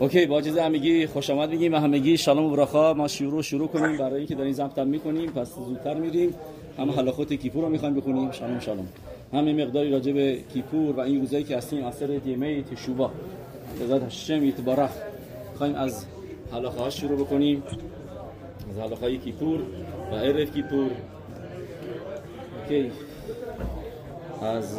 OK 0.00 0.26
با 0.26 0.38
اجازه 0.38 0.62
همگی 0.62 1.06
خوش 1.06 1.30
آمد 1.30 1.50
میگیم 1.50 1.74
و 1.74 1.76
همگی 1.76 2.16
שלום 2.16 2.44
וברכה. 2.44 2.94
ما 2.94 3.08
شروع 3.08 3.42
شروع 3.42 3.68
کنیم. 3.68 3.96
برای 3.96 4.16
اینکه 4.16 4.34
داریم 4.34 4.52
زمتم 4.52 4.86
می‌کنیم 4.86 5.30
پس 5.30 5.54
زودتر 5.54 5.94
میریم. 5.94 6.34
هم 6.78 6.90
הלכות 6.90 7.32
כיפור 7.32 7.64
رو 7.64 7.68
می‌خوایم 7.70 7.94
بخونیم. 7.94 8.30
שלום 8.30 8.64
שלום 8.64 8.86
همه 9.32 9.64
مقداری 9.64 9.90
راجع 9.90 10.12
به 10.12 10.40
کیپور 10.52 10.96
و 10.96 11.00
این 11.00 11.20
روزایی 11.20 11.44
که 11.44 11.56
هستیم 11.56 11.84
עשרת 11.84 12.06
ימי 12.06 12.62
תשובה 12.62 13.10
בעזרת 13.80 14.02
השם 14.02 14.44
יתברך 14.44 14.90
خواهیم 15.58 15.76
از 15.76 16.06
הלכה 16.52 16.80
ها 16.80 16.90
شروع 16.90 17.18
بکنیم. 17.24 17.62
از 18.70 18.78
הלכה 18.78 19.16
کیپور 19.16 19.60
و 20.12 20.14
ערב 20.14 20.54
כיפור. 20.54 20.90
OK. 22.62 22.90
از 24.42 24.78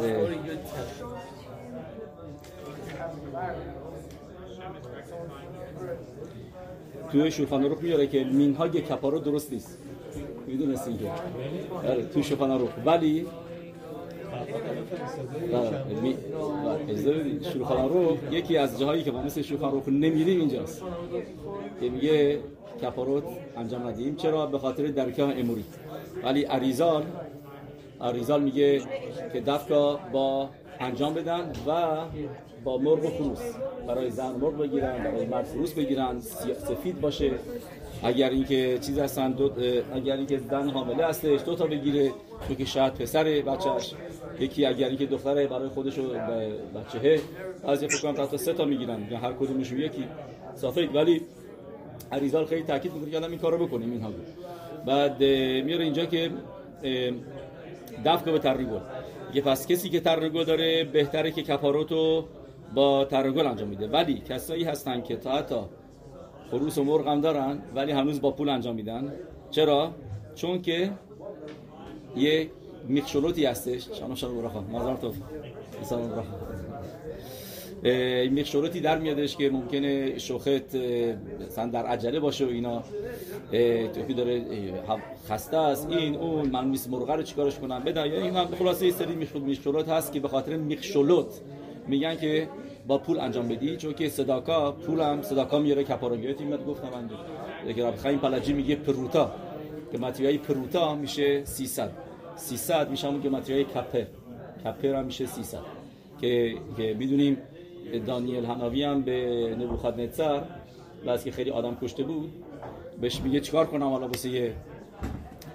توی 7.12 7.30
شوخان 7.30 7.64
روخ 7.64 7.82
میاره 7.82 8.06
که 8.06 8.24
مینهاگ 8.24 8.76
کپارو 8.76 9.18
درست 9.18 9.52
نیست. 9.52 9.78
می‌دونستین 10.46 10.98
که 10.98 11.10
آره 11.88 12.02
توی 12.04 12.22
شوخان 12.22 12.58
روخ 12.58 12.70
ولی 12.86 13.26
شوخان 17.52 17.88
روخ 17.88 18.18
یکی 18.30 18.56
از 18.56 18.78
جاهایی 18.80 19.02
که 19.02 19.10
ما 19.10 19.22
مثل 19.22 19.42
شوخان 19.42 19.72
روخ 19.72 19.88
نمیریم 19.88 20.40
اینجاست. 20.40 20.82
که 21.80 21.90
میگه 21.90 22.38
کپاروت 22.82 23.24
انجام 23.56 23.86
ندیم. 23.86 24.16
چرا؟ 24.16 24.46
به 24.46 24.58
خاطر 24.58 24.86
درکه 24.86 25.22
اموری. 25.22 25.64
ولی 26.24 26.46
اریزال 26.46 27.04
اریزال 28.00 28.42
میگه 28.42 28.82
که 29.32 29.40
دفکا 29.40 29.96
با 30.12 30.48
انجام 30.80 31.14
بدن 31.14 31.52
و 31.66 31.96
با 32.64 32.78
مرغ 32.78 33.04
و 33.04 33.10
خروس 33.10 33.54
برای 33.86 34.10
زن 34.10 34.32
مرغ 34.32 34.58
بگیرن 34.58 35.04
برای 35.04 35.26
مرد 35.26 35.46
خروس 35.46 35.74
بگیرن 35.74 36.20
سفید 36.20 37.00
باشه. 37.00 37.30
اگر 38.02 38.30
اینکه 38.30 38.78
چیز 38.78 38.98
هستن 38.98 39.32
دو 39.32 39.50
اگر 39.94 40.16
اینکه 40.16 40.38
زن 40.38 40.68
حامله 40.68 41.06
هستش 41.06 41.40
دو 41.46 41.54
تا 41.54 41.66
بگیره. 41.66 42.10
چون 42.48 42.56
که 42.56 42.64
شاید 42.64 42.94
پسر 42.94 43.24
بچهش 43.24 43.94
یکی 44.40 44.66
اگر 44.66 44.88
اینکه 44.88 45.06
دختره 45.06 45.46
برای 45.46 45.68
خودش 45.68 45.98
و 45.98 46.02
بچهه. 46.74 47.20
از 47.64 47.84
فکر 47.84 48.02
کنم 48.02 48.26
تا 48.26 48.36
سه 48.36 48.52
تا 48.52 48.64
می‌گیرن. 48.64 49.02
هر 49.02 49.32
کدومشون 49.32 49.78
یکی. 49.78 50.04
سفید 50.54 50.96
ولی 50.96 51.20
عریضال 52.12 52.44
خیلی 52.44 52.62
تاکید 52.62 52.92
می‌کنه 52.92 53.20
که 53.20 53.26
این 53.26 53.38
کارو 53.38 53.66
بکنیم 53.66 53.90
اینها 53.90 54.10
بعد 54.86 55.20
میاره 55.64 55.84
اینجا 55.84 56.04
که 56.04 56.30
دفکا 58.04 58.32
به 58.32 58.38
ترریگل 58.38 58.80
یه 59.34 59.42
پس 59.42 59.66
کسی 59.66 59.88
که 59.88 60.00
ترگل 60.00 60.44
داره 60.44 60.84
بهتره 60.84 61.30
که 61.30 61.42
کپاروتو 61.42 62.24
با 62.74 63.04
ترگل 63.04 63.46
انجام 63.46 63.68
میده. 63.68 63.88
ولی 63.88 64.18
کسایی 64.28 64.64
هستن 64.64 65.02
که 65.02 65.16
تا 65.16 65.32
حتی 65.32 65.60
خروس 66.50 66.78
و 66.78 66.84
مرغ 66.84 67.08
هم 67.08 67.20
دارن 67.20 67.58
ولی 67.74 67.92
هنوز 67.92 68.20
با 68.20 68.30
پول 68.30 68.48
انجام 68.48 68.74
میدن. 68.74 69.12
چرا؟ 69.50 69.90
چون 70.34 70.62
که 70.62 70.90
یه 72.16 72.50
میخشولوتی 72.88 73.46
هستش. 73.46 73.88
شانو 73.98 74.14
شانو 74.14 74.40
براخان 74.40 74.64
مازار 74.64 74.96
توف 74.96 75.16
سلام 75.82 76.24
براخان 77.88 78.28
میخشولوتی 78.28 78.80
در 78.80 78.98
میادش 78.98 79.36
که 79.36 79.50
ممکنه 79.50 80.18
شوخت 80.18 80.74
مثلا 81.46 81.66
در 81.66 81.86
عجله 81.86 82.20
باشه 82.20 82.46
و 82.46 82.48
اینا. 82.48 82.82
توفی 83.94 84.14
داره 84.14 84.42
خسته 85.28 85.56
است. 85.56 85.90
این 85.90 86.16
اون 86.16 86.50
من 86.50 86.68
میس 86.68 86.88
مرغ 86.88 87.10
رو 87.10 87.22
چیکارش 87.22 87.58
کنم؟ 87.58 87.80
بده 87.80 88.08
یا 88.08 88.22
این 88.22 88.36
هم 88.36 88.46
خلاصه 88.46 88.86
یه 88.86 88.92
سری 88.92 89.28
هست 89.88 90.12
که 90.12 90.20
به 90.20 90.28
خاطر 90.28 90.56
میخشولوت 90.56 91.40
میگن 91.88 92.16
که 92.16 92.48
با 92.86 92.98
پول 92.98 93.20
انجام 93.20 93.48
بدی. 93.48 93.76
چون 93.76 93.94
که 93.94 94.08
صداکا 94.08 94.72
پولم 94.72 95.22
صداکا 95.22 95.58
میاره 95.58 95.84
کپاروگیتی 95.84 96.44
میاد 96.44 96.66
گفتم 96.66 96.88
من. 96.88 97.10
که 97.74 97.84
رب 97.84 97.96
خیم 97.96 98.18
پلاجی 98.18 98.52
میگه 98.52 98.76
پروتا. 98.76 99.32
که 99.92 99.98
ماتریای 99.98 100.38
پروتا 100.38 100.94
میشه 100.94 101.44
300 101.44 101.90
300 102.36 102.90
میشه 102.90 103.08
همون 103.08 103.22
که 103.22 103.28
ماتریای 103.28 103.64
کپه. 103.64 104.06
کپه 104.64 104.98
هم 104.98 105.04
میشه 105.04 105.26
300 105.26 105.58
که 106.20 106.54
که 106.76 106.96
می‌دونیم 106.98 107.36
دانیل 108.06 108.44
هناوی 108.44 108.82
هم 108.82 109.02
به 109.02 109.56
نبوخدنصر 109.60 110.42
بس 111.06 111.24
که 111.24 111.30
خیلی 111.30 111.50
آدم 111.50 111.76
کشته 111.82 112.02
بود 112.02 112.32
بهش 113.00 113.20
میگه 113.20 113.40
چیکار 113.40 113.66
کنم؟ 113.66 113.88
حالا 113.88 114.08
واسه 114.08 114.28
یه 114.28 114.54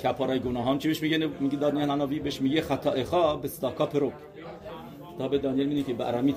כפרה 0.03 0.33
ی 0.33 0.39
گناهام 0.39 0.77
چی 0.77 0.87
بهش 0.87 1.01
میگه؟ 1.01 1.29
میگه 1.39 1.57
דניאל 1.57 1.89
הנביא 1.89 2.19
بهش 2.19 2.41
میگه 2.41 2.61
חטאך 2.61 3.35
בצדקה 3.35 3.85
פרוק. 3.85 4.13
کتاب 5.15 5.37
دانیل 5.37 5.67
میگه 5.67 5.83
که 5.83 5.93
به 5.93 6.33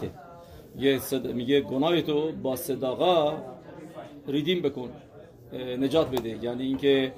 یه 0.79 0.99
صد... 0.99 1.27
میگه 1.27 1.61
گناه 1.61 2.03
تو 2.03 2.33
با 2.33 2.57
צדקה 2.57 3.33
redeem 4.29 4.63
بکن 4.63 4.91
نجات 5.79 6.11
بده. 6.11 6.45
یعنی 6.45 6.63
اینکه 6.63 7.13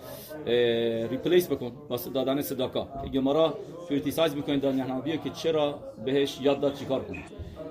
replace 1.10 1.48
بکن 1.48 1.72
با 1.88 1.96
دادن 2.14 2.42
צדקה. 2.42 2.86
גמרא 3.14 3.54
criticize 3.88 4.34
می‌کنه 4.34 4.56
דניאל 4.56 4.80
הנביא 4.80 5.18
که 5.18 5.30
چرا 5.30 5.78
بهش 6.04 6.40
یاد 6.40 6.60
داد 6.60 6.74
چیکار 6.74 7.04
کنه؟ 7.04 7.24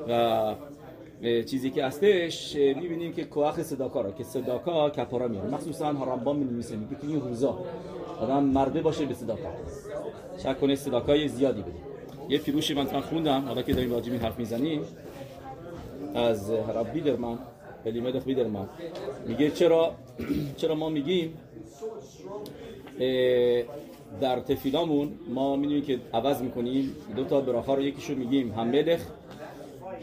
و 0.07 0.56
چیزی 1.22 1.70
که 1.70 1.86
هستش 1.86 2.56
می‌بینیم 2.56 3.14
که 3.14 3.24
کوخ 3.24 3.62
صداکا 3.62 4.12
که 4.12 4.24
صداکا 4.24 4.90
کپارا 4.90 5.28
میاره 5.28 5.50
مخصوصا 5.50 5.92
می 6.34 6.46
نویسه 6.46 6.76
میگه 6.76 6.96
که 6.96 7.08
این 7.08 7.22
روزا 7.22 7.60
آدم 8.20 8.44
مرده 8.44 8.82
باشه 8.82 9.06
به 9.06 9.14
صداکا. 9.14 9.50
شک 10.38 10.60
کنه 10.60 10.76
صداکای 10.76 11.28
زیادی 11.28 11.62
بده 11.62 11.72
یه 12.30 12.38
پیروشی 12.38 12.74
من 12.74 12.86
خوندم 12.86 13.42
حالا 13.42 13.62
که 13.62 13.74
داریم 13.74 13.92
راجع 13.92 14.14
حرف 14.14 14.40
می‌زنیم. 14.40 14.82
از 16.16 16.52
رب 16.52 16.94
بیدرمن 16.94 17.38
الیمدخ 17.86 18.24
بیدرمن. 18.24 18.70
میگه 19.28 19.52
چرا 19.52 19.92
چرا 20.58 20.76
ما 20.76 20.90
میگیم 20.90 21.38
در 24.22 24.40
تفیلامون 24.40 25.12
ما 25.30 25.56
می‌دونیم 25.56 25.84
که 25.84 26.00
عوض 26.14 26.42
می‌کنیم. 26.42 26.96
دو 27.16 27.24
تا 27.24 27.42
براخا 27.42 27.74
رو 27.74 27.82
یکیشو 27.82 28.16
میگیم 28.16 28.52
هم 28.52 28.68
ملخ 28.68 29.00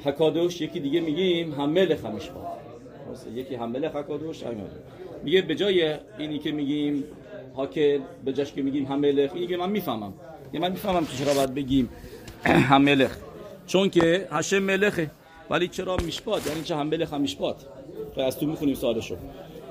حکادوش 0.04 0.60
یکی 0.60 0.81
دیگه 0.81 1.00
میگیم 1.00 1.53
همش 1.53 2.31
با 2.31 2.56
یکی 3.34 3.56
ملخ 3.56 3.97
حکادوش 3.97 4.42
میگه 5.25 5.42
به 5.42 5.54
جای 5.54 5.94
اینی 6.19 6.38
که 6.38 6.53
میگیم 6.53 7.04
هاکل 7.56 8.00
به 8.25 8.32
جاش 8.32 8.53
که 8.53 8.62
میگیم 8.62 8.88
ملخ 8.88 9.31
اینی 9.34 9.47
که 9.47 9.56
من 9.56 9.70
می‌فهمم. 9.70 10.15
یه 10.53 10.60
من 10.60 10.70
می‌فهمم 10.70 11.06
که 11.06 11.25
چرا 11.25 11.34
باید 11.34 11.54
بگیم 11.54 11.88
ملخ 12.70 13.16
چون 13.66 13.91
که 13.91 14.28
هشم 14.31 14.59
ملخه. 14.59 15.10
ولی 15.50 15.69
چرا 15.69 15.97
میشپاد 15.97 16.47
یعنی 16.47 16.62
چه 16.62 16.82
ملخ 16.82 17.12
هم 17.12 17.21
میشپاد 17.21 17.56
از 18.16 18.38
تو 18.38 18.47
می‌خونیم 18.47 18.75
سوالشو. 18.75 19.16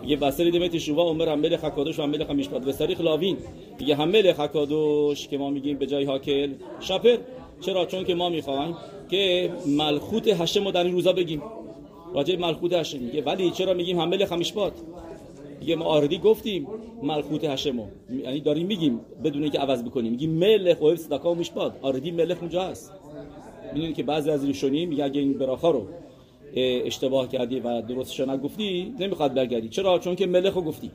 میگه 0.01 0.15
بسری 0.15 0.51
دمت 0.51 0.77
شووا 0.77 1.03
عمر 1.03 1.35
ملخ 1.35 1.63
حکادوش 1.63 1.99
و 1.99 2.01
هم 2.01 2.35
میشپاد 2.35 2.65
به 2.65 2.73
طریق 2.73 3.01
لاوین. 3.01 3.37
میگه 3.79 4.05
ملخ 4.05 4.39
حکادوش 4.39 5.27
که 5.27 5.37
ما 5.37 5.49
میگیم 5.49 5.77
به 5.77 5.85
جای 5.85 6.03
هاکل 6.03 6.53
شپر 6.79 7.17
چرا؟ 7.65 7.85
چون 7.85 8.03
که 8.03 8.15
ما 8.15 8.29
می‌خوایم 8.29 8.75
که 9.09 9.51
ملخوت 9.67 10.27
هشم 10.27 10.65
رو 10.65 10.71
در 10.71 10.83
این 10.83 10.93
روزا 10.93 11.13
بگیم. 11.13 11.41
راجع 12.13 12.37
ملخوت 12.37 12.73
هشم 12.73 12.99
میگه. 12.99 13.23
ولی 13.23 13.51
چرا 13.51 13.73
میگیم 13.73 13.99
هم 13.99 14.37
میشپاد 14.37 14.73
دیگه 15.59 15.75
ما 15.75 15.85
آردی 15.85 16.17
گفتیم 16.17 16.67
ملخوت 17.03 17.43
هشمو 17.43 17.85
یعنی 18.23 18.39
داریم 18.41 18.67
میگیم 18.67 18.99
بدون 19.23 19.41
اینکه 19.41 19.59
عوض 19.59 19.83
بکنیم. 19.83 20.11
میگیم 20.11 20.29
ملخ 20.31 20.81
و 20.81 20.95
صدقه 20.95 21.29
و 21.29 21.33
میشپاد 21.35 21.79
آردی 21.81 22.11
ملخ 22.11 22.37
اونجا 22.39 22.63
هست. 22.63 22.93
می‌دونید 23.73 23.95
که 23.95 24.03
بعضی 24.03 24.31
از 24.31 24.45
ریشونی 24.45 24.85
میگه 24.85 25.03
اگه 25.03 25.21
این 25.21 25.33
براخا 25.33 25.71
رو 25.71 25.87
اشتباه 26.55 27.27
کردی 27.27 27.59
و 27.59 27.81
درستش 27.81 28.19
نگفتی 28.19 28.93
نمی‌خواد 28.99 29.33
برگردی. 29.33 29.69
چرا؟ 29.69 29.99
چون 29.99 30.15
که 30.15 30.27
ملخ 30.27 30.53
رو 30.53 30.61
گفتی. 30.61 30.91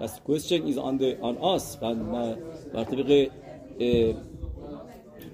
پس 0.00 0.20
question 0.28 0.60
is 0.70 0.76
on 0.76 1.00
the 1.00 1.22
on 1.22 1.36
us. 1.56 1.82
و 1.82 2.34
بر 2.74 2.84
طبق 2.84 3.28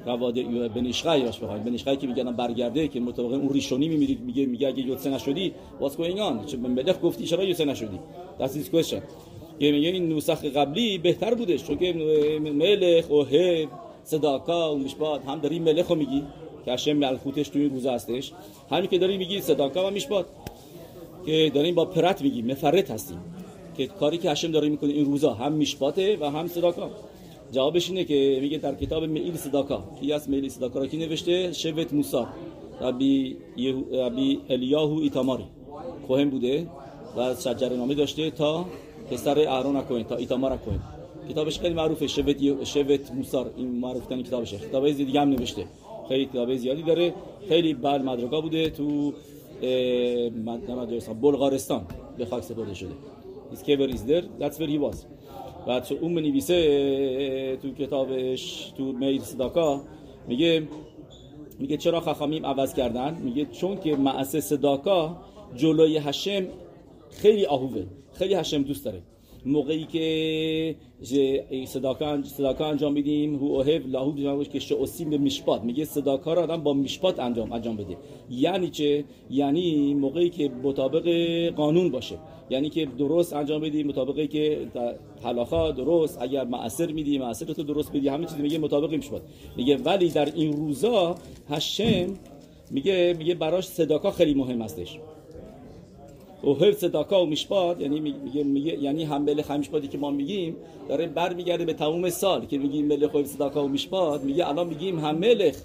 رواد 0.06 0.34
بنیشخای 0.74 1.24
راش 1.24 1.38
بخوایم 1.38 1.62
بنیشخای 1.62 1.96
که 1.96 2.06
میگن 2.06 2.32
برگرده 2.32 2.88
که 2.88 3.00
مطابق 3.00 3.32
اون 3.32 3.48
ریشونی 3.48 3.88
میمیرید 3.88 4.20
میگه 4.20 4.46
میگه 4.46 4.68
اگه 4.68 4.86
یوتسه 4.86 5.10
نشدی 5.10 5.54
going 5.80 6.18
on 6.18 6.46
چه 6.46 6.56
ملخ 6.56 6.96
گفتی 7.02 7.24
چرا 7.24 7.44
یوتسه 7.44 7.64
نشدی؟ 7.64 7.98
His 8.40 8.76
question. 8.76 9.02
که 9.60 9.72
میگه 9.72 9.88
این 9.88 10.12
نسخ 10.12 10.44
قبلی 10.44 10.98
بهتر 10.98 11.34
بودش 11.34 11.64
چون 11.64 11.78
که 11.78 11.92
ملخ 12.40 13.10
و 13.10 13.22
هب 13.22 13.68
صداقا 14.04 14.74
و 14.74 14.78
مشبات 14.78 15.24
هم 15.24 15.38
داری 15.38 15.58
ملخ 15.58 15.88
رو 15.88 15.96
میگی. 15.96 16.22
که 16.64 16.72
هشم 16.72 16.92
ملخوتش 16.92 17.48
توی 17.48 17.68
روزه 17.68 17.90
هستش. 17.90 18.32
همین 18.70 18.86
که 18.86 18.98
داری 18.98 19.18
میگی 19.18 19.40
صداقا 19.40 19.88
و 19.88 19.90
مشبات 19.90 20.26
که 21.26 21.50
داریم 21.54 21.74
با 21.74 21.84
پرت 21.84 22.22
میگیم 22.22 22.46
مفرت 22.46 22.90
هستیم. 22.90 23.18
که 23.76 23.86
کاری 23.86 24.18
که 24.18 24.30
هشم 24.30 24.50
داره 24.50 24.68
می‌کنه 24.68 24.92
این 24.92 25.04
روزا 25.04 25.32
هم 25.34 25.52
میشپاته 25.52 26.16
و 26.20 26.30
هم 26.30 26.48
صداقا. 26.48 26.90
جوابش 27.52 27.90
اینه 27.90 28.04
که 28.04 28.38
میگه 28.42 28.58
در 28.58 28.74
کتاب 28.74 29.04
میل 29.04 29.36
صداقا. 29.36 29.84
کی 30.00 30.12
از 30.12 30.30
میل 30.30 30.48
صداقا 30.48 30.80
را؟ 30.80 30.86
کی 30.86 30.96
نوشته؟ 30.96 31.52
شوت 31.52 31.92
موسی. 31.92 32.22
ربی 32.80 33.36
ربی 33.92 34.40
الیاهو 34.50 34.98
ایتاماری. 34.98 35.44
کوهن 36.06 36.30
بوده 36.30 36.66
و 37.16 37.34
شجر 37.34 37.68
نامه 37.68 37.94
داشته 37.94 38.30
تا 38.30 38.64
پسر 39.10 39.38
اهرون 39.48 39.80
کوهن 39.82 40.02
تا 40.02 40.16
ایتامار 40.16 40.56
کوهن 40.56 40.80
کتابش 41.28 41.58
خیلی 41.58 41.74
معروفه. 41.74 42.06
شوت 42.06 42.64
شوت 42.64 43.12
موسی. 43.12 43.36
این 43.56 43.68
معروف 43.68 44.06
ترین 44.06 44.22
کتابشه. 44.22 44.58
کتاب 44.58 44.90
دیگه 44.90 45.20
هم 45.20 45.28
نوشته. 45.28 45.64
خیلی 46.08 46.26
کتاب 46.26 46.56
زیادی 46.56 46.82
داره. 46.82 47.14
خیلی 47.48 47.74
بر 47.74 47.98
مدرکا 48.02 48.40
بوده 48.40 48.70
تو 48.70 49.12
بلغارستان. 51.22 51.86
به 52.18 52.24
خاک 52.26 52.42
سپرده 52.42 52.74
شده. 52.74 52.94
His 53.52 53.62
kever 53.62 53.88
is 53.96 54.02
there. 54.10 54.24
That's 54.40 54.56
where 54.58 54.70
he 54.74 54.78
was. 54.78 54.96
و 55.66 55.80
تو 55.80 55.94
اون 56.00 56.12
منویسه 56.12 57.58
تو 57.62 57.74
کتابش 57.74 58.72
تو 58.76 58.84
میل 58.84 59.20
صداکا 59.20 59.82
میگه 60.28 60.68
میگه 61.58 61.76
چرا 61.76 62.00
خخامیم 62.00 62.46
عوض 62.46 62.74
کردن؟ 62.74 63.18
میگه 63.24 63.44
چون 63.44 63.80
که 63.80 63.96
معسه 63.96 64.40
صداکا 64.40 65.16
جلوی 65.56 65.98
هشم 65.98 66.46
خیلی 67.10 67.46
آهوه 67.46 67.84
خیلی 68.12 68.34
هشم 68.34 68.62
دوست 68.62 68.84
داره. 68.84 69.02
موقعی 69.46 69.84
که 69.84 70.76
صداکا 71.66 72.22
صداکا 72.22 72.66
انجام 72.66 72.92
میدیم 72.92 73.36
هو 73.36 73.44
اوهب 73.44 73.86
لاهو 73.86 74.12
بیمارش 74.12 74.48
که 74.48 74.58
شعوسیم 74.58 75.10
به 75.10 75.18
میشپات 75.18 75.62
میگه 75.62 75.84
صداکا 75.84 76.34
رو 76.34 76.40
آدم 76.40 76.62
با 76.62 76.72
میشپات 76.72 77.20
انجام 77.20 77.52
انجام 77.52 77.76
بده. 77.76 77.96
یعنی 78.30 78.70
چه؟ 78.70 79.04
یعنی 79.30 79.94
موقعی 79.94 80.30
که 80.30 80.50
مطابق 80.62 81.08
قانون 81.56 81.90
باشه. 81.90 82.18
یعنی 82.50 82.70
که 82.70 82.86
درست 82.98 83.32
انجام 83.32 83.60
بدی 83.60 83.82
مطابقی 83.82 84.26
که 84.26 84.66
حلاخا 85.24 85.70
درست 85.70 86.22
اگر 86.22 86.44
معصر 86.44 86.92
میدی 86.92 87.18
معصر 87.18 87.46
تو 87.46 87.62
درست 87.62 87.90
بدی 87.92 88.08
همه 88.08 88.26
چیز 88.26 88.38
میگه 88.38 88.58
مطابق 88.58 88.90
میشه 88.90 89.10
میگه 89.56 89.76
ولی 89.76 90.08
در 90.08 90.32
این 90.34 90.52
روزا 90.52 91.16
هشم 91.50 92.06
میگه 92.70 93.14
میگه 93.18 93.34
براش 93.34 93.66
صداکا 93.66 94.10
خیلی 94.10 94.34
مهم 94.34 94.62
هستش. 94.62 94.98
و 96.44 96.46
حفظ 96.46 96.78
صداکا 96.78 97.22
و 97.22 97.26
میشپاد 97.26 97.80
یعنی 97.80 98.00
میگه 98.00 98.42
میگه 98.44 98.82
یعنی 98.82 99.04
هم 99.04 99.24
بله 99.24 99.42
خمیشپادی 99.42 99.88
که 99.88 99.98
ما 99.98 100.10
میگیم 100.10 100.56
داره 100.88 101.06
برمیگرده 101.06 101.64
به 101.64 101.72
تمام 101.72 102.10
سال. 102.10 102.46
که 102.46 102.58
میگیم 102.58 102.86
ملخ 102.86 103.14
حفظ 103.14 103.30
صداکا 103.30 103.64
و 103.64 103.68
میشپاد 103.68 104.24
میگه 104.24 104.48
الان 104.48 104.66
میگیم 104.66 104.98
هم 104.98 105.18
ملخ 105.18 105.56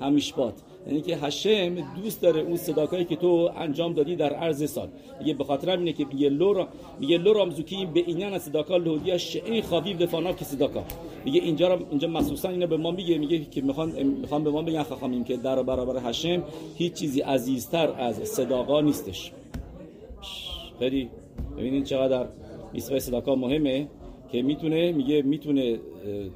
هم 0.00 0.12
میشپاد 0.12 0.54
یعنی 0.86 1.00
که 1.00 1.16
هشم 1.16 1.74
دوست 2.02 2.22
داره 2.22 2.40
اون 2.40 2.56
صداکایی 2.56 3.04
که 3.04 3.16
تو 3.16 3.50
انجام 3.56 3.92
دادی 3.92 4.16
در 4.16 4.32
عرض 4.32 4.70
سال. 4.70 4.88
میگه 5.18 5.34
به 5.34 5.44
خاطر 5.44 5.70
اینه 5.70 5.92
که 5.92 6.06
میگه 6.12 6.28
لورا 6.28 6.68
میگه 7.00 7.18
لورام 7.18 7.50
زوکی 7.50 7.86
به 7.86 8.00
اینان 8.06 8.38
صداکا 8.38 8.76
لودیا 8.76 9.18
شعی 9.18 9.62
خاویب 9.62 10.02
لفانا 10.02 10.32
که 10.32 10.44
صداکا 10.44 10.84
میگه 11.24 11.40
اینجا 11.40 11.78
اینجا 11.90 12.08
مخصوصا 12.08 12.48
اینو 12.48 12.66
به 12.66 12.76
ما 12.76 12.90
میگه 12.90 13.18
میگه 13.18 13.38
که 13.44 13.60
می‌خوان 13.60 14.02
می‌خوان 14.02 14.44
به 14.44 14.50
ما 14.50 14.62
بگن 14.62 14.82
خخامیم 14.82 15.24
که 15.24 15.36
در 15.36 15.62
برابر 15.62 16.08
هشم 16.08 16.42
هیچ 16.76 16.92
چیزی 16.92 17.20
عزیزتر 17.20 17.88
از 17.98 18.16
صداقا 18.28 18.80
نیستش. 18.80 19.32
خیلی 20.78 21.10
ببینید 21.58 21.84
چقدر 21.84 22.26
میسوای 22.72 23.00
صداکا 23.00 23.34
مهمه. 23.34 23.88
که 24.32 24.42
می‌تونه 24.42 24.92
میگه 24.92 25.22
می‌تونه 25.22 25.78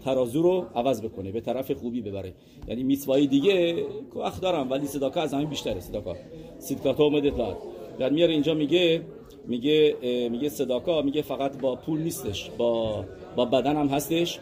ترازو 0.04 0.42
رو 0.42 0.66
عوض 0.74 1.02
بکنه 1.02 1.32
به 1.32 1.40
طرف 1.40 1.72
خوبی 1.72 2.00
ببره. 2.00 2.32
یعنی 2.68 2.82
میسوای 2.82 3.26
دیگه 3.26 3.84
وقت 4.16 4.40
دارم 4.40 4.70
ولی 4.70 4.86
صداکا 4.86 5.20
از 5.20 5.34
همین 5.34 5.48
بیشتره 5.48 5.80
صداکا 5.80 6.16
صداکا 6.58 7.04
اومده 7.04 7.30
لاد 7.30 7.58
در 7.98 8.10
میاره 8.10 8.32
اینجا 8.32 8.54
میگه 8.54 9.02
میگه 9.46 9.96
میگه 10.30 10.48
صداکا 10.48 11.02
میگه 11.02 11.22
فقط 11.22 11.60
با 11.60 11.76
پول 11.76 12.00
نیستش 12.00 12.50
با 12.58 13.04
با 13.36 13.44
بدن 13.44 13.76
هم 13.76 13.88
هستش. 13.88 14.38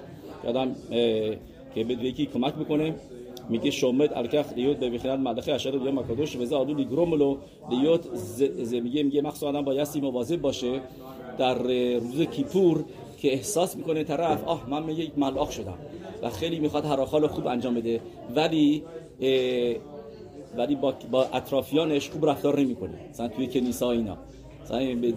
آدم 0.46 0.74
که 1.74 1.84
به 1.84 1.94
یکی 1.94 2.26
کمک 2.26 2.54
بکنه. 2.54 2.94
میگه 3.48 3.70
شومد 3.70 4.12
الکخ 4.14 4.52
دیوت 4.52 4.76
به 4.76 4.90
بخیرت 4.90 5.18
مدخه 5.18 5.52
اشاره 5.52 5.78
بیا 5.78 5.92
مکادوش 5.92 6.36
و 6.36 6.44
زادو 6.44 6.74
لیگروملو 6.74 7.36
دیوت 7.70 8.06
میگه 8.72 9.02
میگه 9.02 9.22
مخصوصا 9.22 9.48
آدم 9.48 9.62
بایستی 9.62 10.00
مواظب 10.00 10.40
باشه. 10.40 10.80
در 11.38 11.58
روز 11.98 12.22
کیپور 12.22 12.84
که 13.22 13.32
احساس 13.32 13.76
می‌کنه 13.76 14.04
طرف 14.04 14.44
آه 14.44 14.70
من 14.70 14.88
یک 14.88 15.12
ملاخ 15.16 15.50
شدم 15.50 15.78
و 16.22 16.30
خیلی 16.30 16.58
می‌خواد 16.58 16.84
هراخال 16.84 17.26
خوب 17.26 17.46
انجام 17.46 17.74
بده. 17.74 18.00
ولی 18.36 18.82
ولی 20.56 20.74
با, 20.74 20.94
با 21.10 21.24
اطرافیانش 21.24 22.10
خوب 22.10 22.26
رفتار 22.26 22.60
نمی‌کنه. 22.60 22.98
مثلا 23.10 23.28
توی 23.28 23.46
کنیسا 23.46 23.90
اینا. 23.90 24.16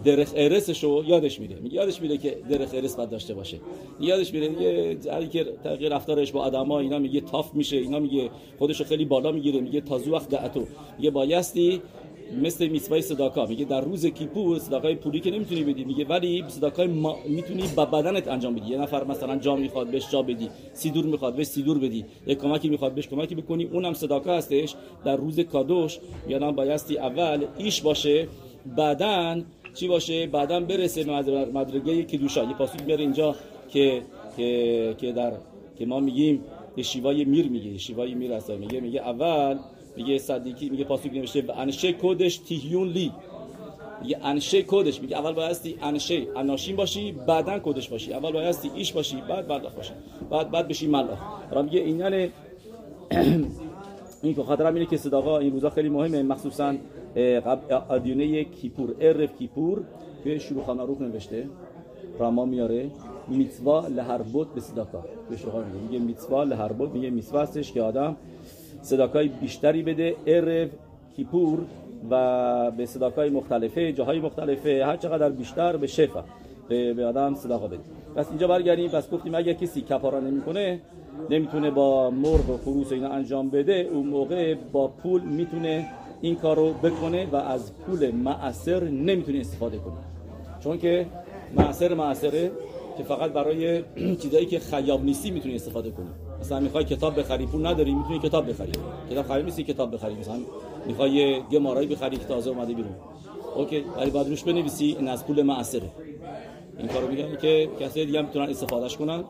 درخ 0.04 0.32
ارسش 0.36 0.84
رو 0.84 1.04
یادش 1.08 1.40
میره 1.40 1.56
میگه 1.56 1.76
یادش 1.76 2.02
میره 2.02 2.18
که 2.18 2.38
درخ 2.50 2.70
ارس 2.74 2.96
باید 2.96 3.10
داشته 3.10 3.34
باشه. 3.34 3.58
یادش 4.00 4.34
میره 4.34 4.48
میگه 4.50 4.98
هر 5.12 5.26
که 5.26 5.46
تغییر 5.64 5.96
رفتارش 5.96 6.32
با 6.32 6.42
آدما 6.42 6.80
اینا 6.80 7.00
میگه 7.00 7.22
تاف 7.22 7.54
میشه 7.54 7.78
اینا 7.78 8.00
میگه 8.00 8.30
خودش 8.60 8.82
خیلی 8.82 9.06
بالا 9.06 9.32
می‌گیره 9.32 9.62
میگه 9.62 9.82
تازو 9.82 10.12
وقت 10.12 10.30
دعتو 10.30 10.66
میگه 10.98 11.12
بایستی 11.12 11.82
مثل 12.44 12.68
میسوای 12.68 13.02
صداکا 13.02 13.46
میگه 13.46 13.66
در 13.66 13.82
روز 13.82 14.06
کیپور 14.06 14.60
صداکای 14.60 14.96
پولی 14.96 15.20
که 15.20 15.32
نمی‌تونی 15.32 15.64
بدی. 15.64 15.84
میگه 15.84 16.06
ولی 16.06 16.44
صداکای 16.48 16.88
ما... 16.88 17.16
می‌تونی 17.30 17.64
با 17.76 17.86
بدنت 17.86 18.28
انجام 18.28 18.56
بدی. 18.56 18.72
یه 18.72 18.78
نفر 18.78 19.04
مثلا 19.04 19.38
جا 19.38 19.56
می‌خواد 19.56 19.88
بهش 19.88 20.12
جا 20.12 20.22
بدی. 20.22 20.50
سیدور 20.74 21.06
می‌خواد 21.06 21.36
بهش 21.36 21.48
سیدور 21.48 21.80
بدی. 21.80 22.06
یه 22.28 22.36
کمکی 22.36 22.70
می‌خواد 22.70 22.94
بهش 22.94 23.08
کمکی 23.08 23.36
بکنی. 23.36 23.64
اونم 23.64 23.94
صداکا 23.94 24.34
هستش. 24.34 24.76
در 25.06 25.16
روز 25.16 25.40
کادوش 25.40 26.00
یادم 26.28 26.52
بایستی 26.52 26.98
اول 26.98 27.46
ایش 27.58 27.82
باشه 27.82 28.28
بعدن 28.78 29.46
چی 29.74 29.88
باشه؟ 29.88 30.28
بعدا 30.28 30.60
برسه 30.60 31.04
مدرگه 31.54 32.04
کدوشا 32.04 32.44
یه 32.44 32.54
پاسوک 32.54 32.82
میاره 32.86 33.02
اینجا 33.02 33.36
که 33.70 34.02
که 34.38 34.96
که 34.98 35.12
در 35.12 35.34
که 35.78 35.86
ما 35.86 36.00
میگیم 36.00 36.42
شیوای 36.82 37.26
میر 37.26 37.48
میگه. 37.48 37.78
شیوای 37.78 38.14
میر 38.14 38.34
هست. 38.34 38.50
میگه 38.50 38.80
میگه 38.80 39.00
اول 39.00 39.58
میگه 39.98 40.18
صدیقی 40.18 40.70
میگه 40.70 40.84
پاسوک 40.84 41.14
نوشته 41.14 41.42
و 41.42 41.52
انشه 41.56 41.94
کدش 41.94 42.38
تیهیون 42.38 42.88
لی. 42.88 43.12
میگه 44.02 44.18
انشه 44.24 44.64
کدش 44.64 45.02
میگه 45.02 45.18
اول 45.18 45.34
بایستی 45.34 45.78
انشه. 45.82 46.28
اناشین 46.36 46.76
باشی 46.76 47.12
بعدا 47.12 47.60
کدش 47.60 47.90
باشی. 47.90 48.14
اول 48.14 48.32
بایستی 48.32 48.72
ایش 48.76 48.94
باشی 48.94 49.24
بعد 49.30 49.48
بعد 49.48 49.76
باشی. 49.76 49.94
بعد 50.30 50.52
بعد 50.52 50.68
بشی 50.68 50.88
ملاخ 50.88 51.20
را 51.52 51.62
میگه 51.62 51.80
این 51.80 52.00
یعنی 52.00 52.32
این 54.24 54.36
که 54.36 54.44
خاطر 54.44 54.66
اینه 54.66 54.86
که 54.86 54.98
صداقا 54.98 55.40
این 55.40 55.52
روزا 55.52 55.70
خیلی 55.70 55.90
مهمه. 55.90 56.24
مخصوصا 56.24 56.76
ادیونه 57.90 58.44
کیپور 58.44 58.96
ارف 59.00 59.38
کیپور 59.38 59.84
که 60.24 60.40
شروع 60.40 60.86
روح 60.86 61.02
نوشته. 61.02 61.50
راما 62.20 62.46
میاره. 62.46 62.90
میتوا 63.28 63.88
لهربوت 63.88 64.48
به 64.56 64.62
صداقا. 64.62 65.04
به 65.30 65.38
شروع 65.38 65.64
میگه 65.66 66.00
میتوا 66.00 66.44
لهربوت 66.44 66.90
میگه 66.92 67.10
میتوا 67.10 67.42
هستش 67.42 67.72
که 67.72 67.82
آدم 67.82 68.16
صداکای 68.86 69.28
بیشتری 69.28 69.84
بده 69.84 70.16
ارف 70.28 70.70
کیپور 71.16 71.60
و 72.10 72.72
به 72.72 72.86
صداکای 72.86 73.30
مختلفه 73.30 73.92
جاهای 73.92 74.20
مختلفه 74.20 74.86
هر 74.86 74.98
چقدر 74.98 75.30
بیشتر 75.30 75.78
به 75.78 75.88
شفا 75.88 76.24
به, 76.70 77.06
آدم 77.06 77.36
صداقا 77.36 77.68
بده. 77.68 77.80
پس 78.16 78.30
اینجا 78.30 78.48
برگردیم. 78.48 78.90
پس 78.90 79.10
گفتیم 79.10 79.36
اگر 79.36 79.54
کسی 79.54 79.82
کفارا 79.82 80.20
نمی‌کنه 80.20 80.80
نمی‌تونه 81.30 81.72
با 81.72 82.10
مرغ 82.10 82.50
و 82.50 82.58
خروس 82.58 82.92
اینا 82.92 83.10
انجام 83.10 83.50
بده 83.50 83.90
اون 83.94 84.08
موقع 84.08 84.56
با 84.72 84.88
پول 84.88 85.22
می‌تونه 85.22 85.86
این 86.22 86.36
کار 86.36 86.56
رو 86.56 86.74
بکنه 86.74 87.28
و 87.32 87.36
از 87.36 87.72
پول 87.78 88.12
معصر 88.12 88.84
نمی‌تونه 88.84 89.40
استفاده 89.40 89.78
کنه. 89.78 89.98
چون 90.64 90.78
که 90.78 91.06
معصر 91.56 91.94
معصره 91.94 92.52
که 92.98 93.04
فقط 93.04 93.32
برای 93.32 93.84
چیزایی 94.22 94.46
که 94.46 94.60
خیاب 94.60 95.06
نیستی 95.06 95.32
می‌تونی 95.32 95.56
استفاده 95.56 95.92
کنی. 95.92 96.25
مثلا 96.46 96.60
می‌خوای 96.60 96.84
کتاب 96.84 97.20
بخری 97.20 97.46
پول 97.46 97.68
نداری 97.68 97.94
می‌تونی 97.94 98.20
کتاب 98.20 98.50
بخری. 98.50 98.72
کتاب 99.12 99.26
خرید 99.28 99.46
نیستی 99.46 99.64
کتاب 99.64 99.94
بخری. 99.96 100.16
مثلا 100.16 100.40
می‌خوای 100.88 101.42
گمارایی 101.42 101.88
بخری 101.88 102.18
که 102.18 102.26
تازه 102.26 102.50
اومده 102.50 102.74
بیرون. 102.74 102.96
اوکی 103.56 103.84
ولی 103.98 104.12
بعد 104.12 104.30
روش 104.30 104.44
بنویسی 104.44 104.96
این 105.00 105.08
از 105.08 105.28
پول 105.28 105.42
معصره 105.42 105.90
این 106.80 106.88
کارو 106.88 107.08
میگن 107.08 107.38
که 107.42 107.70
کسی 107.80 108.06
دیگه 108.06 108.22
می‌تونن 108.22 108.50
استفادهش 108.50 108.98
کنن. 108.98 109.24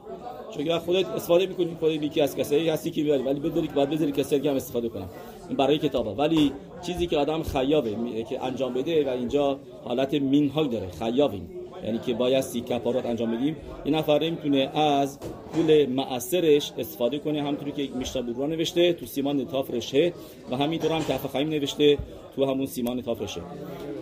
چون 0.51 0.79
خودت 0.79 1.05
استفاده 1.05 1.45
می‌کنی 1.45 1.77
خودت 1.79 2.03
یکی 2.03 2.21
از 2.21 2.35
کسایی 2.35 2.69
هستی 2.69 2.91
که 2.91 3.03
بیاری 3.03 3.23
ولی 3.23 3.39
بدونی 3.39 3.67
که 3.67 3.73
بعد 3.73 3.89
بذاری 3.89 4.11
کسی 4.11 4.35
دیگه 4.37 4.49
هم 4.49 4.55
استفاده 4.55 4.89
کنن. 4.89 5.07
این 5.47 5.57
برای 5.57 5.77
کتابه 5.77 6.11
ولی 6.11 6.51
چیزی 6.85 7.07
که 7.07 7.17
آدم 7.17 7.43
خیابه 7.43 7.95
که 8.29 8.45
انجام 8.45 8.73
بده 8.73 9.05
و 9.05 9.09
اینجا 9.09 9.59
حالت 9.83 10.13
مینهاگ 10.13 10.71
داره 10.71 10.89
خیابیم 10.91 11.49
یعنی 11.83 11.99
که 11.99 12.13
بایستی 12.13 12.61
کفارات 12.61 13.05
انجام 13.05 13.37
بدیم. 13.37 13.55
این 13.83 13.95
نفر 13.95 14.29
می‌تونه 14.29 14.57
از 14.77 15.19
پول 15.53 15.85
معصرش 15.85 16.71
استفاده 16.77 17.19
کنه 17.19 17.41
همونطوری 17.41 17.71
که 17.71 17.89
میشتا 17.95 18.21
برو 18.21 18.47
نوشته 18.47 18.93
تو 18.93 19.05
سیمان 19.05 19.45
تافرشه 19.45 20.13
و 20.51 20.55
همینطور 20.55 20.91
هم 20.91 21.03
کف 21.03 21.31
خیم 21.31 21.49
نوشته 21.49 21.97
تو 22.35 22.45
همون 22.45 22.65
سیمان 22.65 23.01
تافرشه 23.01 23.41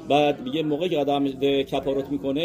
بعد 0.09 0.41
میگه 0.41 0.63
موقعی 0.63 0.89
که 0.89 0.97
آدم 0.97 1.27
کفارات 1.63 2.09
می‌کنه 2.09 2.41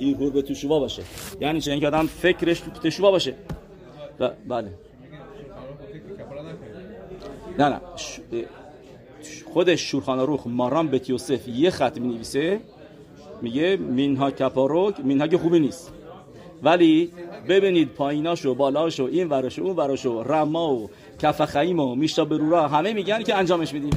هیرهور 0.00 0.30
به 0.30 0.42
توشوا 0.42 0.78
باشه. 0.78 1.02
یعنی 1.40 1.60
چه 1.60 1.70
اینکه 1.70 1.86
آدم 1.86 2.06
فکرش 2.06 2.60
تو 2.60 2.70
توشوا 2.70 3.10
باشه. 3.10 3.34
و 4.20 4.30
بله. 4.48 4.68
نه 7.58 7.68
نه. 7.68 7.80
خودش 9.52 9.80
شورخانه 9.80 10.24
روخ 10.24 10.46
مارام 10.46 10.88
بیت 10.88 11.10
یوسف 11.10 11.48
یه 11.48 11.70
خط 11.70 11.98
می 11.98 12.08
نویسه 12.08 12.60
میگه 13.42 13.76
مینها 13.76 14.30
کپاروک 14.30 15.00
مینها 15.00 15.26
که 15.26 15.38
خوبی 15.38 15.60
نیست. 15.60 15.92
ولی 16.62 17.12
ببینید 17.48 17.88
پاییناشو 17.88 18.54
بالاشو 18.54 19.04
این 19.04 19.28
ورشو 19.28 19.62
اون 19.62 19.76
ورشو 19.76 20.22
رما 20.22 20.74
و 20.74 20.90
کف 21.18 21.44
خیم 21.44 21.80
و 21.80 21.94
میشتا 21.94 22.24
برورا 22.24 22.68
همه 22.68 22.92
میگن 22.92 23.22
که 23.22 23.36
انجامش 23.36 23.74
میدیم. 23.74 23.90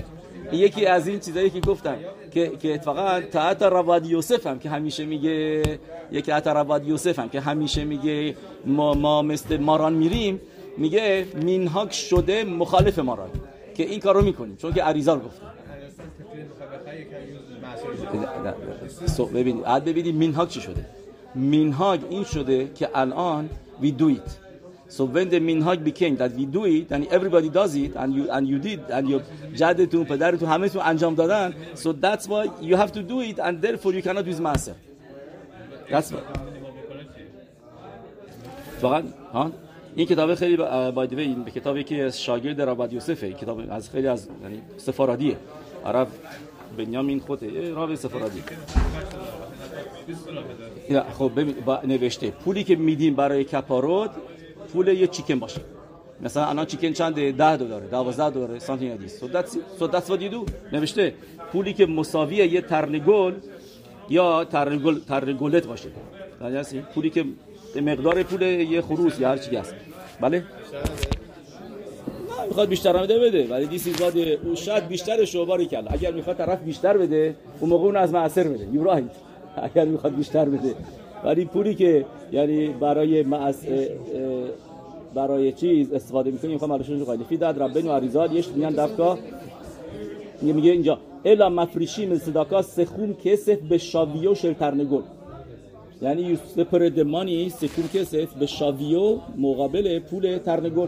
یکی 0.53 0.86
از 0.86 1.07
این 1.07 1.19
چیزایی 1.19 1.50
که 1.50 1.60
گفتم 1.60 1.95
که 2.31 2.51
که 2.62 2.74
اتفاقا 2.74 3.21
تحت 3.31 3.62
رواد 3.62 4.05
یوسف 4.05 4.48
هم 4.48 4.60
که 4.60 4.69
همیشه 4.69 5.05
میگه 5.05 5.63
یکی 6.12 6.31
تحت 6.31 6.48
رواد 6.48 6.88
یوسف 6.88 7.19
هم 7.19 7.29
که 7.29 7.39
همیشه 7.39 7.83
میگه 7.83 8.36
ما, 8.65 8.93
ما 8.93 9.21
مثل 9.21 9.57
ماران 9.57 9.93
میریم 9.93 10.41
میگه 10.77 11.25
مینهاک 11.43 11.93
شده 11.93 12.43
مخالف 12.43 13.00
ماران 13.00 13.29
که 13.75 13.83
این 13.83 14.00
کارو 14.00 14.21
می‌کنیم. 14.21 14.55
چون 14.55 14.74
که 14.74 14.83
عریضا 14.83 15.15
گفتم 15.15 15.51
سو 19.05 19.25
ببینید 19.25 19.63
بعد 19.63 19.85
ببینید 19.85 20.15
مینهاگ 20.15 20.49
چی 20.49 20.61
شده? 20.61 20.85
مینهاگ 21.35 21.99
این 22.09 22.23
شده 22.23 22.71
که 22.75 22.89
الان 22.93 23.49
we 23.81 23.91
do 23.91 24.09
it. 24.09 24.29
So 24.91 25.05
when 25.05 25.29
the 25.29 25.39
minhag 25.39 25.83
became 25.85 26.17
that 26.17 26.33
we 26.33 26.45
do 26.45 26.65
it 26.65 26.91
and 26.91 27.07
everybody 27.07 27.49
does 27.49 27.73
it 27.75 27.95
and 27.95 28.13
you 28.13 28.29
and 28.29 28.43
you 28.47 28.59
did 28.59 28.81
and 28.89 29.09
your 29.09 29.21
جدتون 29.55 30.05
پدرتون 30.05 30.49
همه 30.49 30.69
تو 30.69 30.79
انجام 30.79 31.15
دادن 31.15 31.53
so 31.75 31.93
that's 31.93 32.27
why 32.27 32.49
you 32.61 32.75
have 32.75 32.91
to 32.91 33.01
do 33.01 33.21
it 33.21 33.39
and 33.39 33.61
therefore 33.61 33.93
you 33.93 34.01
cannot 34.01 34.25
use 34.25 34.41
master 34.41 34.75
that's 35.89 36.11
why. 36.11 36.19
واقعا 38.81 39.03
ها؟ 39.33 39.51
این 39.95 40.07
کتاب 40.07 40.35
خیلی 40.35 40.57
با 40.57 41.07
این 41.17 41.43
به 41.43 41.51
کتابی 41.51 41.83
که 41.83 42.03
از 42.03 42.21
شاگرد 42.21 42.61
رابط 42.61 42.93
یوسفه 42.93 43.33
کتاب 43.33 43.61
از 43.69 43.89
خیلی 43.89 44.07
از 44.07 44.27
یعنی 44.43 44.61
سفارادیه. 44.77 45.37
عرب 45.85 46.07
بنیامین 46.77 47.19
خوده 47.19 47.73
راوی 47.73 47.95
سفارادی. 47.95 48.43
خب 51.17 51.31
ببین 51.35 51.55
نوشته 51.83 52.31
پولی 52.31 52.63
که 52.63 52.75
میدیم 52.75 53.15
برای 53.15 53.43
کپارود 53.43 54.09
پول 54.73 54.87
یه 54.87 55.07
چیکن 55.07 55.39
باشه. 55.39 55.61
مثلا 56.21 56.45
الان 56.45 56.65
چیکن 56.65 56.93
چند 56.93 57.15
10 57.15 57.57
دلاره 57.57 57.87
12 57.87 58.29
دلاره 58.29 58.59
سانتی 58.59 58.91
that's 59.79 60.07
what 60.07 60.19
you 60.19 60.31
do 60.33 60.51
نوشته 60.73 61.13
پولی 61.51 61.73
که 61.73 61.85
مساوی 61.85 62.35
یه 62.35 62.61
ترنگول 62.61 63.33
یا 64.09 64.43
ترنگول 64.43 64.99
ترنگولت 65.07 65.67
باشه. 65.67 65.89
یعنی 66.41 66.81
پولی 66.95 67.09
که 67.09 67.25
مقدار 67.75 68.23
پول 68.23 68.41
یه 68.41 68.81
خروس 68.81 69.19
یا 69.19 69.29
هر 69.29 69.37
چی 69.37 69.55
هست. 69.55 69.75
بله؟ 70.21 70.43
می‌خواد 72.48 72.69
بیشتر 72.69 72.95
هم 72.95 73.03
بده 73.07 73.48
ولی 73.48 73.65
دیسی 73.65 73.91
زاد 73.93 74.17
او 74.17 74.55
شاید 74.55 74.88
بیشتر 74.88 75.25
شوباری 75.25 75.65
کرد. 75.65 75.88
اگر 75.89 76.12
می‌خواد 76.12 76.38
طرف 76.38 76.62
بیشتر 76.62 76.98
بده 76.98 77.36
اون 77.60 77.69
موقع 77.69 77.86
اون 77.86 77.95
از 77.95 78.13
معصر 78.13 78.43
بده. 78.43 78.67
یو 78.74 78.83
رایت 78.83 79.03
اگر 79.74 79.86
می‌خواد 79.86 80.15
بیشتر 80.15 80.45
بده. 80.45 80.75
ولی 81.24 81.45
پولی 81.45 81.75
که 81.75 82.05
یعنی 82.31 82.67
برای 82.67 83.24
معص 83.24 83.65
برای 85.15 85.51
چیز 85.51 85.93
استفاده 85.93 86.31
می‌کنیم 86.31 86.53
می‌خوام 86.53 86.74
علشون 86.74 87.03
قایلی 87.03 87.24
فی 87.24 87.38
داد 87.38 87.57
و 87.86 87.91
عریضات 87.91 88.33
یش 88.33 88.48
میگن 88.48 88.69
دفکا 88.69 89.17
میگه 90.41 90.71
اینجا. 90.71 90.98
الا 91.25 91.50
مفریشی 91.50 92.05
من 92.05 92.17
صداکا 92.17 92.62
سخون 92.62 93.15
کسف 93.24 93.57
به 93.69 93.77
شاویو 93.77 94.36
شلترنگل 94.36 95.01
یعنی 96.01 96.39
the 96.57 97.03
money 97.03 97.50
سکون 97.50 97.88
کسف 97.93 98.33
به 98.33 98.45
شاویو 98.45 99.17
مقابل 99.38 100.00
پول 100.00 100.38
ترنگل 100.38 100.88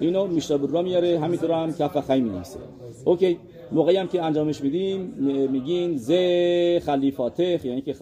اینو 0.00 0.26
میشتبر 0.26 0.68
را 0.68 0.82
میاره 0.82 1.20
همینطور 1.20 1.50
هم 1.50 1.72
کف 1.72 2.06
خیلی 2.06 2.20
میمیسه 2.20 2.58
اوکی 3.04 3.38
موقعی 3.72 3.96
هم 3.96 4.08
که 4.08 4.22
انجامش 4.22 4.60
میدیم 4.60 5.00
میگین 5.52 5.96
ز 5.96 6.12
خلیفاته 6.84 7.60
یعنی 7.64 7.80
که 7.80 7.94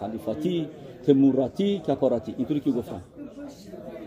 خلیفاتی 0.00 0.68
تموراتی 1.06 1.78
کپاراتی. 1.78 2.34
اینطوری 2.38 2.60
که 2.60 2.70
گفتم. 2.70 3.00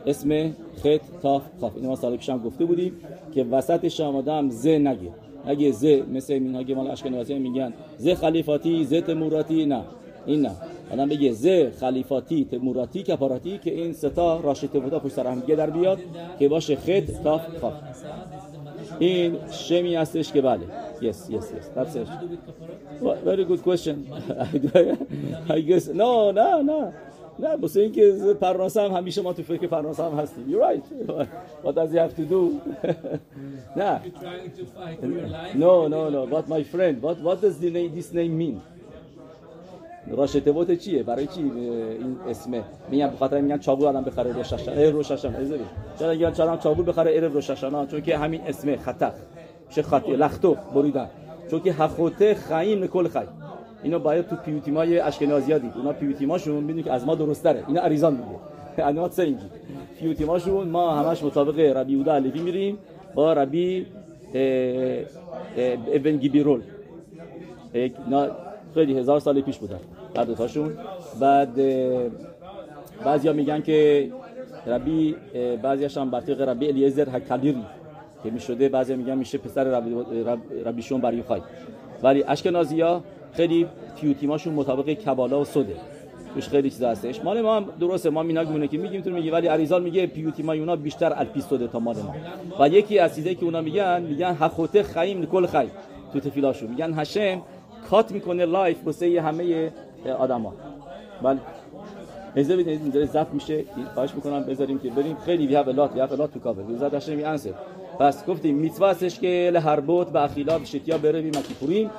اسم 0.05 0.53
خط 0.83 1.01
تاف 1.21 1.43
خاف 1.61 1.75
اینو 1.75 1.89
ما 1.89 1.95
سال 1.95 2.17
پیشم 2.17 2.37
گفته 2.37 2.65
بودیم 2.65 2.93
که 3.33 3.43
وسطش 3.43 3.99
هم 3.99 4.15
آدم 4.15 4.49
ز 4.49 4.67
نگه. 4.67 5.11
اگه 5.45 5.71
ز 5.71 5.85
مثل 5.85 6.33
این 6.33 6.75
مال 6.75 6.87
اشکنوازی 6.87 7.39
میگن 7.39 7.73
ز 7.97 8.09
خلیفاتی 8.09 8.83
ز 8.83 8.93
تموراتی 8.93 9.65
نه. 9.65 9.81
این 10.27 10.41
نه 10.41 10.51
آدم 10.93 11.09
بگه 11.09 11.31
ز 11.31 11.47
خلیفاتی 11.79 12.45
تموراتی 12.45 13.03
کپاراتی 13.03 13.57
که 13.57 13.73
این 13.73 13.93
ستا 13.93 14.39
راشته 14.39 14.79
بودا 14.79 14.99
پشت 14.99 15.13
سر 15.13 15.27
هم 15.27 15.39
در 15.39 15.69
بیاد 15.69 15.99
که 16.39 16.49
باشه 16.49 16.75
خط 16.75 17.23
تاف 17.23 17.57
خاف 17.61 17.73
این 18.99 19.37
شمی 19.51 19.95
هستش 19.95 20.31
که 20.31 20.41
بله. 20.41 20.65
Yes 21.01 21.29
yes 21.29 21.45
yes. 21.53 21.65
That's 21.75 21.95
it. 21.95 22.07
Very 23.25 23.45
good 23.45 23.61
question. 23.63 23.97
I 25.57 25.59
guess 25.61 25.87
no 25.87 26.31
no 26.31 26.61
no. 26.61 26.93
نه 27.39 27.57
بسه 27.57 27.81
اینکه 27.81 28.35
پرناسه 28.41 28.81
هم 28.81 28.91
همیشه 28.91 29.21
ما 29.21 29.33
تو 29.33 29.43
فکر 29.43 29.67
پرناسه 29.67 30.03
هم 30.03 30.19
هستیم. 30.19 30.45
You're 30.49 30.63
right. 30.63 30.83
What 31.65 31.75
does 31.75 31.91
he 31.91 31.97
have 31.97 32.15
to 32.15 32.25
do? 32.25 32.61
نه. 33.81 34.01
No 35.53 35.87
no 35.87 36.09
no. 36.09 36.25
But 36.25 36.47
my 36.49 36.63
friend 36.63 37.01
what 37.01 37.17
what 37.19 37.41
does 37.41 37.59
the 37.59 37.69
name, 37.69 37.95
this 37.95 38.13
name 38.13 38.37
mean? 38.37 38.61
راشته 40.11 40.51
بوت 40.51 40.71
چیه؟ 40.79 41.03
برای 41.03 41.27
چی 41.27 41.41
این 41.41 42.17
اسمه؟ 42.29 42.63
میگن 42.91 43.07
بخاطر 43.07 43.41
میگن 43.41 43.57
چابو 43.57 43.87
آدم 43.87 44.03
بخره 44.03 44.33
روش 44.33 44.53
ششن 44.53 44.79
روش 44.91 45.11
ششن 45.11 45.35
ازاری 45.35 45.63
چرا 45.99 46.11
میگن 46.11 46.31
چرا 46.31 46.57
چابو 46.57 46.83
بخره؟ 46.83 47.11
ارو 47.15 47.33
روش 47.33 47.51
ششن 47.51 47.85
چون 47.85 48.01
که 48.01 48.17
همین 48.17 48.41
اسمه 48.47 48.77
خطر. 48.77 49.11
چه 49.69 49.81
خطی 49.81 50.15
لختو 50.15 50.55
بریدن. 50.75 51.09
چون 51.51 51.59
که 51.61 51.71
حخوته 51.73 52.33
خیم 52.33 52.87
کل 52.87 53.07
خی 53.07 53.19
اینا 53.83 53.99
باید 53.99 54.27
تو 54.27 54.35
پیوتیمای 54.35 54.99
اشکنازی 54.99 55.59
دید 55.59 55.71
اونا 55.75 55.93
پیوتیماشون 55.93 56.55
می‌دونی 56.63 56.83
که 56.83 56.91
از 56.91 57.05
ما 57.05 57.15
درست 57.15 57.43
تره 57.43 57.63
اینا 57.67 57.81
اریزان 57.81 58.13
میگه 58.13 58.39
انا 58.89 59.09
سنگی. 59.09 59.35
پیوتیماشون 59.99 60.67
ما 60.67 60.95
همش 60.95 61.23
مطابق 61.23 61.59
ربی 61.59 61.95
اودا 61.95 62.13
علیفی 62.15 62.39
میریم 62.39 62.77
با 63.15 63.33
ربی 63.33 63.85
ابن 65.93 66.17
گیبیرول. 66.17 66.61
خیلی 68.73 68.97
هزار 68.99 69.19
سال 69.19 69.41
پیش 69.41 69.57
بودن. 69.57 69.79
هر 70.17 70.23
دوتاشون 70.23 70.77
بعد 71.19 71.49
بعضیا 73.05 73.33
میگن 73.33 73.61
که 73.61 74.09
ربی 74.67 75.15
بعضیش 75.61 75.97
هم 75.97 76.11
برطیق 76.11 76.41
ربی 76.41 76.67
الیزر 76.67 77.09
حکلیری 77.09 77.63
که 78.23 78.29
می‌شده 78.29 78.69
بعضی 78.69 78.95
میگن 78.95 79.17
میشه 79.17 79.37
پسر 79.37 79.63
ربی 79.63 79.95
ربیشون 80.65 81.01
بر 81.01 81.21
خواهی. 81.21 81.41
ولی 82.03 82.23
اشکنازی 82.27 82.81
ها 82.81 83.03
خیلی 83.33 83.67
تیوتیماشون 83.95 84.53
مطابق 84.53 84.89
کبالا 84.89 85.41
و 85.41 85.45
سده 85.45 85.75
توش 86.33 86.49
خیلی 86.49 86.69
چیز 86.69 86.83
هستش. 86.83 87.23
مال 87.23 87.41
ما 87.41 87.55
هم 87.55 87.65
درسته 87.79 88.09
ما 88.09 88.23
میناگ 88.23 88.47
مونه 88.47 88.67
که 88.67 88.77
میگیم 88.77 89.01
تو 89.01 89.09
میگی 89.09 89.29
ولی 89.29 89.47
عریزال 89.47 89.83
میگه 89.83 90.07
پیوتیما 90.07 90.53
اونا 90.53 90.75
بیشتر 90.75 91.13
الپیستوده 91.15 91.67
تا 91.67 91.79
مال 91.79 91.95
ما. 91.95 92.15
و 92.59 92.69
یکی 92.69 92.99
از 92.99 93.15
چیزایی 93.15 93.35
که 93.35 93.45
اونا 93.45 93.61
میگن 93.61 94.01
میگن 94.01 94.33
حخوته 94.33 94.83
خیم 94.83 95.25
کل 95.25 95.45
خی 95.45 95.67
تو 96.13 96.19
تفیلاشون. 96.19 96.69
میگن 96.69 96.93
هشم 96.93 97.41
کات 97.89 98.11
می‌کنه 98.11 98.45
لایف 98.45 98.77
واسه 98.85 99.21
همه 99.21 99.71
آدما 100.05 100.53
بله. 101.23 101.39
اجازه 102.35 102.57
بدید 102.57 102.81
اینجا 102.81 103.05
ضبط 103.05 103.33
میشه. 103.33 103.63
خواهش 103.93 104.15
می‌کنم 104.15 104.43
بذاریم 104.43 104.79
که 104.79 104.89
بریم. 104.89 105.17
خیلی 105.25 105.47
وی 105.47 105.55
هاف 105.55 105.67
لات 105.67 105.93
وی 105.93 105.99
هاف 105.99 106.11
لات 106.11 106.33
تو 106.33 106.39
کاور 106.39 106.63
وی 106.63 106.77
زاد 106.77 107.09
می 107.09 107.23
انسر 107.23 107.53
پس 107.99 108.25
گفتیم 108.25 108.55
میتوا 108.55 108.89
هستش 108.89 109.19
که 109.19 109.51
لهربوت 109.53 110.09
به 110.09 110.23
اخیلا 110.23 110.65
شتیا 110.65 110.97
بره 110.97 111.21
بی 111.21 111.29
مکیپوریم 111.29 111.89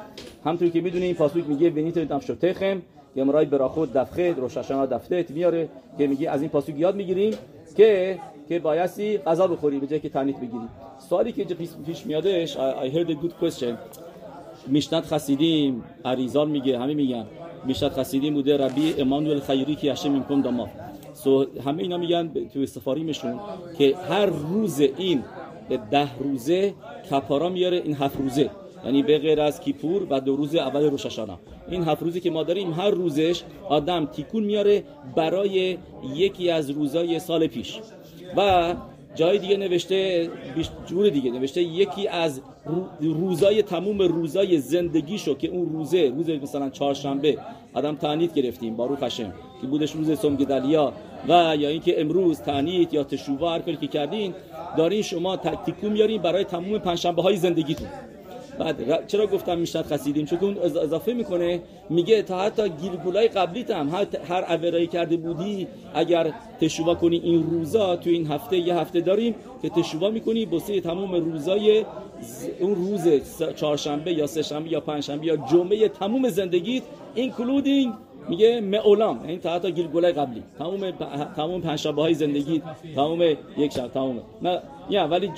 همونطور 0.45 0.69
که 0.69 0.81
می‌دونیم 0.81 1.15
پاسوک 1.15 1.49
میگه 1.49 1.71
بنیت 1.71 1.99
دم 1.99 2.21
شتخم 2.21 2.83
که 3.15 3.25
مرای 3.25 3.47
برا 3.47 3.69
خود 3.69 3.93
دفخه 3.93 4.33
روشاشانا 4.33 4.87
دفته 4.87 5.27
میاره 5.29 5.69
که 5.99 6.07
میگه 6.07 6.31
از 6.31 6.41
این 6.41 6.51
پاسوک 6.51 6.79
یاد 6.79 6.97
می‌گیریم 6.97 7.35
که 7.77 8.19
که 8.49 8.59
بایستی 8.59 9.19
غذا 9.19 9.47
بخوری 9.47 9.79
به 9.79 9.87
جای 9.87 10.01
که 10.01 10.09
تنیت 10.09 10.37
بگیری 10.37 10.69
سوالی 10.99 11.33
که 11.33 11.45
پیش 11.87 12.07
میادش 12.07 12.57
I 12.57 12.91
heard 12.95 13.11
a 13.11 13.15
good 13.15 13.45
question. 13.45 13.75
میشنت 14.67 15.05
خسیدیم 15.05 15.85
عریزان 16.05 16.51
میگه 16.51 16.79
همه 16.79 16.95
میگن. 16.95 17.27
میشنت 17.65 17.93
خسیدیم 17.93 18.35
بوده. 18.35 18.57
ربی 18.57 18.95
امانوئل 18.99 19.41
خیری 19.41 19.75
که 19.75 19.93
هشم 19.93 20.13
میکن 20.13 20.41
داما. 20.41 20.69
سو 21.15 21.47
همه 21.65 21.83
اینا 21.83 21.97
میگن 21.97 22.31
تو 22.55 22.67
سفاریمشون 22.67 23.41
که 23.79 23.97
هر 24.09 24.27
روز 24.27 24.81
این 24.81 25.25
ده 25.91 26.19
روزه 26.19 26.75
کپارا 27.11 27.49
میاره 27.49 27.77
این 27.77 27.97
هفت 27.97 28.17
روزه. 28.17 28.51
یعنی 28.85 29.03
به 29.03 29.19
غیر 29.19 29.41
از 29.41 29.61
کیپور 29.61 30.07
و 30.11 30.21
دو 30.21 30.37
روز 30.37 30.55
اول 30.55 30.91
روششانا 30.91 31.39
این 31.71 31.85
هفت 31.85 32.03
روزی 32.03 32.21
که 32.21 32.31
ما 32.31 32.43
داریم 32.43 32.73
هر 32.73 32.91
روزش 32.91 33.43
آدم 33.69 34.07
تیکون 34.07 34.45
میاره 34.45 34.85
برای 35.17 35.79
یکی 36.15 36.51
از 36.51 36.71
روزای 36.71 37.19
سال 37.19 37.47
پیش. 37.47 37.81
و 38.37 38.75
جای 39.15 39.39
دیگه 39.39 39.57
نوشته 39.57 40.31
جور 40.87 41.09
دیگه 41.09 41.31
نوشته 41.31 41.63
یکی 41.63 42.09
از 42.09 42.41
روزای 43.01 43.63
تموم 43.63 44.03
روزای 44.03 44.59
زندگیشو 44.59 45.35
که 45.35 45.49
اون 45.49 45.73
روزه 45.73 46.13
روز 46.17 46.31
مثلا 46.31 46.71
چهارشنبه 46.71 47.39
آدم 47.75 47.97
تعنیت 47.97 48.35
گرفتیم 48.35 48.77
بارو 48.77 48.97
خشم 48.97 49.33
که 49.61 49.67
بودش 49.67 49.93
روز 49.93 50.19
سمگدلیا 50.19 50.93
و 51.29 51.57
یا 51.59 51.69
اینکه 51.69 52.01
امروز 52.01 52.41
تعنیت 52.41 52.95
یا 52.95 53.05
تشووا 53.05 53.53
هر 53.53 53.61
که 53.61 53.87
کردین 53.87 54.35
دارین 54.77 55.03
شما 55.03 55.37
تکتیکو 55.37 55.89
میارین 55.89 56.23
برای 56.23 56.45
تموم 56.45 56.79
پنجشنبه 56.79 57.23
های 57.23 57.37
زندگیتون. 57.37 57.89
بعد 58.59 59.07
چرا 59.07 59.27
گفتم 59.27 59.59
می‌شد 59.59 59.87
خسیدیم؟ 59.87 60.27
چون 60.27 60.59
اضافه 60.59 61.13
می‌کنه 61.13 61.61
میگه 61.91 62.23
تا 62.23 62.39
حتی 62.41 62.69
گیرگولای 62.69 63.29
قبلیت 63.29 63.71
هم 63.71 64.07
هر 64.29 64.45
اورایی 64.49 64.87
کرده 64.87 65.17
بودی 65.17 65.67
اگر 65.95 66.33
تشووا 66.61 66.95
کنی 66.95 67.17
این 67.17 67.51
روزا 67.51 67.97
تو 67.97 68.11
این 68.11 68.27
هفته 68.27 68.59
یه 68.59 68.75
هفته 68.75 69.01
داریم 69.01 69.35
که 69.63 69.69
تشووا 69.69 70.11
می‌کنی 70.11 70.47
بسه 70.47 70.81
تمام 70.81 71.15
روزای 71.15 71.85
اون 72.61 72.75
روز 72.75 73.09
چهارشنبه 73.57 74.13
یا 74.13 74.27
سهشنبه 74.27 74.73
یا 74.73 74.81
پنجشنبه 74.81 75.27
یا 75.27 75.37
جمعه 75.37 75.89
تموم 75.89 76.29
زندگیت 76.29 76.83
including 77.17 77.89
میگه 78.29 78.61
معلام 78.61 79.23
این 79.27 79.41
تا 79.41 79.55
حتی 79.55 79.73
گلگله 79.73 80.13
قبلی. 80.13 80.43
تمام 80.59 80.91
تمام 81.37 81.61
پنج 81.61 81.87
های 81.87 82.15
زندگی 82.15 82.63
تمام 82.95 83.23
یک 83.57 83.73
شب 83.73 83.89
تمام. 83.89 84.21
نه 84.43 84.63
یا 84.91 85.09
ولی 85.09 85.31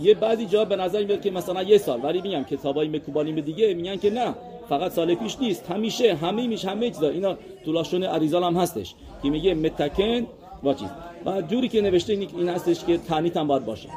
یه 0.00 0.14
بعضی 0.14 0.46
جا 0.46 0.64
به 0.64 0.76
نظر 0.76 1.04
میاد 1.04 1.20
که 1.20 1.30
مثلا 1.30 1.62
یه 1.62 1.78
سال 1.78 2.00
ولی 2.04 2.20
میگم 2.20 2.42
کتابای 2.42 2.88
مکوبالیم 2.88 3.40
دیگه 3.40 3.74
میگن 3.74 3.96
که 3.96 4.10
نه 4.10 4.34
فقط 4.68 4.92
سال 4.92 5.14
پیش 5.14 5.38
نیست. 5.40 5.70
همیشه 5.70 6.14
همه 6.14 6.46
میش 6.46 6.64
همه 6.64 6.90
چیزا. 6.90 7.08
اینا 7.08 7.36
طولاشون 7.64 8.02
عریزال 8.02 8.42
هم 8.42 8.56
هستش 8.56 8.94
که 9.22 9.30
میگه 9.30 9.54
متکن 9.54 10.26
با 10.62 10.74
چیز. 10.74 10.88
و 11.26 11.42
جوری 11.42 11.68
که 11.68 11.80
نوشته 11.80 12.12
این 12.12 12.48
هستش 12.48 12.84
که 12.84 12.98
تنیت 12.98 13.36
هم 13.36 13.46
باید 13.46 13.64
باشه. 13.64 13.88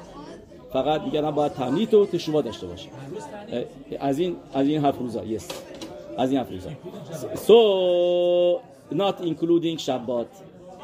فقط 0.74 1.02
میگن 1.02 1.32
باید 1.32 1.52
تنیت 1.52 1.94
و 1.94 2.06
تشوبا 2.06 2.42
داشته 2.42 2.68
باشه. 2.68 2.90
از 4.00 4.20
این 4.20 4.36
از 4.54 4.68
این 4.68 4.86
هفت 4.86 5.00
روزا. 5.00 5.22
از 6.18 6.32
این 6.32 6.40
هفت 6.40 6.52
روزا 6.52 6.70
so 7.36 8.62
not 8.92 9.22
including 9.22 9.78
Shabbat 9.78 10.30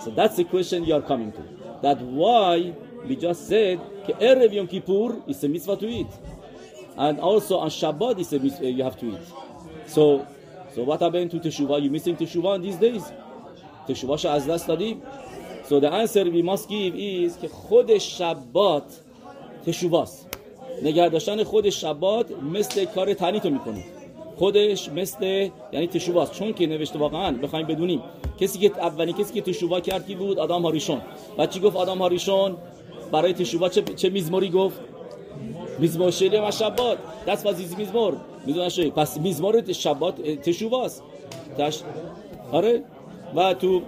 so 0.04 0.10
that's 0.18 0.36
the 0.36 0.46
question 0.54 0.84
you 0.84 0.94
are 0.94 1.06
coming 1.12 1.32
to 1.38 1.44
that 1.82 1.98
why 2.20 2.74
we 3.08 3.16
just 3.16 3.48
said 3.48 3.80
که 4.08 4.14
Erev 4.20 4.54
Yom 4.54 4.68
Kippur 4.68 5.10
is 5.28 5.44
a 5.44 5.48
mitzvah 5.48 5.78
to 5.78 5.88
eat 5.88 6.12
and 6.98 7.20
also 7.20 7.58
on 7.58 7.70
Shabbat 7.70 8.20
is 8.20 8.34
a 8.34 8.40
mitzvah 8.40 8.70
you 8.78 8.84
have 8.84 8.98
to 8.98 9.06
eat 9.14 9.26
so 9.96 10.26
so 10.74 10.84
what 10.84 11.00
happened 11.02 11.30
to 11.32 11.40
Teshuvah 11.40 11.82
you 11.84 11.90
missing 11.90 12.16
Teshuvah 12.16 12.56
in 12.56 12.62
these 12.62 12.78
days 12.78 13.04
تشوباش 13.88 14.26
از 14.26 14.48
دست 14.48 14.68
دادیم 14.68 15.02
so 15.70 15.80
the 15.80 15.92
answer 15.92 16.26
we 16.26 16.42
must 16.42 16.68
give 16.70 16.96
is 16.96 17.42
که 17.42 17.48
خود 17.48 17.98
شبات 17.98 19.02
تشوباست 19.66 20.28
نگه 20.84 21.10
داشتن 21.10 21.44
خود 21.44 21.70
شبات 21.70 22.32
مثل 22.32 22.86
کار 22.86 23.14
تنیتو 23.14 23.50
می‌کنه 23.50 23.84
خودش 24.38 24.90
مثل 24.90 25.50
یعنی 25.72 25.88
تشوباست 25.88 26.34
چون 26.34 26.54
که 26.54 26.68
نوشته 26.68 27.00
واقعا 27.00 27.38
بخوایم 27.38 27.68
بدونیم 27.68 28.02
کسی 28.40 28.60
که 28.60 28.72
اولین 28.80 29.16
کسی 29.16 29.34
که 29.34 29.42
تشوبا 29.42 29.80
کرد 29.80 30.08
کی 30.08 30.16
بود؟ 30.16 30.40
آدم 30.40 30.62
هاریشون. 30.62 31.02
و 31.38 31.46
چی 31.46 31.60
گفت 31.60 31.76
آدم 31.76 31.98
هاریشون؟ 31.98 32.58
برای 33.12 33.34
تشوبا 33.34 33.70
چه, 33.70 33.82
چه 33.82 34.10
میزموری 34.10 34.50
گفت؟ 34.50 34.80
میزمور 35.80 36.12
شلی 36.12 36.38
و 36.38 36.52
شبات 36.52 36.98
دست 37.28 37.46
وزیز 37.46 37.78
میزمور. 37.78 38.18
می‌دونن 38.46 38.90
پس 38.90 39.20
میزمور 39.20 39.72
شبات 39.74 40.22
تشوباست 40.22 41.04
تش... 41.58 41.82
آره. 42.52 42.84
و 43.36 43.54
تو 43.54 43.82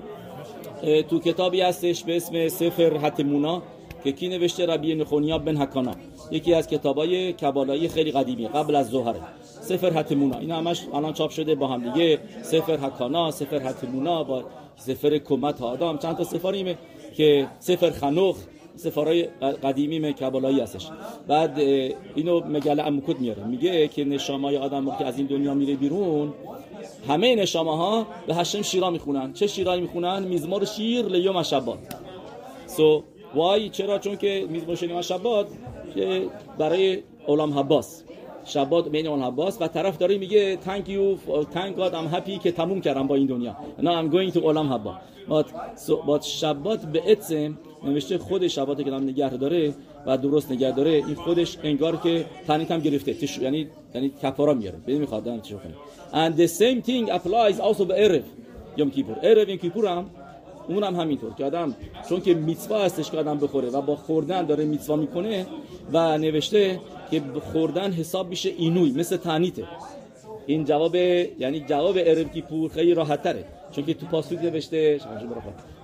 تو 1.09 1.19
کتابی 1.19 1.61
هستش 1.61 2.03
به 2.03 2.17
اسم 2.17 2.47
سفر 2.47 2.97
حتمونا 2.97 3.61
که 4.03 4.11
کی 4.11 4.27
نوشته؟ 4.27 4.65
ربی 4.65 4.95
نخونیا 4.95 5.37
بن 5.37 5.57
حکانا. 5.57 5.91
یکی 6.31 6.53
از 6.53 6.67
کتابای 6.67 7.33
کبالایی 7.33 7.87
خیلی 7.87 8.11
قدیمی 8.11 8.47
قبل 8.47 8.75
از 8.75 8.89
ظهره. 8.89 9.19
سفر 9.69 9.89
حتمونا 9.89 10.37
این 10.37 10.51
همش 10.51 10.87
الان 10.93 11.13
چاپ 11.13 11.29
شده 11.29 11.55
با 11.55 11.67
هم 11.67 11.91
دیگه. 11.91 12.19
سفر 12.41 12.77
حکانا 12.77 13.31
سفر 13.31 13.59
حتمونا 13.59 14.23
با 14.23 14.43
سفر 14.75 15.17
کمت 15.17 15.61
آدم 15.61 15.97
چند 15.97 16.17
تا 16.17 16.23
سفاریمه 16.23 16.77
که 17.15 17.47
سفر 17.59 17.89
خنوخ 17.89 18.37
سفارای 18.75 19.23
قدیمی 19.63 20.13
کبالایی 20.13 20.59
هستش. 20.59 20.87
بعد 21.27 21.59
اینو 22.15 22.41
مگل 22.47 22.79
امکود 22.79 23.19
میاره. 23.19 23.43
میگه 23.43 23.87
که 23.87 24.05
نشامای 24.05 24.57
آدم 24.57 24.97
که 24.97 25.05
از 25.05 25.17
این 25.17 25.27
دنیا 25.27 25.53
میره 25.53 25.75
بیرون 25.75 26.33
همه 27.07 27.35
نشامه 27.35 27.77
ها 27.77 28.05
به 28.27 28.35
هشم 28.35 28.61
شیرا 28.61 28.89
می‌خونن. 28.89 29.33
چه 29.33 29.47
شیرایی 29.47 29.81
می‌خونن؟ 29.81 30.23
میزمار 30.23 30.65
شیر 30.65 31.05
لیوم 31.05 31.43
شبات 31.43 31.79
سو 32.67 32.99
so, 32.99 33.35
وای 33.35 33.69
چرا؟ 33.69 33.99
چون 33.99 34.15
که 34.17 34.45
میزمار 34.49 34.75
شیر 34.75 35.01
شبات 35.01 35.47
که 35.95 36.21
برای 36.57 37.03
اولام 37.27 37.59
حباس. 37.59 38.03
شبات 38.49 38.89
بین 38.89 39.07
اون 39.07 39.23
حباس 39.23 39.61
و 39.61 39.67
طرف 39.67 39.97
داره 39.97 40.17
میگه 40.17 40.57
thank 40.65 40.87
you 40.87 41.17
thank 41.55 41.79
God 41.79 41.91
I'm 41.93 42.15
happy 42.15 42.43
که 42.43 42.51
تموم 42.51 42.81
کردم 42.81 43.07
با 43.07 43.15
این 43.15 43.27
دنیا. 43.27 43.55
Now 43.79 43.83
I'm 43.83 44.13
going 44.13 44.33
to 44.33 44.37
اولام 44.37 44.73
حبا 44.73 44.95
but 46.07 46.25
شبات 46.25 46.85
به 46.85 47.11
اتسم 47.11 47.57
نوشته 47.83 48.17
خود 48.17 48.47
شبات 48.47 48.83
که 48.83 48.91
نگه 48.91 49.29
داره 49.29 49.73
و 50.05 50.17
درست 50.17 50.51
نگه 50.51 50.71
داره 50.71 50.91
این 50.91 51.15
خودش 51.15 51.57
انگار 51.63 51.97
که 51.97 52.25
تنیت 52.47 52.71
هم 52.71 52.79
گرفته. 52.79 53.13
تش... 53.13 53.37
یعنی 53.37 53.67
یعنی 53.95 54.11
کفارا 54.23 54.53
میاره. 54.53 54.77
بدون 54.87 54.97
می‌خواد 54.97 55.23
دارم 55.23 55.41
چه 55.41 55.55
کنه 55.55 55.73
and 56.13 56.33
the 56.33 56.47
same 56.47 56.87
thing 56.87 57.11
applies 57.17 57.61
also 57.61 57.81
به 57.81 57.93
عرف 57.93 58.23
یوم 58.77 58.91
کیپور 58.91 59.15
عرف 59.15 59.49
یوم 59.49 59.57
کیپور 59.57 59.85
هم 59.85 60.05
اون 60.67 60.83
هم 60.83 60.95
همینطور 60.95 61.33
که 61.33 61.45
آدم 61.45 61.75
چون 62.09 62.21
که 62.21 62.33
میتوا 62.33 62.79
هستش 62.79 63.11
که 63.11 63.17
آدم 63.17 63.37
بخوره 63.37 63.69
و 63.69 63.81
با 63.81 63.95
خوردن 63.95 64.45
داره 64.45 64.65
میتوا 64.65 64.95
می‌کنه 64.95 65.45
و 65.93 66.17
نوشته 66.17 66.79
که 67.11 67.21
خوردن 67.51 67.91
حساب 67.91 68.29
میشه 68.29 68.49
اینوی 68.57 68.91
مثل 68.91 69.17
تنیته. 69.17 69.63
این 70.45 70.65
جواب 70.65 70.95
یعنی 70.95 71.59
جواب 71.59 71.97
عرف 71.99 72.33
کیپور 72.33 72.71
خیلی 72.71 72.93
راحت 72.93 73.23
تره 73.23 73.45
چون 73.71 73.85
که 73.85 73.93
تو 73.93 74.05
پاسوک 74.05 74.39
نوشته 74.43 74.99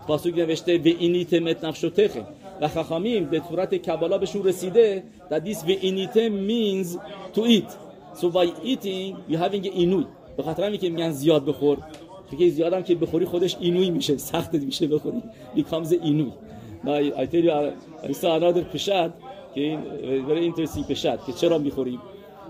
پاسوک 0.07 0.37
نوشته 0.37 0.77
و 0.77 0.81
اینیت 0.99 1.33
مت 1.33 1.63
نفشو 1.63 1.89
تخه. 1.89 2.23
و 2.61 2.67
خخامیم 2.67 3.25
به 3.25 3.41
صورت 3.49 3.75
کبالا 3.75 4.17
بهشون 4.17 4.43
رسیده 4.43 5.03
that 5.29 5.33
this 5.33 5.57
و 5.57 5.67
اینیت 5.81 6.13
means 6.29 6.97
to 7.35 7.41
eat. 7.41 7.71
So 8.19 8.23
by 8.23 8.47
eating 8.63 9.15
you 9.29 9.37
having 9.37 9.65
اینوی. 9.73 10.05
به 10.37 10.43
خاطر 10.43 10.63
همین 10.63 10.79
که 10.79 10.89
میگن 10.89 11.11
زیاد 11.11 11.45
بخور. 11.45 11.77
که 12.39 12.49
زیاد 12.49 12.73
هم 12.73 12.83
که 12.83 12.95
بخوری 12.95 13.25
خودش 13.25 13.57
اینوی 13.59 13.89
میشه 13.89 14.17
سخت 14.17 14.53
میشه 14.53 14.87
بخوری. 14.87 15.23
Becomes 15.55 15.91
اینوی. 16.01 16.31
I 16.85 17.25
tell 17.25 17.43
you 17.43 17.51
I 18.03 18.13
که 19.55 19.61
این 19.61 19.79
very 20.27 20.53
interesting 20.53 20.87
پشد 20.89 21.19
که 21.25 21.33
چرا 21.33 21.57
می‌خوریم؟ 21.57 21.99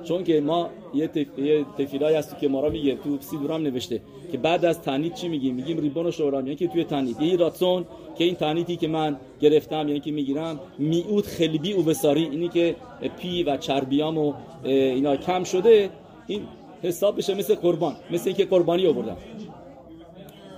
چون 0.04 0.24
که 0.24 0.42
ما 0.42 0.70
یه, 0.94 1.08
تف... 1.08 1.40
یه 1.40 1.66
تفیلای 1.78 2.16
هست 2.16 2.40
که 2.40 2.48
ما 2.48 2.60
را 2.60 2.70
میگه 2.70 2.96
تو 2.96 3.18
سیدورام 3.20 3.62
نوشته 3.64 4.02
که 4.32 4.38
بعد 4.38 4.66
از 4.66 4.82
تنید 4.82 5.14
چی 5.14 5.28
میگیم؟ 5.28 5.56
میگیم 5.56 5.80
ریبون 5.80 6.06
و 6.06 6.12
شورام 6.12 6.46
یعنی 6.46 6.56
که 6.56 6.68
توی 6.68 6.84
تنید 6.84 7.22
یه 7.22 7.36
راتسون 7.38 7.86
که 8.18 8.24
این 8.24 8.36
تنیدی 8.36 8.76
که 8.76 8.88
من 8.88 9.18
گرفتم 9.42 9.88
یعنی 9.88 10.00
که 10.00 10.12
می‌گیرم 10.12 10.60
میعود 10.80 11.26
خلبی 11.26 11.74
او 11.74 11.84
بساری 11.84 12.24
اینی 12.24 12.50
که 12.50 12.76
پی 13.18 13.44
و 13.44 13.58
چربیام 13.58 14.18
و 14.18 14.34
اینا 14.64 15.16
کم 15.16 15.44
شده 15.44 15.90
این 16.28 16.42
حساب 16.84 17.18
بشه 17.18 17.36
مثل 17.36 17.56
قربان 17.56 17.96
مثل 18.12 18.28
اینکه 18.28 18.46
قربانی 18.46 18.88
آوردم. 18.88 19.18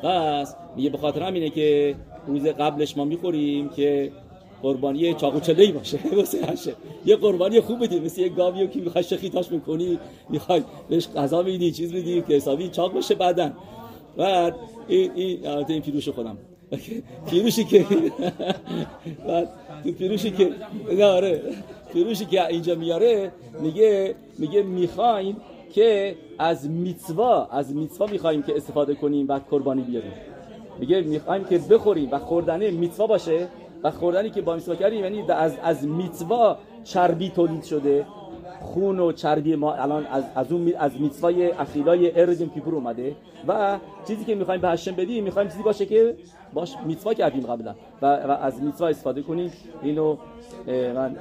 بس 0.04 0.56
میگه 0.76 0.90
به 0.90 0.98
خاطر 0.98 1.22
همینه 1.22 1.50
که 1.50 1.96
روز 2.28 2.46
قبلش 2.46 2.98
ما 2.98 3.06
می‌خوریم 3.06 3.70
که 3.70 4.12
قربانی 4.62 5.14
چاقو 5.14 5.40
باشه. 5.74 6.00
واسه 6.18 6.46
هشه 6.46 6.76
یه 7.06 7.16
قربانی 7.16 7.60
خوب 7.60 7.84
بدی. 7.84 8.00
مثل 8.00 8.22
یه 8.22 8.30
گاویو 8.30 8.68
که 8.68 8.80
می‌خوای 8.80 9.04
شخیتاش 9.04 9.52
می‌کنی 9.52 10.00
می‌خوای 10.30 10.62
بهش 10.90 11.08
غذا 11.08 11.42
میدی 11.42 11.72
چیز 11.72 11.94
میدی 11.94 12.22
که 12.22 12.34
حسابی 12.34 12.70
چاق 12.70 12.94
باشه 12.94 13.16
بعدن 13.16 13.54
بعد 14.18 14.56
این 14.88 15.12
این 15.16 15.48
این 15.48 15.82
پیروش 15.82 16.10
خودم. 16.10 16.38
پیروشی 17.30 17.64
که 17.64 17.86
بعد 19.28 19.50
تو 19.84 19.92
پیروشی 19.92 20.32
که 20.32 20.52
آره. 21.04 21.42
پیروشی 21.94 22.26
که 22.26 22.48
اینجا 22.48 22.76
میاره 22.76 23.32
میگه 23.62 24.16
میگه 24.38 24.64
می‌خوایم 24.64 25.38
که 25.74 26.16
از 26.40 26.70
میتوا 26.70 27.46
از 27.46 27.76
میتوا 27.76 28.08
می‌خوایم 28.08 28.44
که 28.44 28.56
استفاده 28.56 28.96
کنیم 28.96 29.28
و 29.28 29.40
قربانی 29.50 29.82
بیاریم. 29.82 30.12
میگه 30.80 31.02
می‌خوایم 31.02 31.44
که 31.44 31.58
بخوریم 31.58 32.10
و 32.12 32.20
خوردنه 32.20 32.72
میتوا 32.72 33.08
باشه. 33.08 33.48
و 33.84 33.92
خوردنی 33.92 34.30
که 34.30 34.42
با 34.42 34.56
میتوا 34.56 34.76
کردیم 34.76 35.04
یعنی 35.04 35.32
از 35.32 35.58
از 35.64 35.88
میتوا 35.88 36.58
چربی 36.84 37.30
تولید 37.30 37.64
شده. 37.64 38.06
خون 38.62 39.00
و 39.00 39.12
چربی 39.12 39.56
ما 39.56 39.74
الان 39.74 40.06
از 40.06 40.24
از 40.36 40.52
اون 40.52 40.74
از 40.80 41.02
میتوای 41.02 41.52
اخیلای 41.52 42.22
اردیم 42.22 42.50
کیپور 42.50 42.76
اومده. 42.76 43.16
و 43.48 43.80
چیزی 44.08 44.26
که 44.26 44.36
می‌خوایم 44.36 44.62
به 44.62 44.70
هشم 44.70 44.96
بدیم 44.96 45.24
می‌خوایم 45.24 45.48
چیزی 45.48 45.64
باشه 45.64 45.86
که 45.86 46.16
باش 46.54 46.76
میتوا 46.86 47.14
کردیم 47.14 47.42
قبلا. 47.42 47.76
و, 48.02 48.06
و 48.06 48.32
از 48.32 48.62
میتوا 48.64 48.88
استفاده 48.88 49.22
کنیم. 49.22 49.52
اینو 49.82 50.18
من 50.68 51.16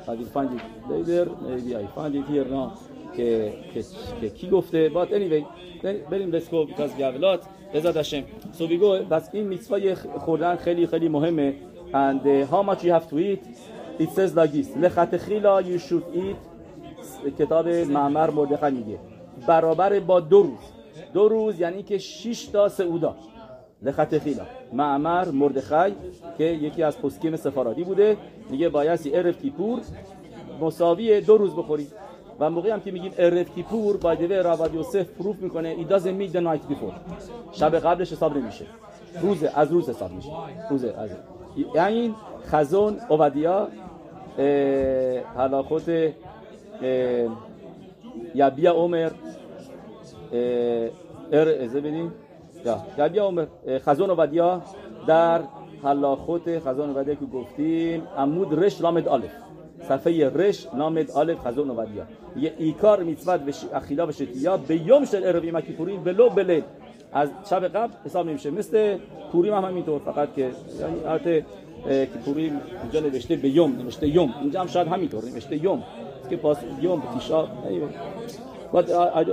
later 0.89 1.27
maybe 1.47 1.75
I 1.75 1.87
find 1.97 2.15
it 2.15 2.27
here 2.31 2.49
now 2.55 2.71
که, 3.17 3.53
که, 3.75 4.29
کی 4.31 4.51
گفته. 4.51 4.91
But 4.95 5.09
anyway 5.09 5.45
بریم 6.11 6.41
have 6.99 7.17
a 7.17 7.21
lot. 7.21 7.47
بذات 7.75 7.97
هشم 7.97 8.23
go. 8.59 9.05
بس 9.11 9.29
این 9.33 9.47
میتوای 9.47 9.95
خوردن 9.95 10.57
خیلی 10.57 10.87
خیلی 10.87 11.09
مهمه. 11.09 11.55
And 11.93 12.21
uh, 12.27 12.47
how 12.47 12.63
much 12.63 12.85
you 12.85 12.93
have 12.93 13.09
to 13.09 13.19
eat? 13.19 13.43
It 13.99 14.11
says 14.11 14.35
like 14.35 14.53
this. 14.53 14.69
لخت 14.77 15.13
you 15.65 15.79
should 15.79 16.05
eat. 16.15 16.37
کتاب 17.39 17.69
معمر 17.69 18.31
مردخی 18.31 18.71
میگه. 18.71 18.99
برابر 19.47 20.01
با 20.01 20.21
دو 20.21 20.43
روز. 20.43 20.59
دو 21.13 21.29
روز 21.29 21.61
یعنی 21.61 21.83
که 21.83 21.99
6 21.99 22.45
تا 22.45 22.69
سعودا. 22.69 23.15
لخط 23.83 24.19
خیلا 24.19 24.47
معمر 24.73 25.29
مردخی 25.31 25.95
که 26.39 26.45
یکی 26.45 26.83
از 26.83 26.99
پسکیم 26.99 27.37
سفارادی 27.37 27.85
بوده 27.85 28.17
میگه 28.51 28.69
بایستی 28.69 29.17
ارف 29.17 29.43
کیپور 29.43 29.81
مساوی 30.61 31.21
دو 31.21 31.37
روز 31.37 31.57
بخوری. 31.57 31.87
و 32.41 32.51
موقعی 32.51 32.71
هم 32.71 32.81
که 32.81 32.91
میگیم 32.91 33.13
ارف 33.19 33.55
کیپور 33.55 33.97
با 33.97 34.15
دوی 34.15 34.37
رابد 34.37 34.75
یوسف 34.75 35.07
پروف 35.07 35.37
می‌کنه 35.37 35.69
ای 35.69 35.87
mean 35.89 36.33
the 36.33 36.41
night 36.41 36.73
before. 36.73 36.95
شب 37.53 37.79
قبلش 37.79 38.13
حساب 38.13 38.37
نمیشه. 38.37 38.67
روز 39.23 39.45
از 39.45 39.73
روز 39.73 39.91
حساب 39.91 40.13
میشه. 40.13 40.31
روز 40.71 40.85
از 40.85 41.11
یعنی 41.75 42.15
خزون 42.47 42.97
اوودیا 43.09 43.69
حلاخوت 45.37 45.89
یبیا 48.35 48.73
عمر 48.73 49.11
ار 51.33 51.49
ازه 51.49 51.81
بدیم. 51.81 52.13
یا 52.99 53.25
عمر 53.25 53.47
خزان 53.79 54.11
و 54.11 54.15
ودیا 54.21 54.63
در 55.07 55.41
حلاخوت 55.83 56.59
خزان 56.59 56.91
و 56.91 56.99
ودیا 56.99 57.15
که 57.15 57.27
گفتیم 57.27 58.03
عمود 58.17 58.65
رش 58.65 58.81
لامد 58.81 59.09
آلف. 59.09 59.31
صفحه 59.89 60.29
رش 60.29 60.67
لامد 60.75 61.11
آلف 61.11 61.39
خزان 61.47 61.71
و 61.71 61.75
ودیا 61.75 62.07
یه 62.37 62.55
ایکار 62.59 63.03
میتوت 63.03 63.41
و 63.47 63.77
اخیلا 63.77 64.07
و 64.07 64.13
شتیا 64.13 64.57
به 64.57 64.77
یوم 64.77 65.05
شل 65.05 65.25
اروی 65.25 65.51
مکی 65.51 65.73
پوریم 65.73 66.05
بلو 66.05 66.29
بلیل 66.29 66.63
از 67.17 67.29
شب 67.51 67.65
قبل 67.65 67.93
حساب 68.05 68.29
نمیشه. 68.29 68.51
مثل 68.51 68.99
پوریم 69.33 69.55
هم 69.55 69.65
همینطور 69.65 69.99
فقط 69.99 70.35
که 70.35 70.41
یعنی 70.41 71.05
البته 71.07 71.45
که 71.85 72.19
پوریم 72.25 72.61
اینجا 72.83 73.01
نوشته 73.01 73.37
به 73.37 73.49
یوم 73.49 73.73
نوشته 73.73 74.09
یوم. 74.09 74.35
اینجا 74.41 74.61
هم 74.61 74.67
شاید 74.67 74.89
همینطور 74.89 75.25
نوشته 75.25 75.65
یوم. 75.65 75.83
که 76.31 76.37
پاس 76.37 76.59
یوم 76.83 77.03
تیشا 77.15 77.49
But 78.73 78.89
uh, 78.91 79.25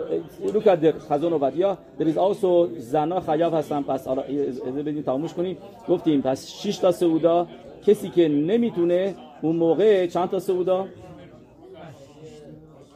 the 0.84 0.92
خزان 1.10 1.34
و 1.34 1.38
ودیا 1.42 1.78
there 2.00 2.08
is 2.08 2.18
also 2.18 2.80
زنا 2.80 3.20
خیاب 3.20 3.54
هستن. 3.54 3.82
پس 3.82 4.08
حالا 4.08 4.22
بدین 4.86 5.04
تمومش 5.04 5.34
کنیم. 5.34 5.58
گفتیم 5.90 6.22
پس 6.22 6.48
6 6.48 6.78
تا 6.78 6.92
سعودا 6.92 7.48
کسی 7.86 8.10
که 8.10 8.28
نمی‌تونه 8.28 9.16
اون 9.42 9.56
موقع 9.56 10.08
چند 10.08 10.30
تا 10.30 10.40
سعودا 10.40 10.88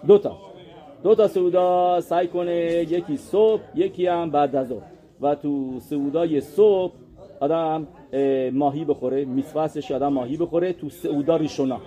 دو 0.08 0.17
تا. 0.17 0.47
دو 1.04 1.16
تا 1.16 1.28
سعودا 1.28 2.02
سعی 2.02 2.28
کنه 2.28 2.86
یکی 2.90 3.18
صبح 3.18 3.62
یکی 3.76 4.08
هم 4.08 4.30
بعد 4.30 4.56
از 4.56 4.68
ظهر. 4.68 4.82
و 5.22 5.36
تو 5.36 5.80
سعودای 5.80 6.42
صبح 6.42 6.94
آدم 7.40 7.88
ماهی 8.54 8.86
بخوره 8.86 9.26
میسواسش 9.26 9.92
آدم 9.92 10.14
ماهی 10.14 10.38
بخوره 10.38 10.74
تو 10.74 10.90
سعودا 10.90 11.36
ریشونا. 11.36 11.82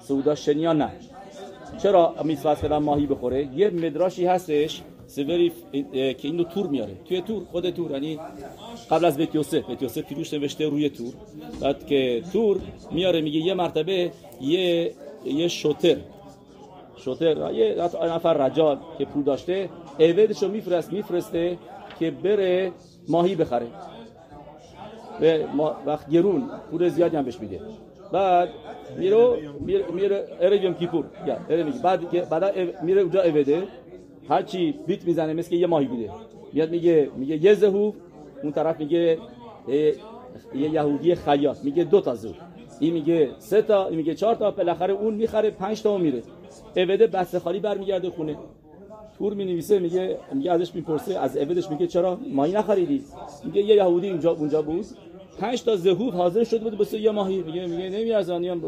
سعودا 0.00 0.34
شنیا 0.34 0.72
نه. 0.72 0.90
چرا 1.82 2.14
میسواس 2.24 2.62
کردن 2.62 2.76
ماهی 2.76 3.06
بخوره؟ 3.06 3.48
یه 3.56 3.70
مدراشی 3.70 4.26
هستش 4.26 4.82
سوری 5.06 5.52
که 5.92 6.16
اینو 6.22 6.44
تور 6.44 6.66
میاره. 6.66 6.92
توی 7.04 7.20
تور 7.20 7.44
خود 7.44 7.70
تور 7.70 7.90
یعنی 7.90 8.18
قبل 8.90 9.04
از 9.04 9.16
بیت 9.16 9.34
یوسف. 9.34 9.66
بیت 9.68 9.82
یوسف 9.82 10.02
پیروش 10.02 10.34
نوشته 10.34 10.68
روی 10.68 10.88
تور. 10.88 11.12
بعد 11.60 11.86
که 11.86 12.22
تور 12.32 12.60
میاره 12.90 13.20
میگه 13.20 13.40
یه 13.40 13.54
مرتبه 13.54 14.10
یه 14.40 14.92
یه 15.24 15.48
شوتر. 15.48 15.96
شوتر 16.96 17.52
یه 17.54 17.76
نفر 18.02 18.32
رجال 18.32 18.78
که 18.98 19.04
پول 19.04 19.22
داشته 19.22 19.68
رو 20.42 20.48
میفرست 20.48 20.92
میفرسته 20.92 21.58
که 21.98 22.10
بره 22.10 22.72
ماهی 23.08 23.34
بخره. 23.34 23.66
به 25.20 25.46
وقت 25.86 26.10
گرون 26.10 26.50
پول 26.70 26.88
زیادی 26.88 27.16
هم 27.16 27.24
بهش 27.24 27.40
میده. 27.40 27.60
بعد 28.12 28.48
میره 28.98 29.36
میره 29.60 29.84
میره 29.92 30.74
کیپور. 30.74 31.04
بعد 31.82 32.28
بعد 32.30 32.82
میره 32.82 33.00
اونجا 33.00 33.22
اوده 33.22 33.62
هر 34.28 34.42
چی 34.42 34.74
بیت 34.86 35.04
می‌زنه 35.04 35.32
مثل 35.32 35.54
یه 35.54 35.66
ماهی 35.66 35.86
بوده. 35.86 36.10
میاد 36.52 36.70
میگه 36.70 37.10
میگه 37.16 37.44
یه 37.44 37.54
زهو 37.54 37.92
اون 38.42 38.52
طرف 38.52 38.80
میگه 38.80 39.18
یه 39.68 39.94
یهودی 40.54 41.14
خیاط. 41.14 41.64
میگه 41.64 41.84
دو 41.84 42.00
تا 42.00 42.14
زهو. 42.14 42.32
این 42.80 42.92
میگه 42.92 43.30
سه 43.38 43.62
تا 43.62 43.86
این 43.86 43.96
میگه 43.96 44.14
چهار 44.14 44.34
تا 44.34 44.50
بالاخره 44.50 44.92
اون 44.92 45.14
می‌خره 45.14 45.50
پنج 45.50 45.82
تا 45.82 45.98
میره. 45.98 46.22
اوده 46.76 47.06
بسته 47.06 47.38
خالی 47.38 47.60
برمیگرده 47.60 48.10
خونه. 48.10 48.36
تور 49.18 49.34
می 49.34 49.44
نویسه 49.44 49.78
میگه 49.78 50.18
میگه 50.34 50.52
ازش 50.52 50.74
می‌پرسه 50.74 51.18
از 51.18 51.36
اودش 51.36 51.70
میگه 51.70 51.86
چرا 51.86 52.18
ماهی 52.32 52.52
نخریدی؟ 52.52 53.02
میگه 53.44 53.62
یه 53.62 53.76
یهودی 53.76 54.10
اونجا 54.10 54.30
اونجا 54.30 54.62
بود. 54.62 54.86
پنج 55.38 55.62
تا 55.62 55.76
زهوف 55.76 56.14
حاضر 56.14 56.44
شده 56.44 56.64
بود 56.64 56.74
واسه 56.74 57.00
یه 57.00 57.10
ماهی. 57.10 57.42
میگه 57.42 57.66
میگه 57.66 57.88
نمیارزانیم 57.88 58.62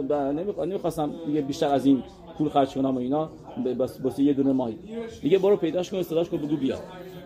نمی‌خواستم 0.61 1.11
میگه 1.27 1.41
بیشتر 1.41 1.69
از 1.69 1.87
این 1.87 2.03
پول 2.39 2.49
خرج 2.49 2.75
کنم 2.75 2.97
و 2.97 2.99
اینا. 2.99 3.31
واسه 4.03 4.23
یه 4.23 4.33
دونه 4.33 4.53
ماهی. 4.53 4.79
میگه 5.23 5.39
برو 5.39 5.57
پیداش 5.57 5.91
کن 5.91 5.97
استداش 5.97 6.29
کن 6.29 6.37
بگو 6.37 6.57
بیا. 6.57 6.77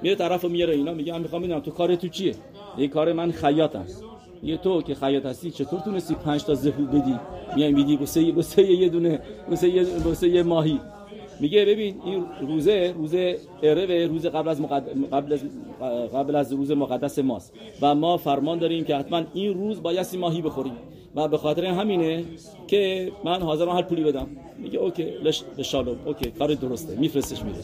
میره 0.02 0.14
طرفو 0.14 0.48
میاره 0.48 0.74
اینا 0.74 0.94
میگه 0.94 1.12
من 1.12 1.20
می‌خوام 1.20 1.42
ببینم 1.42 1.60
تو 1.60 1.70
کار 1.70 1.94
تو 1.94 2.08
چیه؟ 2.08 2.34
یه 2.78 2.88
کار 2.88 3.12
من 3.12 3.30
خیاطم 3.30 3.86
یه 4.42 4.56
تو 4.56 4.82
که 4.82 4.94
خیاط 4.94 5.26
هستی 5.26 5.50
چطور 5.50 5.80
تونستی 5.80 6.14
پنج 6.14 6.44
تا 6.44 6.54
زهو 6.54 6.86
بدی؟ 6.86 7.14
میای 7.56 7.72
میدی 7.72 7.96
واسه 7.96 8.32
واسه 8.32 8.62
یه 8.62 8.88
دونه 8.88 9.20
واسه 9.48 9.68
یه 9.68 9.86
واسه 10.04 10.28
یه 10.28 10.42
ماهی. 10.42 10.80
میگه 11.40 11.64
ببین 11.64 12.00
این 12.04 12.24
روزه 12.40 12.94
روزه 12.96 13.38
ערב 13.62 13.95
ه 13.95 14.06
روز 14.06 14.26
قبل 14.26 14.48
از 14.48 14.62
قبل 15.12 15.32
از 15.32 15.40
قبل 16.14 16.36
از 16.36 16.52
روز 16.52 16.70
مقدس 16.70 17.18
ماست. 17.18 17.52
و 17.82 17.94
ما 17.94 18.16
فرمان 18.16 18.58
داریم 18.58 18.84
که 18.84 18.96
حتما 18.96 19.22
این 19.34 19.54
روز 19.54 19.82
بایستی 19.82 20.18
ماهی 20.18 20.42
بخوریم. 20.42 20.76
و 21.14 21.28
به 21.28 21.38
خاطر 21.38 21.64
همینه 21.64 22.24
که 22.66 23.12
من 23.24 23.42
حاضرم 23.42 23.68
هر 23.68 23.82
پولی 23.82 24.04
بدم. 24.04 24.26
میگه 24.58 24.78
OK 24.78 25.04
לך 25.22 25.42
לשלום 25.62 25.96
OK 26.06 26.30
کار 26.30 26.54
درسته. 26.54 26.96
میفرستش 26.96 27.42
میره. 27.42 27.58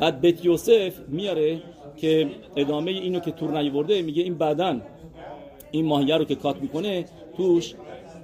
بعد 0.00 0.20
بیت 0.20 0.44
یوسف 0.44 0.92
میاره 1.08 1.62
که 1.96 2.28
ادامه 2.56 2.90
اینو 2.90 3.20
که 3.20 3.30
טור 3.30 3.62
نیورده 3.62 4.02
میگه 4.02 4.22
این 4.22 4.34
بعدن 4.34 4.82
این 5.70 5.84
ماهیه 5.84 6.16
رو 6.16 6.24
که 6.24 6.34
کات 6.34 6.56
می‌کنه 6.56 7.04
توش 7.36 7.74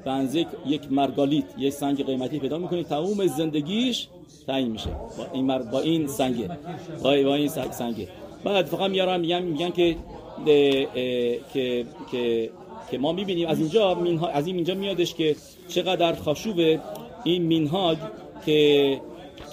بنزه 0.05 0.47
یک 0.67 0.93
مرگالیت 0.93 1.45
یک 1.59 1.73
سنگ 1.73 2.07
قیمتی 2.07 2.39
پیدا 2.39 2.59
می‌کنه 2.59 2.83
تمام 2.83 3.27
زندگیش 3.27 4.09
تعیین 4.47 4.71
میشه 4.71 4.91
با 4.91 5.27
این 5.33 5.47
مر... 5.47 5.59
با 5.59 5.81
این 5.81 6.07
سنگه. 6.07 6.51
با, 7.03 7.13
این 7.13 7.49
سنگه. 7.49 8.09
بعد 8.45 8.67
فقط 8.67 8.91
میارم 8.91 9.21
میگن 9.21 9.43
میگن 9.43 9.71
که 9.71 9.97
که 11.55 11.87
که 12.13 12.51
که 12.91 12.99
ما 12.99 13.13
می‌بینیم 13.13 13.49
از 13.49 13.59
اینجا 13.59 13.95
مینها 13.95 14.29
از 14.29 14.47
این 14.47 14.57
اینجا 14.57 14.75
میادش 14.75 15.15
که 15.15 15.37
چقدر 15.69 16.15
خشوب 16.15 16.57
این 17.25 17.43
مینهاج 17.43 17.99
که 18.47 19.01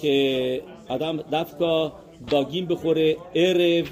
که 0.01 0.61
آدم 0.89 1.17
دفکا 1.17 1.91
داگیم 2.27 2.65
بخوره 2.65 3.17
ارو 3.35 3.85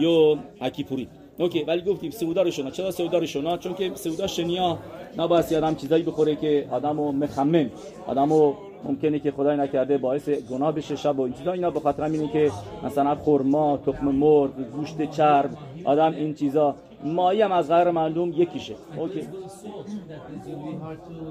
یا 0.00 0.38
اکیپوری 0.60 1.08
اوکی 1.40 1.62
ولی 1.62 1.82
گفتیم 1.82 2.10
سعودا 2.10 2.50
شنا. 2.50 2.70
چرا 2.70 2.90
سعودا 2.90 3.26
شنا؟ 3.26 3.56
چون 3.56 3.74
که 3.74 3.90
سعودا 3.94 4.26
شنیا 4.26 4.78
نباید 5.18 5.54
آدم 5.54 5.74
چیزایی 5.74 6.02
بخوره 6.02 6.36
که 6.36 6.68
آدمو 6.70 7.12
مخمم 7.12 7.70
آدمو 8.06 8.54
ممکنه 8.84 9.18
که 9.18 9.30
خدای 9.30 9.56
نکرده 9.56 9.98
باعث 9.98 10.28
گناه 10.28 10.72
بشه 10.72 10.96
شب 10.96 11.18
و 11.18 11.22
این 11.22 11.32
چیزا. 11.34 11.52
اینا 11.52 11.70
به 11.70 11.80
خاطر 11.80 12.04
همینه 12.04 12.28
که 12.32 12.50
مثلا 12.84 13.14
خرما 13.14 13.76
تخم 13.86 14.08
مرغ 14.08 14.50
گوشت 14.76 15.10
چرب 15.10 15.50
آدم 15.84 16.12
این 16.14 16.34
چیزا. 16.34 16.74
مایی 17.04 17.42
هم 17.42 17.52
از 17.52 17.70
غیر 17.70 17.90
معلوم 17.90 18.32
یکیشه. 18.32 18.74
اوکی. 18.96 19.28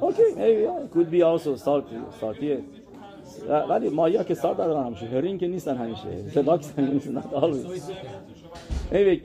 اوکی 0.01 0.23
could 0.93 1.11
be 1.11 1.23
also 1.23 1.55
salty 1.65 1.95
salty. 2.21 2.45
ولی 3.69 3.89
مایی 3.89 4.15
ها 4.15 4.23
که 4.23 4.33
سال 4.33 4.55
دارن 4.55 4.85
همیشه. 4.85 5.05
هرین 5.05 5.37
که 5.37 5.47
نیستن 5.47 5.77
همیشه. 5.77 6.07
فلاکس 6.33 6.79
نیستن 6.79 7.23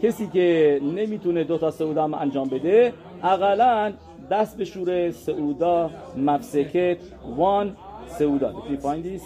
کسی 0.02 0.26
که 0.26 0.80
نمی‌تونه 0.82 1.44
دو 1.44 1.58
تا 1.58 1.70
سعودا 1.70 2.04
انجام 2.04 2.48
بده 2.48 2.92
اقلا 3.22 3.92
دست 4.30 4.56
به 4.56 4.64
شور 4.64 5.10
سعودا 5.10 5.90
مفسکت 6.16 6.98
وان 7.36 7.76
سعودا. 8.06 8.52
If 8.52 8.72
you 8.72 8.82
find 8.82 9.04
this? 9.04 9.22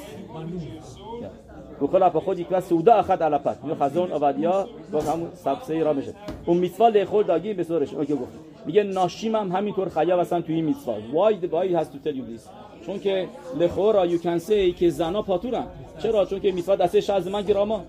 بخلا 1.83 2.11
خود 2.11 2.38
یک 2.38 2.61
سعودا 2.61 2.94
اخد 2.94 3.22
علپت 3.22 3.59
میگه 3.62 3.74
خزون 3.74 4.12
اوادیا 4.12 4.68
گفت 4.92 5.09
همون 5.09 5.29
سبسه 5.35 5.83
را 5.83 5.92
میشه. 5.92 6.14
اون 6.46 6.57
میتوا 6.57 6.88
لخول 6.88 7.24
داگی 7.24 7.55
به 7.55 7.62
سورش 7.62 7.94
اون 7.94 8.07
که 8.07 8.14
گفت. 8.14 8.38
میگه 8.66 8.83
ناشیم 8.83 9.37
هم 9.37 9.53
همینطور 9.53 9.88
خیا 9.88 10.20
هستن 10.20 10.40
توی 10.40 10.62
میتوا 10.62 10.94
why 11.12 11.35
has 11.81 11.87
to 11.87 12.07
tell 12.07 12.12
you 12.12 12.37
this? 12.37 12.42
چون 12.87 13.01
که 13.01 13.29
لخورا 13.59 14.09
you 14.09 14.20
can 14.20 14.48
say 14.48 14.74
که 14.79 14.90
زنا 14.90 15.22
پاتورن. 15.22 15.66
چرا؟ 15.98 16.24
چون 16.24 16.40
که 16.40 16.53
میتوا 16.53 16.77
دسته 16.77 17.12
از 17.12 17.29
من 17.29 17.42
گراما. 17.42 17.85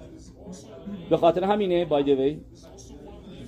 به 1.10 1.18
خاطر 1.18 1.44
همینه 1.44 1.86
بای 1.86 2.14
وی 2.14 2.38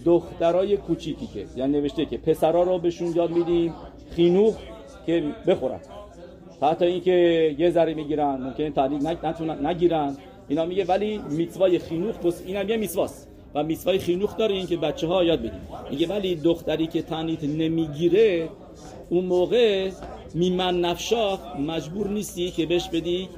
دخترای 0.06 0.78
کوچیکی 0.78 1.28
که 1.28 1.46
یعنی 1.56 1.80
نوشته 1.80 2.06
که 2.06 2.18
پسرا 2.18 2.64
رو 2.64 2.80
بهشون 2.80 3.16
یاد 3.16 3.32
میدیم 3.32 3.74
خینوخ 4.16 4.56
که 5.06 5.24
بخورن. 5.48 5.80
حتی 6.62 6.86
اینکه 6.86 7.56
یه 7.58 7.70
ذره 7.70 7.94
می‌گیرن 7.94 8.42
ممکنه 8.42 8.72
تعلیق 8.72 9.26
نتونن 9.26 9.66
نگیرن. 9.66 10.18
اینا 10.48 10.66
میگه 10.66 10.86
ولی 10.86 11.22
میتوای 11.30 11.80
خینوخ 11.80 12.18
بس 12.18 12.44
اینم 12.46 12.70
یه 12.70 12.78
میتواست. 12.78 13.28
و 13.56 13.64
میتوای 13.64 13.98
خینوخ 13.98 14.38
داره 14.38 14.56
این 14.56 14.68
که 14.68 14.78
بچه 14.78 15.08
ها 15.08 15.24
یاد 15.24 15.40
بدیم. 15.40 15.62
میگه 15.92 16.08
ولی 16.08 16.36
دختری 16.36 16.88
که 16.88 17.02
تنیت 17.02 17.44
نمی‌گیره 17.44 18.50
اون 19.10 19.26
موقع 19.26 19.92
میمن 20.34 20.82
نفشاخ 20.82 21.40
مجبور 21.56 22.08
نیستی 22.08 22.52
که 22.52 22.66
بهش 22.66 22.90
بدی 22.90 23.30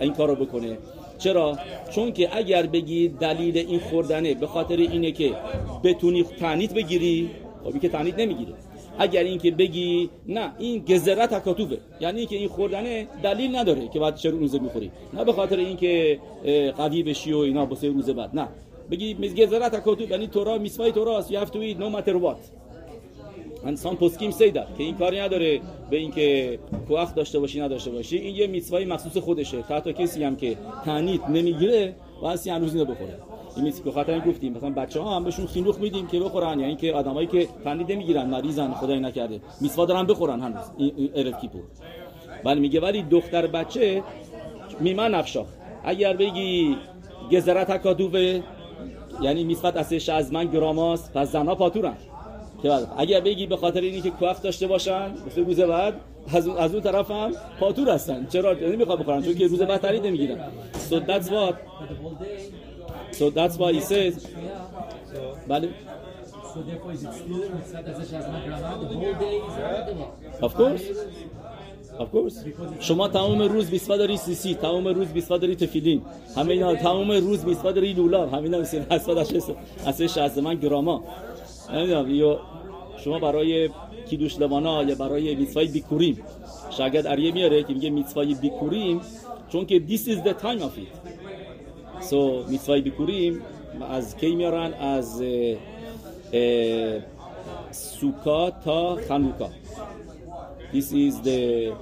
این 0.00 0.12
کارو 0.12 0.34
بکنه. 0.34 0.78
چرا؟ 1.20 1.58
چون 1.94 2.12
که 2.12 2.36
اگر 2.36 2.66
بگی 2.66 3.08
دلیل 3.08 3.58
این 3.58 3.80
خوردنه 3.80 4.34
به 4.34 4.46
خاطر 4.46 4.76
اینه 4.76 5.12
که 5.12 5.32
بتونی 5.84 6.22
تنیت 6.22 6.74
بگیری 6.74 7.30
خب 7.64 7.80
که 7.80 7.88
تنیت 7.88 8.18
نمی‌گیره. 8.18 8.52
اگر 8.98 9.22
اینکه 9.22 9.50
بگی 9.50 10.10
نه 10.28 10.52
این 10.58 10.84
گزرت 10.84 11.34
تکاتوبه 11.34 11.78
یعنی 12.00 12.18
اینکه 12.18 12.36
این 12.36 12.48
خوردنه 12.48 13.06
دلیل 13.22 13.56
نداره 13.56 13.88
که 13.88 13.98
بعد 14.00 14.16
چه 14.16 14.30
روزه 14.30 14.58
می‌خوری. 14.58 14.90
نه 15.14 15.24
به 15.24 15.32
خاطر 15.32 15.56
اینکه 15.56 16.18
قوی 16.76 17.02
بشی 17.02 17.32
و 17.32 17.38
اینا 17.38 17.66
با 17.66 17.76
سه 17.76 17.88
روز 17.88 18.10
بعد. 18.10 18.30
نه. 18.34 18.48
بگی 18.90 19.14
گزرت 19.14 19.74
تکاتوب 19.74 20.10
یعنی 20.10 20.26
تورا 20.26 20.58
میسوای 20.58 20.92
تورا 20.92 21.22
eat 21.22 21.76
no 21.78 21.88
matter 21.96 22.16
what. 22.24 22.40
انسان 23.64 23.96
پسکیم 23.96 24.30
سیدر 24.30 24.66
که 24.78 24.82
این 24.84 24.96
کاری 24.96 25.20
نداره 25.20 25.60
به 25.90 25.96
اینکه 25.96 26.58
کوخ 26.88 27.14
داشته 27.14 27.38
باشی 27.38 27.60
نداشته 27.60 27.90
باشی. 27.90 28.16
این 28.16 28.36
یه 28.36 28.46
میتوای 28.46 28.84
مخصوص 28.84 29.16
خودشه. 29.16 29.62
تا 29.62 29.80
کسی 29.80 30.24
هم 30.24 30.36
که 30.36 30.56
تنیت 30.84 31.28
نمی‌گیره 31.28 31.94
و 32.22 32.26
هستی 32.26 32.50
هنوز 32.50 32.74
اینو 32.74 32.84
بخوره. 32.84 33.18
میسی 33.56 33.82
که 33.82 33.90
خاطر 33.90 34.20
گفتیم 34.20 34.52
مثلا 34.52 34.70
بچه 34.70 35.00
ها 35.00 35.16
هم 35.16 35.24
بهشون 35.24 35.46
خینوخ 35.46 35.78
میدیم 35.78 36.06
که 36.06 36.20
بخورن 36.20 36.60
یا 36.60 36.66
اینکه 36.66 36.92
آدمایی 36.92 37.26
که 37.26 37.48
فندیده 37.64 37.96
می‌گیرن 37.96 38.26
مریضن 38.26 38.72
خدای 38.72 39.00
نکرده. 39.00 39.40
میسوا 39.60 39.84
دارن 39.84 40.06
بخورن 40.06 40.40
هنوز 40.40 40.64
این 40.78 41.32
کیپور 41.32 41.62
ولی 42.44 42.60
میگه 42.60 42.80
ولی 42.80 43.02
دختر 43.02 43.46
بچه 43.46 44.02
میما 44.80 45.08
نفشا 45.08 45.44
اگر 45.84 46.16
بگی 46.16 46.76
گزرت 47.32 47.82
کادوه 47.82 48.40
یعنی 49.22 49.44
میسفت 49.44 49.76
اسش 49.76 50.08
از 50.08 50.32
من 50.32 50.44
گراماس 50.44 51.10
پس 51.10 51.32
زنها 51.32 51.54
پاتورن. 51.54 51.96
که 52.62 52.72
اگر 52.96 53.20
بگی 53.20 53.46
به 53.46 53.56
خاطر 53.56 53.80
اینی 53.80 54.00
که 54.00 54.10
کوف 54.10 54.40
داشته 54.40 54.66
باشن 54.66 55.10
مثل 55.26 55.44
روز 55.44 55.60
بعد 55.60 55.94
از 56.32 56.46
اون, 56.46 56.56
از 56.56 56.72
اون 56.74 56.82
طرف 56.82 57.10
هم 57.10 57.32
پاتور 57.60 57.90
هستن 57.90 58.26
چرا 58.26 58.52
نمی‌خواد 58.52 58.98
بخورن 58.98 59.22
چون 59.22 59.34
که 59.34 59.46
روز 59.46 59.62
بعد 59.62 59.80
ترید 59.80 60.06
نمی‌گیرن 60.06 60.38
so 60.90 60.94
that's 60.94 61.28
what 61.28 61.54
so 63.18 63.30
that's 63.30 63.56
why 63.60 63.72
he 63.72 63.80
says 63.80 64.26
بله 65.48 65.68
Of 70.42 70.52
course 70.54 70.82
Of 71.98 72.08
course. 72.12 72.34
شما 72.80 73.08
تمام 73.08 73.42
روز 73.42 73.70
بیسوا 73.70 73.96
داری 73.96 74.16
سیسی 74.16 74.54
تمام 74.54 74.88
روز 74.88 75.08
بیسوا 75.08 75.38
داری 75.38 75.56
تفیلین 75.56 76.02
همه 76.36 76.52
اینا 76.52 76.74
تمام 76.74 77.10
روز 77.10 77.44
بیسوا 77.44 77.72
داری 77.72 77.92
لولا 77.92 78.26
همه 78.26 78.42
اینا 78.42 78.58
مثل 78.58 78.82
حساد 78.90 79.18
از 80.18 80.38
من 80.38 80.54
گراما 80.54 81.04
نمی‌دونم 81.72 82.14
یا 82.14 82.40
شما 83.04 83.18
برای 83.18 83.70
کیدوش 84.10 84.38
لبانا 84.38 84.82
یا 84.82 84.94
برای 84.94 85.34
میتوای 85.34 85.66
بیکوریم 85.66 86.22
شاگرد 86.70 87.06
اریه 87.06 87.32
میاره 87.32 87.62
که 87.62 87.74
میگه 87.74 87.90
میتوای 87.90 88.34
بیکوریم 88.34 89.00
چون 89.48 89.66
که 89.66 89.82
this 89.88 90.00
is 90.00 90.26
the 90.28 90.34
time 90.42 90.60
of 90.60 90.74
it. 90.78 90.92
So 92.10 92.48
میتوای 92.48 92.80
بیکوریم 92.80 93.42
از 93.90 94.16
کی 94.16 94.34
میارن؟ 94.34 94.74
از 94.74 95.22
سوکا 97.70 98.50
تا 98.50 98.98
خانوکا. 99.08 99.48
This 100.72 100.92
is 100.92 101.14
the 101.26 101.72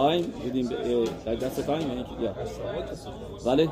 time 0.00 0.24
within 0.44 0.66
uh, 0.66 1.34
that's 1.40 1.56
the 1.58 1.64
time 1.70 1.84
yeah. 2.24 2.34
بله. 3.46 3.68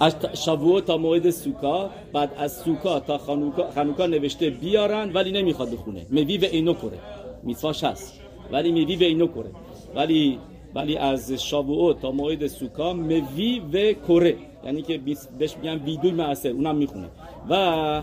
از 0.00 0.16
شوو 0.44 0.80
تا 0.80 0.96
موعد 0.96 1.30
سوکا. 1.30 1.90
بعد 2.12 2.30
از 2.38 2.52
سوکا 2.56 3.00
تا 3.00 3.18
خانوکا 3.18 3.70
خانوکا 3.70 4.06
نوشته 4.06 4.50
بیارن 4.50 5.12
ولی 5.12 5.32
نمی‌خواد 5.32 5.70
بخونه. 5.70 6.06
میوی 6.10 6.38
و 6.38 6.44
اینو 6.44 6.74
کره. 6.74 6.98
میتواش 7.42 7.84
هست. 7.84 8.20
ولی 8.52 8.72
میوی 8.72 8.96
و 8.96 9.02
اینو 9.02 9.26
کره. 9.26 9.50
ولی 9.94 10.38
ولی 10.74 10.96
از 10.96 11.32
شاوو 11.32 11.92
تا 11.92 12.10
موعد 12.10 12.46
سوکا 12.46 12.92
میوی 12.92 13.58
و 13.72 13.92
کره. 13.92 14.36
یعنی 14.64 14.82
که 14.82 15.00
بهش 15.38 15.56
میگن 15.62 15.76
ویدوی 15.84 16.10
معصر 16.10 16.48
اونم 16.48 16.76
می‌خونه. 16.76 17.08
و 17.50 18.02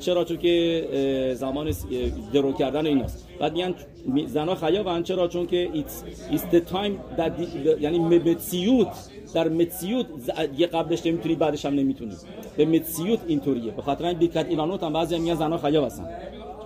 چرا؟ 0.00 0.24
چون 0.24 0.36
که 0.36 1.34
زمان 1.36 1.72
درو 2.32 2.52
کردن 2.52 2.86
ایناست. 2.86 3.23
بعد 3.40 3.52
میگن 3.52 3.74
زنا 4.26 4.54
خیابن 4.54 5.02
چرا؟ 5.02 5.28
چون 5.28 5.46
که 5.46 5.84
that 7.16 7.20
the, 7.20 7.80
یعنی 7.80 7.98
متسیوت. 7.98 8.88
در 9.34 9.48
متسیوت 9.48 10.06
یه 10.58 10.66
قبلش 10.66 11.06
نمی‌تونی 11.06 11.34
بعدش 11.34 11.66
هم 11.66 11.74
نمی‌تونی. 11.74 12.12
به 12.56 12.64
متسیوت 12.64 13.18
اینطوریه. 13.26 13.72
به 13.72 13.82
خاطر 13.82 14.06
این 14.06 14.18
بیکت 14.18 14.46
ایلانوت 14.48 14.82
هم 14.82 14.92
بعضی 14.92 15.18
میگن 15.18 15.34
زنا 15.34 15.58
خیاب 15.58 15.84
هستن. 15.84 16.08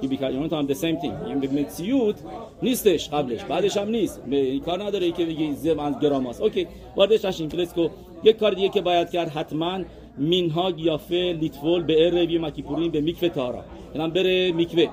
که 0.00 0.08
بیکت 0.08 0.22
ایلانوت 0.22 0.52
هم 0.52 0.66
the 0.68 0.76
same 0.76 1.02
thing. 1.02 1.28
یعنی 1.28 1.46
به 1.46 1.60
متسیوت 1.60 2.16
نیستش 2.62 3.08
قبلش. 3.08 3.44
بعدش 3.44 3.76
هم 3.76 3.88
نیست. 3.88 4.22
به 4.24 4.58
کار 4.58 4.84
نداره 4.84 5.12
که 5.12 5.24
بگی 5.24 5.52
زمان 5.52 5.96
گراماس 6.02 6.40
اوکی. 6.40 6.66
واردش 6.96 7.24
نشین 7.24 7.48
پلیسکو 7.48 7.88
یک 8.24 8.36
کار 8.36 8.52
دیگه 8.52 8.68
که 8.68 8.80
باید 8.80 9.10
کرد 9.10 9.28
حتما 9.28 9.78
مینها 10.18 10.72
گیافه 10.72 11.36
لیتفول 11.40 11.82
به 11.82 12.06
ار 12.06 12.38
مکیپورین 12.38 12.90
به 12.90 13.00
میکوه 13.00 13.28
تارا. 13.28 13.64
اینم 13.94 14.10
بره 14.10 14.52
میکوه. 14.52 14.86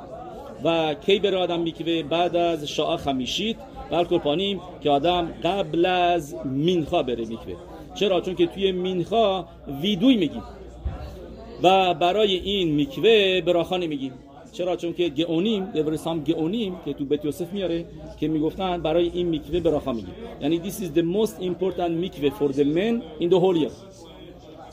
و 0.64 0.94
کی 1.06 1.20
بره 1.20 1.38
آدم 1.38 1.60
میکوه 1.60 2.04
بعد 2.04 2.36
از 2.36 2.68
شاع 2.68 2.98
خمیشید 2.98 3.58
بلکل 3.92 4.18
پانیم 4.18 4.62
که 4.82 4.90
آدم 4.90 5.34
قبل 5.44 5.86
از 5.86 6.36
مینخا 6.46 7.04
بره 7.04 7.26
میکوه. 7.26 7.56
چرا؟ 7.96 8.22
چون 8.22 8.36
که 8.36 8.46
توی 8.46 8.72
مینخا 8.72 9.46
ویدوی 9.82 10.18
میگیم 10.18 10.44
و 11.64 11.94
برای 11.94 12.36
این 12.36 12.72
میکوه 12.72 13.42
براخانه 13.42 13.88
میگیم. 13.88 14.14
چرا؟ 14.52 14.76
چون 14.76 14.94
که 14.94 15.10
گئونیم 15.10 15.66
دبرسام 15.66 16.20
گئونیم 16.20 16.76
که 16.86 16.94
تو 16.94 17.06
بیت 17.06 17.26
یوسف 17.26 17.54
میاره 17.54 17.86
که 18.20 18.28
می‌گفتن 18.28 18.82
برای 18.82 19.12
این 19.14 19.28
میکوه 19.28 19.60
براخا 19.60 19.94
میگیم. 19.94 20.14
یعنی 20.42 20.62
this 20.64 20.74
is 20.74 20.98
the 20.98 21.04
most 21.18 21.44
important 21.44 21.90
میکوه 21.90 22.30
for 22.30 22.54
the 22.54 22.64
men 22.64 23.24
in 23.24 23.30
the 23.30 23.40
whole 23.40 23.72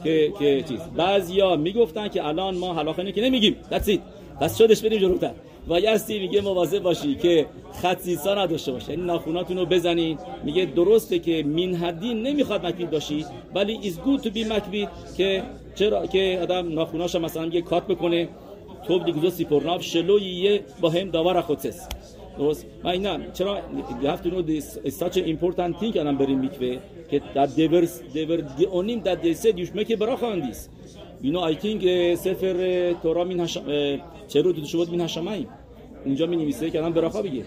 که 0.04 0.32
که 0.38 0.64
چیز. 0.68 0.80
بعضیا 0.96 1.56
می‌گفتن 1.56 2.08
که 2.08 2.26
الان 2.26 2.56
ما 2.56 2.74
حلاخه 2.74 3.12
که 3.12 3.20
نمیگیم. 3.20 3.56
That's 3.70 3.88
it. 3.88 3.98
پس 4.40 4.58
شدش 4.58 4.82
بریم 4.82 5.00
جلوتر. 5.00 5.30
و 5.68 5.80
یستی 5.80 6.18
میگه 6.18 6.40
مواظب 6.40 6.78
باشی 6.78 7.14
که 7.14 7.46
خطیسا 7.82 8.34
نداشته 8.34 8.72
باشه 8.72 8.90
یعنی 8.90 9.02
ناخوناتون 9.04 9.58
رو 9.58 9.66
بزنین 9.66 10.18
میگه 10.44 10.64
درسته 10.64 11.18
که 11.18 11.42
مین 11.42 11.74
حدین 11.74 12.22
نمی‌خواد 12.22 12.66
مکبید 12.66 12.90
باشی 12.90 13.26
ولی 13.54 13.80
is 13.82 13.94
good 13.94 14.22
to 14.22 14.28
be 14.28 14.46
مکبید 14.52 14.88
که 15.16 15.42
چرا 15.74 16.06
که 16.06 16.38
آدم 16.42 16.74
ناخوناش 16.74 17.14
مثلا 17.14 17.44
میگه 17.44 17.62
کات 17.62 17.86
بکنه. 17.86 18.28
توب 18.86 19.04
دیگه 19.04 19.30
سیپورناف 19.30 19.82
شلوی 19.82 20.22
یه 20.22 20.64
با 20.80 20.90
هم 20.90 21.10
داور 21.10 21.40
خودسس 21.40 21.88
درست؟ 22.38 22.66
من 22.84 22.90
اینا. 22.90 23.18
چرا؟ 23.32 23.60
is 24.86 24.98
such 24.98 25.16
an 25.16 25.26
important 25.26 25.80
thing 25.80 25.96
الان 25.96 26.18
بریم 26.18 26.38
میکوه 26.38 26.76
که 27.10 27.22
that 27.34 27.48
they 27.48 27.68
were 27.68 27.86
they 28.14 28.26
were 28.26 28.42
the 28.58 28.66
only 28.66 28.96
that 29.04 29.22
they 29.22 29.34
said 29.34 29.58
you 31.22 31.30
know 31.32 31.42
I 31.50 31.54
سفر 32.14 32.92
تورا 33.02 33.24
مین 33.24 33.46
چرا 34.28 34.52
تو 34.52 34.64
شود 34.64 34.90
مین 34.90 35.00
هشمای 35.00 35.46
اونجا 36.04 36.26
می 36.26 36.36
نویسه 36.36 36.70
که 36.70 36.78
الان 36.78 36.92
براخا 36.92 37.22
بگیر. 37.22 37.44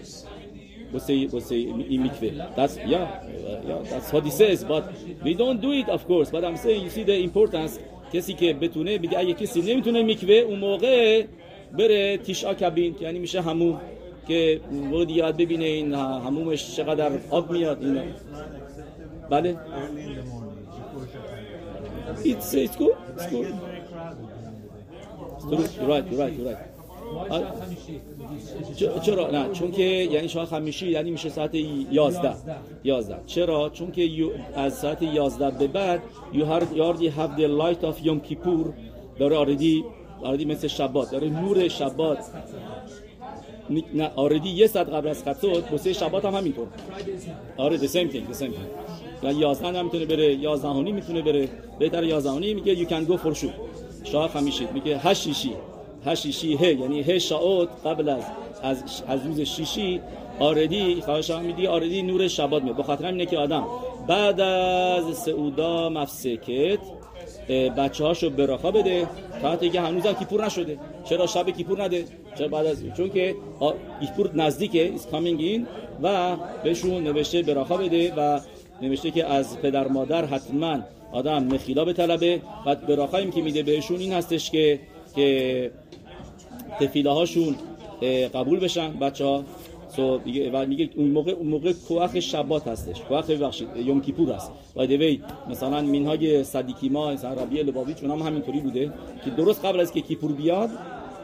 واسه 0.92 1.26
واسه 1.32 1.54
این 1.54 2.02
میکوه 2.02 2.30
that's 2.56 2.76
yeah 2.76 3.06
yeah 3.68 3.80
that's 3.90 4.12
what 4.12 4.24
he 4.24 4.30
says 4.30 4.64
but 4.64 4.84
we 5.24 5.34
don't 5.34 5.60
do 5.60 5.72
it 5.80 5.88
of 5.88 6.02
course. 6.10 6.28
But 6.30 6.42
I'm 6.44 6.56
saying 6.64 6.82
you 6.84 6.90
see 6.90 7.04
the 7.04 7.16
importance. 7.28 7.78
کسی 8.12 8.34
که 8.34 8.52
بتونه 8.52 8.98
میگه 8.98 9.18
اگه 9.18 9.32
کسی 9.32 9.62
نمی‌تونه 9.62 10.02
میکوه 10.02 10.34
اون 10.34 10.58
موقع 10.58 11.24
بره 11.78 12.16
تیشا 12.16 12.54
کبین 12.54 12.96
یعنی 13.00 13.18
میشه 13.18 13.40
همون 13.40 13.76
که 14.28 14.60
بود 14.90 15.10
یاد 15.10 15.36
ببینه 15.36 15.64
این 15.64 15.94
همومش 15.94 16.76
چقدر 16.76 17.10
آب 17.30 17.50
میاد 17.50 17.82
اینا. 17.84 18.02
بله؟ 19.30 19.56
It's, 22.24 22.54
it's 22.54 22.76
good. 22.76 22.96
It's 23.16 23.26
good. 23.26 23.46
You're 25.50 25.88
right, 25.92 26.04
you're 26.10 26.20
right, 26.22 26.34
you're 26.38 26.48
right. 26.50 26.58
چرا؟ 29.02 29.30
نه 29.30 29.52
چون 29.52 29.70
که 29.70 29.82
یعنی 29.82 30.28
شما 30.28 30.44
خمیشی 30.46 30.88
یعنی 30.88 31.10
میشه 31.10 31.28
ساعت 31.28 31.54
11 31.54 32.32
11 32.84 33.16
چرا؟ 33.26 33.70
چون 33.70 33.90
که 33.92 34.10
از 34.54 34.74
ساعت 34.78 35.02
11 35.02 35.50
به 35.50 35.66
بعد 35.66 36.02
you 36.32 36.36
already 36.36 37.10
have 37.18 37.40
the 37.40 37.48
light 37.60 37.84
of 37.84 38.04
Yom 38.06 38.20
Kippur. 38.28 38.72
داره 39.18 39.44
already 39.44 39.84
already 40.22 40.46
مثل 40.46 40.66
شبات. 40.66 41.10
داره 41.10 41.28
نور 41.28 41.68
شبات. 41.68 42.18
نه 43.94 44.10
آردی 44.16 44.48
یه 44.48 44.66
ساعت 44.66 44.88
قبل 44.88 45.08
از 45.08 45.24
خطوت 45.24 45.72
واسه 45.72 45.92
شبات 45.92 46.24
هم 46.24 46.34
همینطور. 46.34 46.66
آره 47.56 47.78
the 47.78 47.90
same 47.90 48.10
thing 48.12 48.32
the 48.32 48.36
same 48.36 48.52
thing. 48.52 49.24
و 49.24 49.32
11 49.32 49.78
هم 49.78 49.84
می‌تونه 49.84 50.06
بره 50.06 50.34
11 50.34 50.68
هونی 50.68 50.92
می‌تونه 50.92 51.22
بره. 51.22 51.48
بهتر 51.78 52.04
11 52.04 52.30
هونی 52.30 52.54
میگه 52.54 52.76
you 52.76 52.88
can 52.88 53.10
go 53.10 53.16
for 53.16 53.34
sure 53.34 53.54
شاه 54.12 54.28
خمیشید 54.28 54.72
میگه 54.72 54.98
هشیشی 54.98 55.52
هشیشی 56.06 56.56
ه 56.56 56.62
یعنی 56.62 57.02
ه 57.02 57.18
شاوت 57.18 57.68
قبل 57.84 58.08
از 58.08 58.22
از 58.62 59.02
از 59.08 59.26
روز 59.26 59.40
شیشی. 59.40 60.00
آردی 60.38 61.00
خواهش 61.04 61.30
میدی. 61.30 61.66
آردی 61.66 62.02
نور 62.02 62.28
شبات 62.28 62.62
میاد. 62.62 62.76
بخاطر 62.76 63.06
اینه 63.06 63.26
که 63.26 63.38
آدم 63.38 63.66
بعد 64.08 64.40
از 64.40 65.18
سعودا 65.18 65.88
مفسکت 65.88 66.78
بچه 67.76 68.04
هاشو 68.04 68.30
براخا 68.30 68.70
بده. 68.70 69.08
تا 69.42 69.56
که 69.56 69.80
هنوز 69.80 70.06
کیپور 70.06 70.46
نشده. 70.46 70.78
چرا 71.04 71.26
شب 71.26 71.50
کیپور 71.50 71.84
نده؟ 71.84 72.04
چرا 72.38 72.48
بعد 72.48 72.66
از 72.66 72.84
چون 72.96 73.10
که 73.10 73.34
کیپور 74.00 74.30
نزدیکه. 74.34 74.92
Is 74.96 75.14
coming 75.14 75.40
in. 75.40 75.66
و 76.02 76.36
بهشون 76.64 77.04
نوشته 77.04 77.42
براخا 77.42 77.76
بده 77.76 78.14
و 78.16 78.40
نوشته 78.82 79.10
که 79.10 79.26
از 79.26 79.58
پدر 79.58 79.88
مادر 79.88 80.24
حتما 80.24 80.78
آدم 81.16 81.44
مخیلا 81.44 81.84
به 81.84 81.92
طلبه. 81.92 82.40
و 82.66 82.74
براخاییم 82.74 83.30
که 83.30 83.42
میده 83.42 83.62
بهشون 83.62 83.98
این 83.98 84.12
هستش 84.12 84.50
که 84.50 84.80
که 85.16 85.70
تفیله 86.80 87.10
هاشون 87.10 87.56
قبول 88.34 88.60
بشن 88.60 88.92
بچه 88.92 89.24
ها 89.24 89.44
سو 89.96 90.20
و 90.52 90.66
میگه 90.66 90.90
اون 90.96 91.08
موقع 91.08 91.32
اون 91.32 91.48
موقع 91.48 91.72
کوخ 91.88 92.20
شبات 92.20 92.68
هستش. 92.68 93.00
کوخ 93.00 93.30
ببخشید 93.30 93.68
یوم 93.76 94.00
کیپور 94.00 94.32
است 94.32 94.52
و 94.76 94.86
دوی 94.86 95.20
مثلا 95.50 95.80
مینهای 95.80 96.44
صدیکی 96.44 96.88
ما 96.88 97.12
مثلا 97.12 97.34
لبابی 97.52 97.94
چون 97.94 98.10
هم 98.10 98.18
همینطوری 98.18 98.60
بوده 98.60 98.92
که 99.24 99.30
درست 99.30 99.64
قبل 99.64 99.80
از 99.80 99.92
که 99.92 100.00
کیپور 100.00 100.32
بیاد 100.32 100.70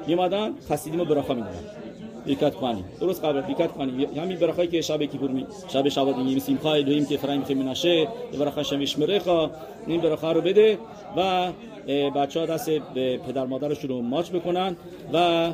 میمدن 0.07 0.53
خسیدیم 0.71 1.01
و 1.01 1.05
براخا 1.05 1.35
می‌دادن. 1.35 1.82
بیکت 2.27 2.55
کنیم 2.55 2.85
درست 3.01 3.25
قبل 3.25 3.41
بیکت 3.41 3.73
کنیم 3.73 4.09
همین 4.17 4.39
برخایی 4.39 4.69
که 4.69 4.81
شب 4.81 5.03
کیپور 5.03 5.31
می 5.31 5.47
شب 5.69 5.89
شبات 5.89 6.17
میگیم 6.17 6.39
سیمخا 6.39 6.73
الهیم 6.73 7.07
که 7.07 7.17
فرایم 7.17 7.45
خیلی 7.45 7.63
نشه 7.63 8.09
برخا 8.39 8.63
شمیش 8.63 8.99
مرخا 8.99 9.51
این 9.87 10.01
برخا 10.01 10.33
رو 10.33 10.41
بده 10.41 10.79
و 11.17 11.53
بچه 12.15 12.41
ها 12.41 12.47
دست 12.47 12.71
پدر 13.27 13.47
مادرشون 13.47 13.91
رو 13.91 14.03
ماچ 14.03 14.31
بکنن 14.31 14.77
و 15.13 15.49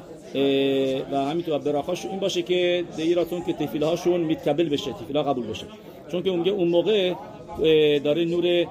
و 1.13 1.17
همینطور 1.17 1.59
براخاش 1.59 2.07
این 2.07 2.21
باشه 2.21 2.43
که 2.43 2.85
دیراتون 2.97 3.45
که 3.45 3.53
تفیله 3.53 3.87
هاشون 3.87 4.21
میتکبل 4.21 4.69
بشه 4.69 4.93
تفیله 4.93 5.23
قبول 5.23 5.47
بشه. 5.47 5.67
چون 6.13 6.23
که 6.23 6.31
اون 6.31 6.49
اون 6.49 6.69
موقع 6.69 7.15
داره 7.99 8.25
نور 8.25 8.67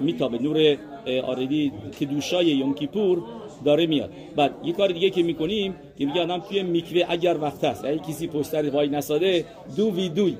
میتابه. 0.00 0.42
نور 0.42 0.76
آردی 1.24 1.72
که 1.98 2.06
دوشای 2.06 2.46
یوم 2.46 2.74
کیپور 2.74 3.22
داره 3.64 3.86
میاد. 3.86 4.10
بعد 4.36 4.50
یه 4.64 4.72
کار 4.72 4.88
دیگه 4.88 5.10
که 5.10 5.22
می‌کنیم 5.22 5.74
که 5.98 6.06
میگه 6.06 6.22
آدم 6.22 6.38
توی 6.38 6.62
میکوه 6.62 7.02
اگر 7.08 7.38
وقت 7.40 7.64
هست 7.64 7.84
اگه 7.84 7.98
کسی 7.98 8.26
پشت 8.26 8.48
سر 8.48 8.70
وای 8.70 8.88
نساده 8.88 9.44
دو 9.76 9.90
ویدوی 9.94 10.36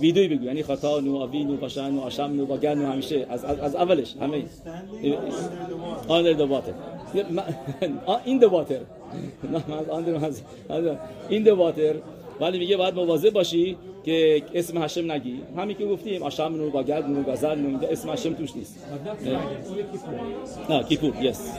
ویدوی 0.00 0.28
بگو. 0.28 0.44
یعنی 0.44 0.62
خطا 0.62 1.00
نو 1.00 1.16
آوی 1.16 1.44
نو 1.44 1.56
پاشن 1.56 1.90
نو 1.90 2.00
آشم 2.00 2.22
نو 2.22 2.46
باگر 2.46 2.74
نو 2.74 2.92
همیشه. 2.92 3.26
از, 3.30 3.44
از, 3.44 3.58
از 3.58 3.76
اولش 3.76 4.14
همه. 4.20 4.42
آن 6.08 6.32
دو 6.32 6.46
واتر 6.46 6.72
این 8.24 8.38
دو 8.38 8.48
واتر 8.48 8.80
این 11.28 11.42
دو 11.42 11.56
واتر 11.56 11.94
ولی 12.40 12.58
میگه 12.58 12.76
باید 12.76 12.94
مواظب 12.94 13.30
باشی 13.30 13.76
که 14.04 14.42
اسم 14.54 14.82
هشم 14.82 15.12
نگی. 15.12 15.40
همین 15.56 15.76
که 15.76 15.86
گفتیم 15.86 16.22
آشم 16.22 16.42
نو 16.42 16.70
باگر 16.70 17.06
نو 17.06 17.22
گزل 17.22 17.54
نو 17.54 17.78
اسم 17.90 18.10
هشم 18.10 18.32
توش 18.32 18.56
نیست. 18.56 18.86
نه. 20.70 20.82
کیپور 20.82 21.22
یس 21.22 21.52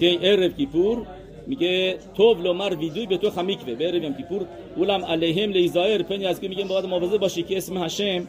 که 0.00 0.18
ارب 0.22 0.56
کیپور 0.56 1.06
میگه 1.46 1.96
تو 2.16 2.34
لومر 2.34 2.74
ویدوی 2.74 3.06
به 3.06 3.16
تو 3.16 3.30
خمیکوه 3.30 3.74
به 3.74 3.86
ارب 3.86 4.16
کیپور 4.16 4.46
اولم 4.76 5.04
علیهم 5.04 5.50
لیزایر 5.50 6.02
پنی 6.02 6.26
از 6.26 6.40
که 6.40 6.48
میگه 6.48 6.64
باید 6.64 6.86
مواظب 6.86 7.16
باشی 7.16 7.42
که 7.42 7.56
اسم 7.56 7.76
هشم 7.76 8.28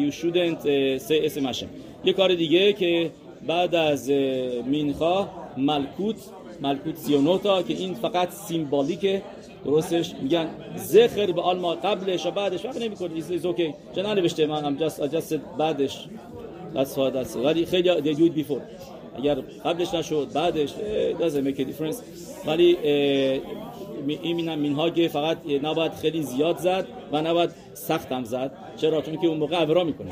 you 0.00 0.12
shouldn't 0.12 0.62
say 1.08 1.24
اسم 1.24 1.46
هشم 1.46 1.66
یه 2.04 2.12
کار 2.12 2.34
دیگه 2.34 2.72
که 2.72 3.10
بعد 3.46 3.74
از 3.74 4.10
مینخا 4.66 5.28
ملکوت 5.56 6.16
ملکوت 6.60 6.96
سیونوتا 6.96 7.62
که 7.62 7.74
این 7.74 7.94
فقط 7.94 8.30
سیمبالیکه 8.30 9.22
درستش 9.64 10.14
میگن 10.22 10.48
زخر 10.76 11.32
به 11.32 11.40
آلما 11.40 11.74
قبلش 11.74 12.26
و 12.26 12.30
بعدش 12.30 12.60
فرق 12.60 12.82
نمی‌کنه 12.82 13.14
ایز 13.14 13.46
اوکی 13.46 13.74
چون 13.94 14.06
نوشته 14.06 14.46
من 14.46 14.64
هم 14.64 14.78
just 14.78 15.34
بعدش 15.58 16.08
that's 16.74 16.96
what 16.96 17.12
that's 17.14 17.36
ولی 17.36 17.66
خیلی 17.66 18.28
it 18.28 18.34
before. 18.34 18.93
اگر 19.18 19.34
قبلش 19.64 19.94
نشد 19.94 20.28
بعدش 20.34 20.70
make 21.18 21.58
a 21.58 21.62
difference. 21.62 21.96
ولی 22.46 22.76
این 24.22 24.36
مینم 24.36 24.58
مینهاگ 24.58 25.08
فقط 25.12 25.38
نباید 25.62 25.92
خیلی 25.92 26.22
زیاد 26.22 26.58
زد 26.58 26.86
و 27.12 27.22
نباید 27.22 27.50
سخت 27.74 28.12
هم 28.12 28.24
زد. 28.24 28.52
چرا؟ 28.76 29.02
چون 29.02 29.16
که 29.16 29.26
اون 29.26 29.38
موقع 29.38 29.56
عبرا 29.56 29.84
می‌کنه. 29.84 30.10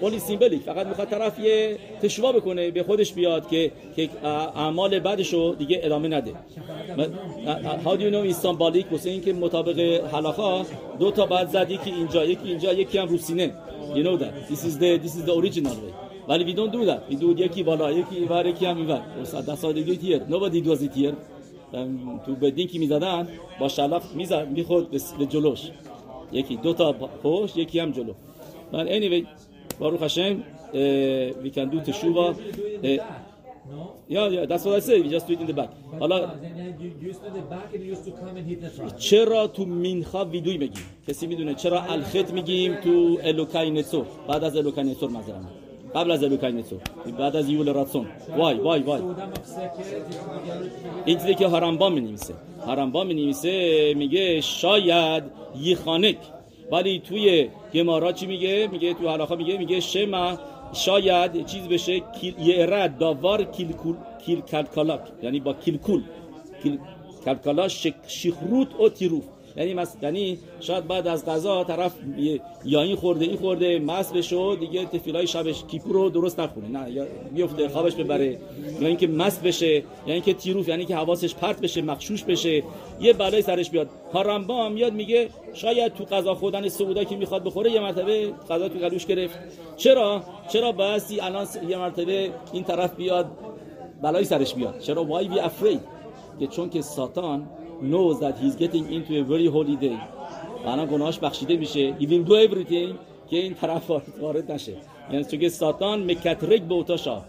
خیلی 0.00 0.18
سیمبلیک 0.18 0.62
فقط 0.62 0.86
می‌خواد 0.86 1.08
طرف 1.08 1.38
یه 1.38 1.78
تشوا 2.02 2.32
بکنه 2.32 2.70
به 2.70 2.82
خودش 2.82 3.12
بیاد 3.12 3.48
که 3.48 3.72
که 3.96 4.08
اعمال 4.24 4.98
بعدشو 4.98 5.54
دیگه 5.58 5.80
ادامه 5.82 6.08
نده. 6.08 6.32
how 7.84 7.96
do 7.96 8.00
you 8.00 8.12
know 8.14 8.34
symbolic 8.42 8.92
واسه 8.92 9.10
اینکه 9.10 9.32
مطابق 9.32 9.80
حلاخا 10.14 10.64
دو 10.98 11.10
تا 11.10 11.26
بعد 11.26 11.48
زد 11.48 11.70
یکی 11.70 11.90
اینجا 11.90 12.24
یکی 12.24 12.48
اینجا 12.48 12.72
یکی 12.72 12.98
هم 12.98 13.08
رو 13.08 13.18
سینه. 13.18 13.54
You 13.94 14.02
know 14.06 14.16
that. 14.22 14.50
This 14.50 14.62
is 14.68 14.74
the 14.82 14.98
this 15.04 15.14
is 15.18 15.24
the 15.28 15.34
original 15.40 15.76
way. 15.82 16.11
ولی 16.28 16.54
we 16.54 16.56
don't 16.56 16.72
do 16.72 16.86
that 16.86 17.12
we 17.12 17.16
do 17.16 17.40
یکی 17.40 17.62
بالا 17.62 17.92
یکی 17.92 18.16
اینور 18.16 18.46
یکی 18.46 18.66
هم 18.66 18.76
اینور. 18.76 19.00
ده 19.46 19.56
سادگی 19.56 19.96
تیر. 19.96 20.18
Nobody 20.18 20.60
does 20.66 20.82
it 20.82 20.94
here. 20.96 21.14
تو 22.26 22.34
بدین 22.34 22.68
که 22.68 22.78
می‌زدن 22.78 23.28
با 23.60 23.68
شلاق 23.68 24.02
می‌زد 24.14 24.48
می‌خورد 24.48 24.90
به 25.18 25.26
جلوش. 25.26 25.70
یکی 26.32 26.56
دو 26.56 26.72
تا 26.72 26.92
پشت 26.92 27.56
یکی 27.56 27.78
هم 27.78 27.90
جلو. 27.90 28.12
but 28.72 28.86
anyway 28.88 29.26
uh, 29.80 31.42
we 31.42 31.50
can 31.50 31.68
do 31.68 31.78
teshuva. 31.80 32.26
Uh, 32.30 32.88
yeah, 34.08 34.26
yeah, 34.34 34.44
that's 34.46 34.64
what 34.64 34.74
I 34.76 34.80
say. 34.80 35.00
We 35.00 35.08
just 35.08 35.26
do 35.26 35.32
it 35.34 35.40
in 35.40 35.46
the 35.46 35.52
back. 35.52 35.70
حالا 36.00 36.30
چرا 38.98 39.46
تو 39.46 39.64
مینخا 39.64 40.24
ویدوی 40.24 40.58
میگیم 40.58 40.82
کسی 41.08 41.26
می‌دونه 41.26 41.54
چرا 41.54 41.82
الخط 41.82 42.32
میگیم 42.32 42.74
تو 42.74 43.18
الوکای 43.22 43.70
نتسو 43.70 44.04
بعد 44.28 44.44
از 44.44 44.56
الوکای 44.56 44.84
نتسو 44.84 45.08
مذارم 45.08 45.48
قبل 45.94 46.10
از 46.10 46.24
الوکای 46.24 46.52
نتسو 46.52 46.76
بعد 47.18 47.36
از 47.36 47.48
یول 47.48 47.72
راتسون. 47.72 48.06
وای 48.36 48.54
وای 48.56 48.80
وای. 48.82 49.02
این 51.04 51.18
چیزی 51.18 51.34
که 51.34 51.46
هارمبا 51.46 51.88
می 51.88 52.00
نویسه 52.00 52.34
هارمبا 52.66 53.04
می 53.04 53.14
نویسه 53.14 53.94
میگه 53.94 54.40
شاید 54.40 55.24
یخانک. 55.60 56.16
ولی 56.72 57.02
توی 57.08 57.48
گمارا 57.74 58.12
چی 58.12 58.26
میگه؟ 58.26 58.68
میگه 58.72 58.94
تو 58.94 59.08
حلاخا 59.08 59.36
میگه 59.36 59.58
میگه 59.58 59.80
شما 59.80 60.38
شاید 60.72 61.46
چیز 61.46 61.68
بشه 61.68 62.02
یه 62.38 62.66
رد 62.66 62.98
داوار 62.98 63.44
کیلکول 63.44 63.96
کیل 64.26 64.40
کلکالاک 64.40 65.00
یعنی 65.22 65.40
با 65.40 65.52
کیلکول. 65.52 66.02
کیل 66.62 66.78
کلکالا 67.24 67.68
شیخروت 68.06 68.80
و 68.80 68.88
تیروف. 68.88 69.24
یعنی 69.56 69.74
مس... 69.74 69.96
یعنی 70.02 70.38
شاید 70.60 70.86
بعد 70.86 71.06
از 71.06 71.26
غذا 71.26 71.64
طرف 71.64 71.92
یا 72.64 72.82
این 72.82 72.96
خورده 72.96 73.24
این 73.24 73.36
خورده 73.36 73.78
مس 73.78 74.12
بشه 74.12 74.56
دیگه 74.56 74.84
تفیلای 74.84 75.26
شبش 75.26 75.64
کیپور 75.64 75.92
رو 75.92 76.10
درست 76.10 76.40
نخونه 76.40 76.68
نه 76.68 76.90
یا 76.90 77.06
میفته 77.30 77.68
خوابش 77.68 77.94
ببره. 77.94 78.38
یا 78.80 78.88
اینکه 78.88 79.06
مس 79.06 79.38
بشه 79.38 79.76
یا 80.06 80.14
اینکه 80.14 80.34
تیروف 80.34 80.68
یعنی 80.68 80.84
که 80.84 80.96
حواسش 80.96 81.34
پرت 81.34 81.60
بشه 81.60 81.82
مخشوش 81.82 82.24
بشه 82.24 82.62
یه 83.00 83.12
بلای 83.12 83.42
سرش 83.42 83.70
بیاد. 83.70 83.88
هارمبا 84.12 84.68
میاد 84.68 84.92
میگه 84.92 85.28
شاید 85.54 85.94
تو 85.94 86.04
غذا 86.04 86.34
خوردن 86.34 86.68
سعودا 86.68 87.04
که 87.04 87.16
می‌خواد 87.16 87.44
بخوره 87.44 87.70
یه 87.70 87.80
مرتبه 87.80 88.32
غذا 88.50 88.68
تو 88.68 88.78
گلوش 88.78 89.06
گرفت. 89.06 89.38
چرا؟ 89.76 90.22
چرا 90.48 90.72
بعضی 90.72 91.20
الان 91.20 91.46
یه 91.68 91.76
مرتبه 91.78 92.30
این 92.52 92.64
طرف 92.64 92.96
بیاد 92.96 93.26
بلای 94.02 94.24
سرش 94.24 94.54
بیاد؟ 94.54 94.78
چرا 94.78 95.06
why 95.10 95.24
we 95.26 95.38
afraid 95.38 95.78
که 96.40 96.46
چون 96.46 96.70
که 96.70 96.82
ساتان 96.82 97.48
knows 97.82 98.20
that 98.20 98.34
he's 98.38 98.56
getting 98.56 98.84
into 98.96 99.12
a 99.20 99.24
very 99.24 99.46
holy 99.46 99.76
day. 99.76 99.98
و 100.66 100.86
گناهش 100.86 101.18
بخشیده 101.18 101.56
میشه 101.56 101.94
he 101.98 102.02
will 102.02 102.28
do 102.28 102.48
everything 102.48 102.94
که 103.30 103.36
این 103.36 103.54
طرف 103.54 103.90
وارد 104.20 104.52
نشه 104.52 104.72
یعنی 105.12 105.24
چون 105.24 105.40
که 105.40 105.48
ساتان 105.48 106.10
مکترک 106.10 106.62
به 106.62 106.74
اوتاشا 106.74 107.22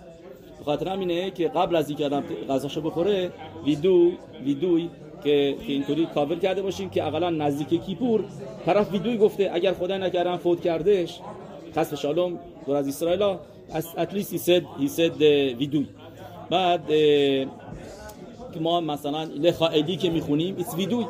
بخاطر 0.61 0.89
همینه 0.89 1.31
که 1.31 1.47
قبل 1.47 1.75
از 1.75 1.89
اینکه 1.89 2.05
آدم 2.05 2.23
غذاشو 2.49 2.81
بخوره 2.81 3.31
ویدو 3.65 4.11
ویدوی 4.45 4.89
که 5.23 5.55
که 5.67 5.73
اینطوری 5.73 6.05
کاور 6.05 6.35
کرده 6.35 6.61
باشیم 6.61 6.89
که 6.89 7.03
اقلا 7.03 7.29
نزدیک 7.29 7.85
کیپور 7.85 8.23
طرف 8.65 8.91
ویدوی 8.91 9.17
گفته 9.17 9.49
اگر 9.53 9.73
خدا 9.73 9.97
نکردن 9.97 10.37
فوت 10.37 10.61
کردش 10.61 11.19
قصف 11.75 11.99
شالوم 11.99 12.39
دور 12.65 12.75
از 12.75 12.87
اسرائیل 12.87 13.37
at 13.97 14.11
least 14.13 14.31
he 14.31 14.37
said 14.37 14.63
he 14.79 14.87
said 14.87 15.21
ویدوی 15.59 15.87
بعد 16.49 16.81
که 18.53 18.59
ما 18.59 18.81
مثلا 18.81 19.23
لخائلی 19.23 19.97
که 19.97 20.09
می‌خونیم 20.09 20.55
it's 20.57 20.75
ویدوی 20.75 21.05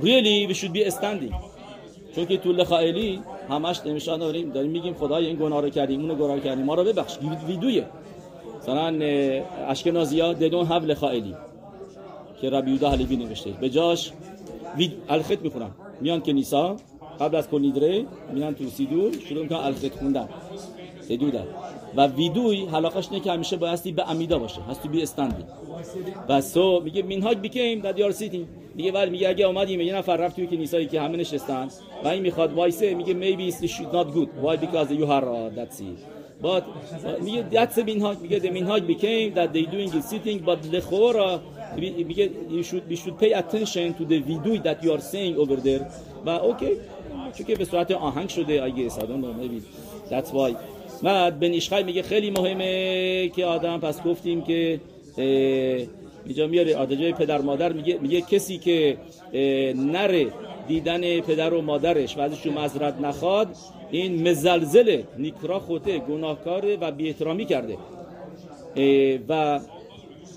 really 0.00 0.52
we 0.52 0.56
should 0.56 0.72
be 0.76 0.90
standing. 0.90 1.34
چون 2.14 2.26
که 2.26 2.36
تو 2.36 2.52
لخائلی 2.52 3.20
همش 3.48 3.80
نمیشان 3.86 4.18
داریم 4.18 4.50
داریم 4.50 4.70
میگیم 4.70 4.94
خدای 4.94 5.26
این 5.26 5.36
گناه 5.36 5.62
رو 5.62 5.70
کردیم 5.70 6.00
اون 6.00 6.18
گناه 6.18 6.40
کردیم. 6.40 6.64
ما 6.64 6.74
رو 6.74 6.84
ببخش 6.84 7.18
ویدویه 7.48 7.84
مثلا 8.58 9.06
اشکنازی 9.68 10.20
ها 10.20 10.34
don't 10.34 10.68
have 10.68 10.84
لخائلی 10.84 11.34
که 12.40 12.50
ربی 12.50 12.70
یودا 12.70 12.90
حلیبی 12.90 13.16
نوشته. 13.16 13.50
به 13.50 13.68
جاش 13.68 14.12
وید 14.76 14.92
الخط 15.08 15.42
می‌خونن 15.42 15.70
میان 16.00 16.20
کنیسا 16.20 16.76
قبل 17.20 17.36
از 17.36 17.48
کلیدره 17.48 18.04
میان 18.32 18.54
تو 18.54 18.64
سیدور 18.64 19.12
شروع 19.28 19.42
می‌کنن 19.42 19.58
الخط 19.58 19.98
خوندن. 19.98 20.28
سیدودن 21.00 21.46
و 21.96 22.06
ویدوی 22.06 22.66
حلاقش 22.66 23.12
نه 23.12 23.20
که 23.20 23.32
همیشه 23.32 23.56
بایستی 23.56 23.92
به 23.92 24.10
امیدا 24.10 24.38
باشه 24.38 24.60
هستی 24.62 24.88
بی 24.88 25.02
استندی 25.02 25.44
و 26.28 26.40
سو 26.40 26.80
میگه 26.80 27.02
مینهاج 27.02 27.38
بیکیم 27.38 27.80
دات 27.80 27.98
یور 27.98 28.10
سیتی. 28.10 28.46
میگه 28.74 28.92
ولی 28.92 29.10
میگه 29.10 29.28
اگه 29.28 29.46
اومدیم 29.46 29.80
یه 29.80 29.96
نفر 29.96 30.16
رفت 30.16 30.36
توی 30.36 30.46
کلیسایی 30.46 30.86
که 30.86 31.00
همه 31.00 31.16
نشستن 31.16 31.68
و 32.04 32.08
این 32.08 32.22
می‌خواد 32.22 32.52
وایسه 32.52 32.94
میگه 32.94 33.14
میبی 33.14 33.44
ایت 33.44 33.66
شود 33.66 33.96
نات 33.96 34.12
گود 34.12 34.28
وای 34.42 34.56
بیکاز 34.56 34.90
یو 34.90 35.06
هار 35.06 35.50
دات 35.50 35.72
سی 35.72 35.96
بات 36.42 36.64
میگه 37.22 37.42
دات 37.42 37.78
مین 37.78 38.00
هاگ 38.00 38.18
میگه 38.20 38.38
د 38.38 38.46
مین 38.46 38.78
بیکیم 38.78 39.34
دات 39.34 39.52
دی 39.52 39.66
دوینگ 39.66 40.00
سیتینگ 40.00 40.44
بات 40.44 40.74
لخورا 40.74 41.40
میگه 41.76 42.30
یو 42.50 42.62
شود 42.62 42.86
بی 42.88 42.96
شود 42.96 43.16
پی 43.16 43.34
اتنشن 43.34 43.92
تو 43.92 44.04
د 44.04 44.12
ویدوی 44.12 44.58
دات 44.58 44.84
یو 44.84 44.92
ار 44.92 44.98
سینگ 44.98 45.38
اوور 45.38 45.56
دیر 45.56 45.80
و 46.26 46.30
اوکی 46.30 46.72
چون 47.34 47.46
که 47.46 47.54
به 47.54 47.64
صورت 47.64 47.90
آهنگ 47.90 48.28
شده 48.28 48.62
اگه 48.62 48.88
سادون 48.88 49.22
رو 49.22 49.32
میبین 49.32 49.62
دات 50.10 50.34
وای 50.34 50.54
بعد 51.02 51.40
بن 51.40 51.50
ایشخای 51.50 51.82
میگه 51.82 52.02
خیلی 52.02 52.30
مهمه 52.30 53.28
که 53.28 53.44
آدم 53.44 53.80
پس 53.80 54.02
گفتیم 54.02 54.42
که 54.42 54.80
اینجا 56.26 56.46
میاره 56.46 56.76
آدجای 56.76 57.12
پدر 57.12 57.40
مادر 57.40 57.72
میگه 57.72 57.98
میگه 58.02 58.20
کسی 58.20 58.58
که 58.58 58.96
نره 59.74 60.26
دیدن 60.68 61.20
پدر 61.20 61.54
و 61.54 61.62
مادرش 61.62 62.16
و 62.16 62.20
ازشون 62.20 62.58
مذرت 62.58 63.00
نخواد 63.00 63.56
این 63.90 64.28
مزلزله 64.28 65.04
نیکرا 65.18 65.58
خوته 65.58 65.98
گناهکاره 65.98 66.76
و 66.76 66.90
بی 66.90 67.14
کرده. 67.44 67.78
و 69.28 69.60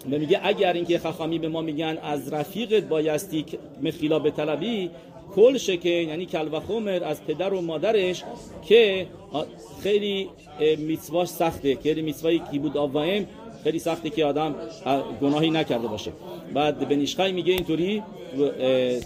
میگه 0.06 0.40
اگر 0.44 0.74
اینکه 0.74 1.00
خخامی 1.00 1.40
به 1.40 1.48
ما 1.48 1.62
میگن 1.62 1.98
از 2.04 2.34
رفیقت 2.34 2.84
بایستی 2.84 3.46
مخیلا 3.82 4.20
به 4.20 4.32
طلبی 4.32 4.90
کل 5.38 5.58
شکه 5.58 5.90
یعنی 5.90 6.26
کل 6.26 6.48
و 6.52 6.60
خمر 6.60 7.02
از 7.04 7.26
پدر 7.26 7.54
و 7.54 7.62
مادرش 7.62 8.24
که 8.68 9.08
خیلی 9.84 10.30
میتواش 10.78 11.28
سخته. 11.28 11.76
که 11.76 11.94
میتوایی 11.94 12.42
کی 12.52 12.60
بود 12.60 12.78
آوایم 12.78 13.28
خیلی 13.64 13.80
سخته 13.80 14.10
که 14.10 14.26
آدم 14.26 14.56
گناهی 15.22 15.50
نکرده 15.50 15.88
باشه. 15.88 16.12
بعد 16.54 16.90
بنیشخای 16.90 17.32
میگه 17.32 17.54
اینطوری 17.54 18.04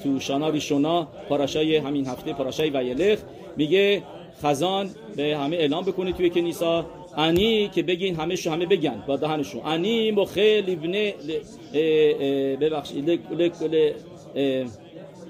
تو 0.04 0.20
شانا 0.20 0.50
ریشونا 0.50 1.08
پاراشای 1.30 1.78
همین 1.78 2.08
هفته 2.08 2.34
پاراشای 2.34 2.70
ویلخ 2.70 3.20
میگه 3.58 4.04
خزان 4.44 4.90
به 5.16 5.38
همه 5.38 5.58
اعلام 5.58 5.84
بکنه 5.86 6.14
توی 6.14 6.30
کنیسا. 6.30 6.86
انی 7.18 7.70
که 7.76 7.84
بگین 7.84 8.16
همه 8.16 8.36
شو 8.36 8.52
همه 8.52 8.66
بگن 8.66 9.04
با 9.08 9.16
دهنشون. 9.16 9.62
انی 9.66 10.12
مخه 10.12 10.64
لیبنه 10.68 11.14
ببخشید 12.62 13.20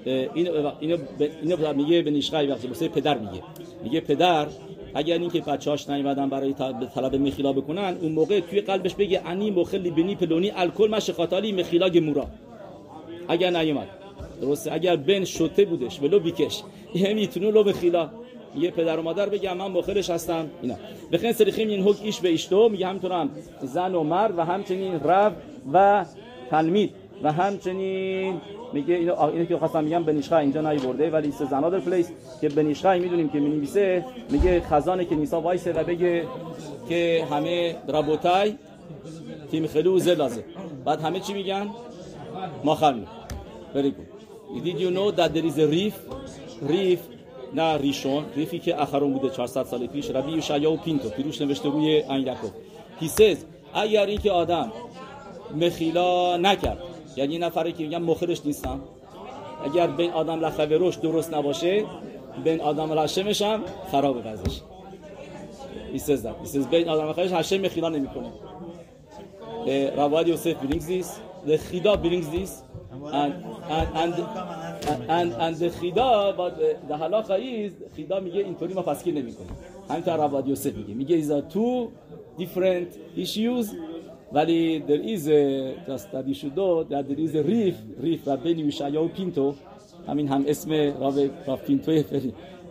اینو 0.06 0.70
اینو 0.80 0.96
اینو 1.42 1.74
میگه 1.74 2.02
به 2.02 2.10
نشقای 2.10 2.46
وقتی 2.46 2.88
پدر 2.88 3.18
میگه. 3.18 3.42
میگه 3.84 4.00
پدر 4.00 4.46
اگر 4.94 5.18
اینکه 5.18 5.40
بچه‌هاش 5.40 5.90
نیومدن 5.90 6.28
برای 6.28 6.54
طلب 6.94 7.16
مخیلا 7.16 7.52
بکنن 7.52 7.96
اون 8.00 8.12
موقع 8.12 8.40
توی 8.40 8.60
قلبش 8.60 8.94
بگه 8.94 9.28
انی 9.28 9.50
مخلی 9.50 9.90
بنی 9.90 10.14
پلونی 10.14 10.50
الکل 10.50 10.90
مش 10.90 11.10
خاطالی 11.10 11.52
مخیلا 11.52 11.88
گمورا. 11.88 12.26
اگر 13.28 13.50
نیومد. 13.50 13.88
درسته؟ 14.40 14.72
اگر 14.72 14.96
بن 14.96 15.24
شوته 15.24 15.64
بودش 15.64 16.02
ولو 16.02 16.20
بیکش. 16.20 16.62
یه 16.94 17.14
میتونو 17.14 17.50
لو 17.50 17.64
مخیلا. 17.64 18.10
یه 18.56 18.70
پدر 18.70 19.00
و 19.00 19.02
مادر 19.02 19.28
بگم 19.28 19.56
من 19.56 19.66
مخلش 19.66 20.10
هستم. 20.10 20.50
اینا. 20.62 20.74
بخین 21.12 21.32
سریخیم 21.32 21.68
این 21.68 21.82
حک 21.82 21.96
ایش 22.02 22.20
به 22.20 22.28
ایشتو 22.28 22.68
میگه 22.68 22.86
همینطور 22.86 23.12
هم 23.12 23.30
زن 23.62 23.94
و 23.94 24.02
مرد 24.02 24.38
و 24.38 24.40
همچنین 24.44 24.94
رب 24.94 25.36
و 25.72 26.04
تلمید. 26.50 26.94
و 27.22 27.32
همچنین 27.32 28.40
میگه 28.72 28.94
اینو 28.94 29.20
اینو 29.20 29.44
که 29.44 29.58
خواستم 29.58 29.84
میگم 29.84 30.02
بنیشخا 30.02 30.38
اینجا 30.38 30.60
نای 30.60 30.78
برده 30.78 31.10
ولی 31.10 31.30
سه 31.32 31.44
زنادر 31.44 31.80
پلیس 31.80 32.10
که 32.40 32.48
بنیشخا 32.48 32.94
می‌دونیم 32.94 33.28
که 33.28 33.40
می‌نویسه. 33.40 34.04
میگه 34.30 34.60
خزانه 34.60 35.04
که 35.04 35.14
نیسا 35.14 35.40
وایسه 35.40 35.72
و 35.72 35.84
بگه 35.84 36.26
که 36.88 37.26
همه 37.30 37.76
ربوتای 37.88 38.54
تیم 39.50 39.66
خلو 39.66 39.98
زلازه 39.98 40.44
بعد 40.84 41.00
همه 41.00 41.20
چی 41.20 41.32
میگن؟ 41.32 41.68
ما 42.64 42.74
خلمی 42.74 43.06
very 43.74 43.90
good. 43.96 44.64
Did 44.64 44.78
you 44.80 44.90
know 44.90 45.10
that 45.10 45.32
there 45.34 45.46
is 45.50 45.58
a 45.58 45.66
reef? 45.66 45.94
Reef 46.68 47.00
ریشون. 47.80 48.24
ریفی 48.36 48.58
که 48.58 48.82
اخرون 48.82 49.12
بوده 49.12 49.30
400 49.30 49.64
سال 49.64 49.86
پیش. 49.86 50.10
ربی 50.10 50.32
یوشعیا 50.32 50.72
و 50.72 50.76
پینتو 50.76 51.08
پیروش 51.08 51.40
نوشته 51.40 51.68
روی 51.68 52.02
ان 52.02 52.20
یعقوب 52.20 52.50
he 53.00 53.04
says 53.04 53.36
اگر 53.74 54.06
اینکه 54.06 54.30
آدم 54.30 54.72
مخیلا 55.60 56.36
نکرد. 56.36 56.78
یعنی 57.16 57.38
نفری 57.38 57.72
که 57.72 57.84
میگن 57.84 58.02
مخرش 58.02 58.46
نیستم. 58.46 58.80
اگر 59.64 59.86
بین 59.86 60.10
آدم 60.10 60.40
لخوروش 60.40 60.96
درست 60.96 61.34
نباشه 61.34 61.84
بین 62.44 62.60
آدم 62.60 62.92
لشمش 62.92 63.42
هم 63.42 63.60
خراب 63.92 64.22
says 65.98 66.22
that. 66.22 66.34
He 66.42 66.46
says 66.46 66.66
بین 66.70 66.88
آدم 66.88 67.08
لخوروش 67.08 67.32
هشم 67.32 67.60
مخیلا 67.60 67.88
نمی‌کنه. 67.88 68.32
رواد 69.96 70.28
یوسف 70.28 70.54
brings 70.62 70.82
this. 70.82 71.06
The 71.48 71.56
خیدا 71.56 71.96
brings 71.96 72.26
this. 72.36 72.50
And 73.12 73.32
and 75.08 75.28
and 75.40 75.68
خیدا 75.80 76.34
but 76.36 76.52
the 76.88 76.94
halacha 76.94 77.36
is 77.38 77.94
خیدا 77.96 78.20
میگه 78.20 78.40
اینطوری 78.40 78.74
ما 78.74 78.82
فسکی 78.82 79.12
نمی‌کنه 79.12 79.46
همینطور 79.90 80.16
رواد 80.16 80.48
یوسف 80.48 80.74
میگه. 80.74 80.94
میگه 80.94 81.40
a 81.40 81.42
two 81.52 81.88
different 82.42 83.18
issues. 83.18 83.66
ولی 84.34 84.82
know 86.56 86.84
that 86.84 87.08
there 87.08 87.18
is 87.18 87.34
a 87.34 87.42
reef 87.42 87.74
reef 88.02 88.26
و 88.26 88.36
بین 88.36 88.58
یوشعیا 88.58 89.04
و 89.04 89.08
پینتو 89.08 89.54
همین 90.08 90.28
هم 90.28 90.44
اسم 90.46 90.72
راو 90.72 91.28
راو 91.46 91.56
پینتو 91.56 92.02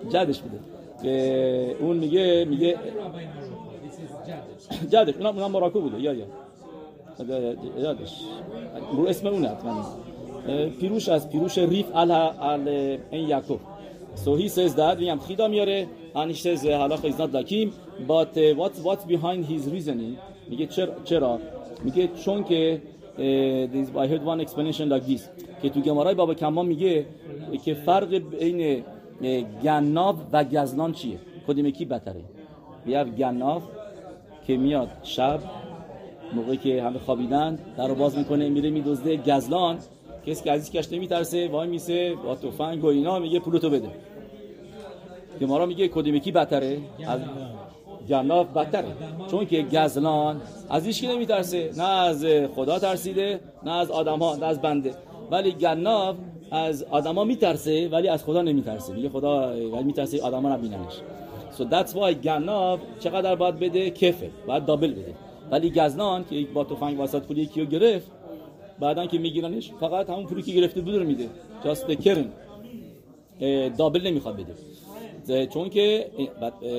جدش 0.10 0.40
بوده 0.40 0.60
که 1.04 1.76
اون 1.80 1.98
میگه 1.98 2.46
میگه 2.50 2.78
جدش 4.90 5.14
اونم 5.14 5.38
اونم 5.38 5.52
مراکو 5.52 5.82
بوده 5.82 6.00
یا 6.00 6.14
یا 6.14 6.26
یادش 7.78 8.22
رو 8.94 9.08
اسم 9.08 9.28
اونه 9.28 9.50
حتما 9.50 9.86
پیروش 10.80 11.10
از 11.10 11.30
پیروش 11.30 11.58
ریف 11.58 11.96
ال 11.96 12.12
ال 12.12 12.68
این 13.12 13.30
یعقوب 13.30 13.60
so 14.16 14.36
he 14.36 14.50
says 14.50 14.76
that 14.76 14.98
میگم 15.00 15.20
خیدا 15.28 15.48
میاره 15.48 15.88
says 16.16 16.66
حالا 16.66 16.98
is 16.98 17.18
not 17.18 17.32
like 17.34 17.50
him 17.50 17.72
but 18.08 18.38
uh, 18.38 18.56
what 18.56 18.74
what's 18.84 19.06
behind 19.06 19.46
his 19.46 19.70
reasoning? 19.70 20.18
میگه 20.52 20.66
چرا 20.66 20.94
چرا؟ 21.04 21.40
میگه 21.84 22.08
چون 22.08 22.44
که 22.44 22.82
I 24.04 24.08
heard 24.12 24.24
one 24.34 24.40
explanation 24.46 24.88
like 24.94 25.06
this 25.10 25.22
که 25.62 25.70
تو 25.70 25.82
گمارای 25.82 26.16
بابا 26.16 26.34
کما 26.34 26.64
میگه 26.64 27.06
که 27.66 27.74
فرق 27.74 28.10
بین 28.10 28.84
گناب 29.64 30.16
و 30.32 30.44
گزنان 30.44 30.92
چیه؟ 30.94 31.20
کدوم 31.48 31.70
کی 31.70 31.86
بهتره 31.86 32.22
بیا 32.86 33.04
گناب 33.04 33.62
که 34.48 34.58
میاد 34.58 34.90
شب 35.04 35.40
موقعی 36.34 36.58
که 36.58 36.84
همه 36.84 37.00
خوابیدن 37.00 37.60
در 37.78 37.94
باز 37.94 38.18
می‌کنه 38.18 38.50
میره 38.50 38.70
میدزده. 38.70 39.18
گزلان 39.18 39.78
کسی 40.26 40.44
که 40.44 40.52
عزیز 40.52 40.72
کش 40.72 40.94
نمیترسه 40.94 41.48
وای 41.48 41.68
میسه 41.68 42.16
با 42.24 42.36
تفنگ 42.36 42.84
و 42.84 42.88
اینا 42.88 43.20
میگه 43.20 43.40
پولتو 43.40 43.70
بده. 43.70 43.90
گمارا 45.42 45.66
میگه 45.66 45.88
کدوم 45.88 46.20
کی 46.20 46.32
بهتره 46.32 46.78
از 47.08 47.20
جناب 48.08 48.60
بدتره 48.60 48.88
چون 49.32 49.46
که 49.46 49.62
گزلان 49.62 50.42
از 50.70 50.86
هیچ 50.86 51.04
نمیترسه. 51.04 51.72
نه 51.78 51.84
از 51.84 52.26
خدا 52.56 52.80
ترسیده 52.80 53.40
نه 53.64 53.72
از 53.72 53.92
آدم 53.92 54.20
ها 54.20 54.36
نه 54.36 54.46
از 54.46 54.62
بنده. 54.62 54.94
ولی 55.32 55.52
گناب 55.52 56.16
از 56.52 56.84
آدما 56.84 57.24
میترسه 57.24 57.90
ولی 57.90 58.08
از 58.08 58.24
خدا 58.24 58.42
نمیترسه. 58.42 58.94
میگه 58.94 59.10
خدا 59.10 59.54
ولی 59.72 59.84
میترسه 59.84 60.22
آدما 60.22 60.50
نبیننش 60.50 60.94
so 61.58 61.64
that's 61.64 61.92
why 61.94 62.28
چقدر 63.00 63.36
باید 63.36 63.60
بده؟ 63.60 63.90
کفه 63.90 64.30
باید 64.48 64.66
دابل 64.66 64.92
بده. 64.92 65.14
ولی 65.52 65.70
گزنان 65.70 66.26
که 66.30 66.48
با 66.54 66.64
تفنگ 66.64 67.00
واسط 67.00 67.22
پولی 67.22 67.46
کیو 67.46 67.66
گرفت 67.66 68.12
بعدا 68.80 69.06
که 69.06 69.18
میگیرنش 69.18 69.72
فقط 69.80 70.10
همون 70.10 70.26
پولی 70.26 70.42
که 70.42 70.52
گرفته 70.52 70.82
بود 70.82 70.96
رو 70.96 71.04
میده. 71.04 71.30
جاست 71.66 71.92
کرن 71.92 72.26
دابل 73.78 74.08
نمی‌خواد 74.08 74.36
بده. 74.36 74.54
چون 75.54 75.70
که 75.70 76.12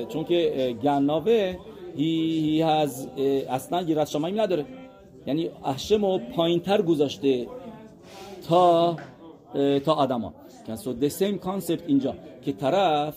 چون 0.09 0.23
که 0.23 0.75
گناوه 0.83 1.55
هی 1.97 2.61
هز 2.61 3.07
اصلا 3.49 3.83
گیرت 3.83 4.09
شمایی 4.09 4.35
نداره. 4.35 4.65
یعنی 5.27 5.49
احشم 5.65 6.17
پایینتر 6.17 6.81
گذاشته 6.81 7.47
تا 8.47 8.95
تا 9.85 9.93
آدما. 9.93 10.33
سو 10.75 10.93
the 10.93 11.11
same 11.11 11.45
concept 11.45 11.81
اینجا 11.87 12.15
که 12.45 12.51
طرف 12.51 13.15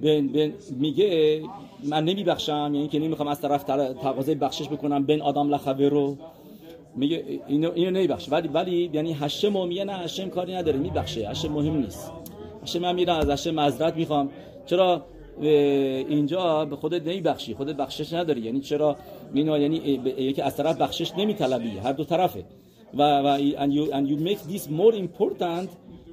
بین 0.00 0.32
بین 0.32 0.52
میگه 0.70 1.42
من 1.84 2.04
نمیبخشم 2.04 2.70
یعنی 2.74 2.88
که 2.88 2.98
نمی‌خوام 2.98 3.28
از 3.28 3.40
طرف 3.40 3.62
تقاضای 4.02 4.34
بخشش 4.34 4.68
بکنم 4.68 5.04
بین 5.04 5.22
آدم 5.22 5.48
لخوه 5.54 5.88
رو. 5.88 6.16
میگه 6.96 7.24
اینو 7.46 7.70
اینو 7.74 7.90
نمیبخشه 7.90 8.30
ولی 8.30 8.48
ولی 8.48 8.90
یعنی 8.92 9.12
هشم 9.12 9.68
میگه 9.68 9.84
نه 9.84 9.92
هشم 9.92 10.28
کاری 10.28 10.54
نداره 10.54 10.78
میبخشه. 10.78 11.28
هشم 11.28 11.52
مهم 11.52 11.76
نیست. 11.76 12.12
هشم 12.64 12.78
من 12.78 12.94
میرم 12.94 13.16
از 13.16 13.30
هشم 13.30 13.50
معذرت 13.50 13.96
می‌خوام. 13.96 14.30
چرا؟ 14.66 15.06
اینجا 15.40 16.64
به 16.64 16.76
خودت 16.76 17.02
نمیبخشی. 17.02 17.54
خودت 17.54 17.76
بخشش 17.76 18.12
نداری. 18.12 18.40
یعنی 18.40 18.60
چرا؟ 18.60 18.96
اینو 19.34 19.58
یعنی 19.58 19.76
یکی 20.18 20.42
از 20.42 20.56
طرف 20.56 20.76
بخشش 20.76 21.12
نمیطلبی. 21.18 21.68
هر 21.68 21.92
دو 21.92 22.04
طرفه. 22.04 22.44
و 22.94 23.02
و 23.02 23.38
and 23.38 23.72
you 23.72 23.92
and 23.92 24.08
you 24.08 24.16
make 24.28 24.52
this 24.52 24.68
more 24.68 24.94
important. 24.94 25.68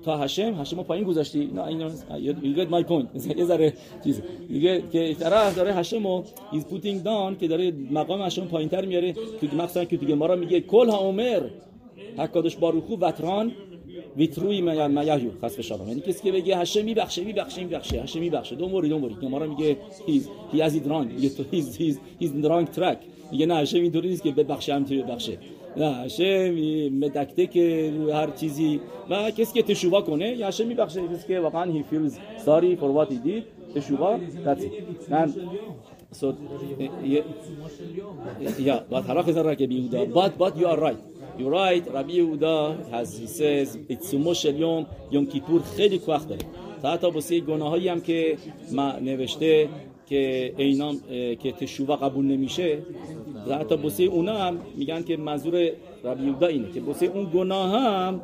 تا 0.05 0.17
هشم 0.17 0.61
هشم 0.61 0.77
رو 0.77 0.83
پایین 0.83 1.05
گذاشتی. 1.05 1.45
نه 1.45 1.63
اینو 1.63 1.89
you 1.89 2.57
get 2.57 2.69
my 2.71 2.87
point. 2.89 3.27
یه 3.37 3.45
ذره 3.45 3.73
چیز. 4.03 4.21
میگه 4.49 4.83
که 4.91 5.15
طرف 5.19 5.55
داره 5.55 5.73
هشم 5.73 6.07
رو 6.07 6.23
is 6.53 6.63
putting 6.73 7.05
down 7.05 7.39
که 7.39 7.47
داره 7.47 7.73
مقام 7.91 8.21
هشم 8.21 8.45
پایینتر 8.45 8.85
میاره. 8.85 9.13
که 9.13 9.55
مثلا 9.57 9.85
که 9.85 9.97
دیگه 9.97 10.15
ما 10.15 10.25
را 10.25 10.35
میگه 10.35 10.61
کل 10.61 10.89
ها 10.89 10.97
عمر. 10.97 11.41
حکادش 12.17 12.55
باروخو 12.55 12.95
وتران. 12.95 13.51
ویتروی 14.17 14.61
میاهیو 14.61 15.29
خاص 15.41 15.55
به 15.55 15.61
شما 15.61 15.87
یعنی 15.87 16.01
کسی 16.01 16.23
که 16.23 16.31
بگه 16.31 16.57
هشه 16.57 16.81
میبخشه 16.81 17.23
میبخشه 17.23 17.63
میبخشه. 17.63 18.01
هشه 18.01 18.19
میبخشه 18.19 18.55
دو 18.55 18.69
موری 18.69 18.89
دو 18.89 18.97
موری 18.99 19.15
که 19.21 19.27
ما 19.27 19.37
را 19.37 19.47
میگه 19.47 19.77
هیز 20.07 20.29
هی 20.51 20.61
از 20.61 20.83
درانگ 20.83 21.11
میگه 21.11 21.29
تو 21.29 21.43
هیز 21.51 21.77
هیز 21.77 21.99
هیز 22.19 22.41
درانگ 22.41 22.67
ترک 22.67 22.97
میگه 23.31 23.45
نه 23.45 23.55
هشه 23.55 23.77
اینطوری 23.77 24.09
نیست 24.09 24.23
که 24.23 24.31
ببخشه 24.31 24.73
همینطوری 24.73 25.03
ببخشه 25.03 25.37
نه 25.77 25.93
هشه 25.93 26.51
مدکته 26.89 27.47
که 27.47 27.93
روی 27.97 28.11
هر 28.11 28.29
چیزی. 28.31 28.79
و 29.09 29.31
کسی 29.31 29.53
که 29.53 29.63
تشوبا 29.63 30.01
کنه 30.01 30.27
یا 30.29 30.47
هشه 30.47 30.63
میبخشه 30.63 31.01
کسی 31.07 31.27
که 31.27 31.39
واقعا 31.39 31.71
هی 31.71 31.83
فیلز 31.83 32.17
ساری 32.45 32.75
فور 32.75 32.91
وات 32.91 33.11
هی 33.11 33.17
دید 33.17 33.43
تشوبا 33.75 34.17
it. 34.17 35.11
من 35.11 35.33
so 36.19 36.25
yeah 38.59 38.79
but 38.91 39.05
حالا 39.07 39.23
خزر 39.23 39.55
که 39.55 39.67
רבי 39.67 39.82
יהודה 39.82 40.05
but 40.05 40.31
but 40.39 40.57
you 40.57 40.65
are 40.65 40.79
right. 40.79 41.20
You're 41.37 41.49
right, 41.49 41.83
Rabbi 41.95 42.13
Yehuda 42.19 42.55
has, 42.91 43.17
he 43.17 43.27
says, 43.27 43.77
עיצומו 43.87 44.33
של 44.33 44.59
יום 44.59 44.85
יום 45.11 45.25
כיפור 45.25 45.61
خیلی 45.61 45.99
כוח 45.99 46.27
داره. 46.27 46.41
تا 46.81 46.91
حتی 46.91 47.11
بسیه 47.11 47.41
گناه 47.41 47.69
هایی 47.69 47.87
هم 47.87 48.01
که 48.01 48.37
ما 48.71 48.91
نوشته 48.91 49.69
که 50.05 50.53
اینام 50.57 50.99
که 51.39 51.51
תשובה 51.51 51.95
قبول 51.95 52.25
نمیشه 52.25 52.77
حتی 53.59 53.77
بوسه 53.77 54.03
اونا 54.03 54.37
هم 54.37 54.57
میگن 54.75 55.03
که 55.03 55.17
منظور 55.17 55.71
רבי 56.03 56.25
יהודה 56.25 56.47
اینه 56.47 56.71
که 56.71 56.79
بوسه 56.81 57.05
اون 57.05 57.29
گناه 57.33 57.71
هم 57.81 58.21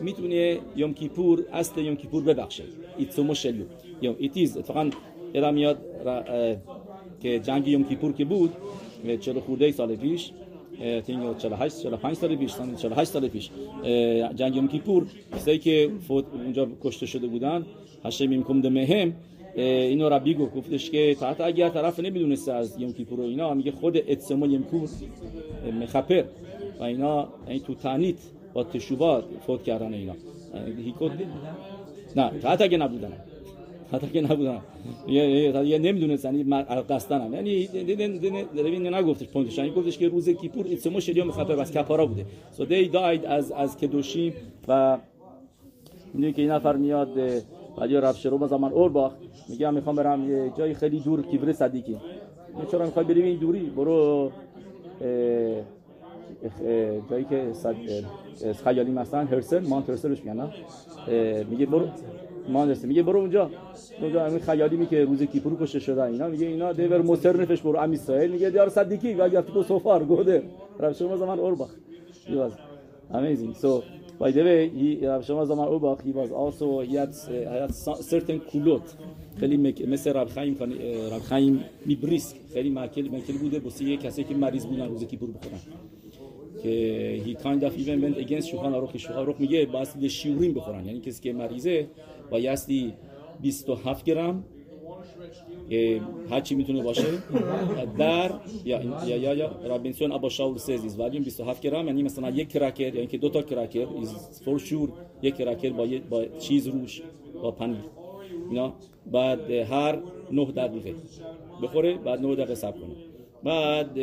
می‌تونه 0.00 0.58
יום 0.76 0.94
כיפור 0.94 1.44
اصل 1.52 1.80
יום 1.80 1.96
כיפור 1.96 2.22
ببخشه. 2.22 2.64
עיצומו 2.98 3.34
של 3.34 3.64
יום 4.02 4.16
yeah 4.18 4.37
it 4.37 4.47
is 4.47 4.56
اتفاقا 4.56 4.90
یادم 5.34 5.54
میاد 5.54 5.78
که 7.20 7.38
جنگ 7.38 7.68
یوم 7.68 7.84
کیپور 7.84 8.12
که 8.12 8.24
بود 8.24 8.52
40 9.20 9.40
خورده 9.40 9.72
سال 9.72 9.96
پیش 9.96 10.30
تینگ 11.06 11.38
48 11.38 11.82
45 11.82 12.16
سال 12.16 12.36
پیش 12.36 12.54
48 12.76 13.10
سال 13.10 13.28
پیش 13.28 13.50
جنگ 14.34 14.56
یوم 14.56 14.68
کیپور 14.68 15.06
کسایی 15.36 15.58
که 15.58 15.90
فوت 16.08 16.24
اونجا 16.32 16.68
کشته 16.82 17.06
شده 17.06 17.26
بودن 17.26 17.66
هشم 18.04 18.28
میمکم 18.28 18.60
دمهم 18.60 19.12
اینو 19.56 20.08
ربی 20.08 20.34
گفت 20.34 20.54
گفتش 20.54 20.90
که 20.90 21.16
تا 21.20 21.44
اگر 21.44 21.68
طرف 21.68 22.00
نمی‌دونسته 22.00 22.52
از 22.52 22.80
یوم 22.80 22.92
کیپور 22.92 23.20
و 23.20 23.22
اینا 23.22 23.54
میگه 23.54 23.70
خود 23.70 23.96
اتسما 23.96 24.46
یوم 24.46 24.62
کیپور 24.62 24.88
مخپر 25.80 26.24
و 26.80 26.82
اینا 26.82 27.28
این 27.48 27.60
تو 27.60 27.74
تانیت 27.74 28.16
با 28.54 28.64
تشوبات 28.64 29.24
فوت 29.46 29.62
کردن 29.62 29.94
اینا. 29.94 30.14
هیکوت 30.84 31.12
نه 32.16 32.30
تا 32.40 32.48
اگه 32.48 32.78
نبودن. 32.78 33.12
حتی 33.92 34.06
که 34.06 34.20
نبودن 34.20 34.60
یه 35.08 35.64
یه 35.66 35.78
نمی‌دونستن 35.78 36.62
قصدن 36.82 37.20
هم 37.20 37.34
یعنی 37.34 37.68
ببین 38.56 38.94
نگفتش 38.94 39.28
پوینتش 39.28 39.58
یعنی 39.58 39.70
گفتش 39.70 39.98
که 39.98 40.08
روز 40.08 40.28
کیپور 40.28 40.66
ایتسمو 40.66 41.00
شدیا 41.00 41.24
مخفف 41.24 41.50
بس 41.50 41.72
کفارا 41.72 42.06
بوده. 42.06 42.26
So 42.58 42.60
they 42.60 42.92
died 42.92 43.26
از 43.26 43.52
از 43.52 43.76
کدوشیم 43.76 44.32
و 44.68 44.98
می‌دونی 46.14 46.32
که 46.32 46.42
این 46.42 46.50
نفر 46.50 46.76
میاد 46.76 47.08
ولی 47.78 47.96
رفت 47.96 48.20
شروع 48.20 48.46
زمان 48.46 48.72
اورباخ 48.72 49.12
میگم 49.48 49.74
می‌خوام 49.74 49.96
برم 49.96 50.30
یه 50.30 50.52
جای 50.58 50.74
خیلی 50.74 51.00
دور 51.00 51.22
کیبر 51.22 51.52
صدیقی. 51.52 51.96
چرا 52.70 52.84
می‌خوای 52.84 53.06
بری 53.06 53.22
این 53.22 53.38
دوری؟ 53.38 53.60
برو 53.60 54.30
جایی 57.10 57.24
که 57.24 57.52
خیالی 58.64 58.90
مثلا 58.90 59.24
هرسن 59.24 59.66
مانت 59.66 59.90
هرسنش 59.90 60.18
میگن 60.24 60.50
میگه 61.50 61.66
برو. 61.66 61.88
مانرسه 62.48 62.86
میگه 62.88 63.02
برو 63.02 63.18
اونجا. 63.20 63.50
اونجا 64.00 64.26
همین 64.26 64.38
خیالی 64.38 64.76
میگه 64.76 65.04
روز 65.04 65.22
کیپور 65.22 65.56
کشته 65.60 65.78
شده 65.78 66.02
اینا. 66.02 66.28
میگه 66.28 66.46
اینا 66.46 66.72
دیور 66.72 67.02
مستر 67.02 67.36
نفش 67.36 67.60
برو. 67.60 67.78
ام 67.78 67.92
اسرائیل 67.92 68.30
میگه 68.30 68.50
دیار 68.50 68.68
صدیقی. 68.68 69.14
و 69.14 69.28
گفت 69.28 69.52
تو 69.52 69.62
سوفار 69.62 70.04
گوده. 70.04 70.42
رفت 70.80 70.98
شما 70.98 71.16
زمان 71.16 71.38
اورباخ. 71.38 71.70
He 72.26 72.30
was 72.30 72.52
amazing. 73.12 73.54
So 73.62 73.82
by 74.20 74.30
the 74.32 74.42
way 74.42 75.04
رب 75.04 75.22
شما 75.22 75.44
زمان 75.44 75.68
اورباخ. 75.68 75.98
He 75.98 76.12
was 76.12 76.30
also 76.30 76.90
he 76.90 76.94
had, 76.94 77.10
uh, 77.10 78.02
certain 78.02 78.40
خیلی 79.40 79.56
مثل 79.86 80.12
رب 80.12 80.28
خیم 80.28 80.56
رب 81.12 81.22
خیم 81.22 81.64
میبریسک. 81.86 82.36
خیلی 82.52 82.70
مکل 82.70 83.08
مکل 83.08 83.32
بوده. 83.32 83.58
بوسی 83.58 83.96
کسی 83.96 84.24
که 84.24 84.34
مریض 84.34 84.66
بودن 84.66 84.88
روز 84.88 85.04
کیپور 85.04 85.30
بخورن. 85.30 85.60
که 86.62 87.36
kind 87.42 87.62
of 87.62 87.72
even 87.78 88.00
went 88.04 88.26
against 88.26 88.46
שולחן 88.50 88.74
ערוך 88.74 88.96
שולחן 88.96 89.16
ערוך. 89.16 89.40
میگه 89.40 89.66
باید 89.66 90.06
שיעורים 90.06 90.54
بخورن. 90.54 90.86
یعنی 90.86 91.00
کسی 91.00 91.22
که 91.22 91.32
مریضه 91.32 91.86
بایستی 92.30 92.94
27 93.40 94.04
گرم 94.04 94.44
هر 96.30 96.40
چی 96.40 96.54
می‌تونه 96.54 96.82
باشه. 96.82 97.02
در 97.98 98.30
yeah 98.64 98.82
yeah 99.06 99.34
yeah, 99.34 99.50
רבי 99.64 99.78
בן 99.78 99.88
ציון 99.88 100.12
אבא 100.12 100.28
שאול 100.28 100.58
says 100.58 101.00
ولی 101.00 101.20
27 101.20 101.62
گرم 101.62 101.86
یعنی 101.86 102.02
مثلا 102.02 102.30
یک 102.30 102.48
cracker 102.48 102.94
یعنی 102.94 103.06
که 103.06 103.18
دو 103.18 103.28
تا 103.28 103.42
cracker 103.42 103.86
از 104.00 104.40
for 104.44 104.58
sure 104.58 104.92
یک 105.22 105.36
cracker 105.36 105.70
با 105.70 105.86
با 106.10 106.24
چیز 106.24 106.66
روش 106.66 107.02
با 107.42 107.50
پنیر. 107.50 107.84
اینا. 108.50 108.74
بعد 109.12 109.50
هر 109.50 109.98
9 110.32 110.44
دقیقه 110.44 110.94
بخوره 111.62 111.94
بعد 111.96 112.20
9 112.20 112.34
دقیقه 112.34 112.54
صبر 112.54 112.78
کنه. 112.78 112.94
بعد 113.42 113.98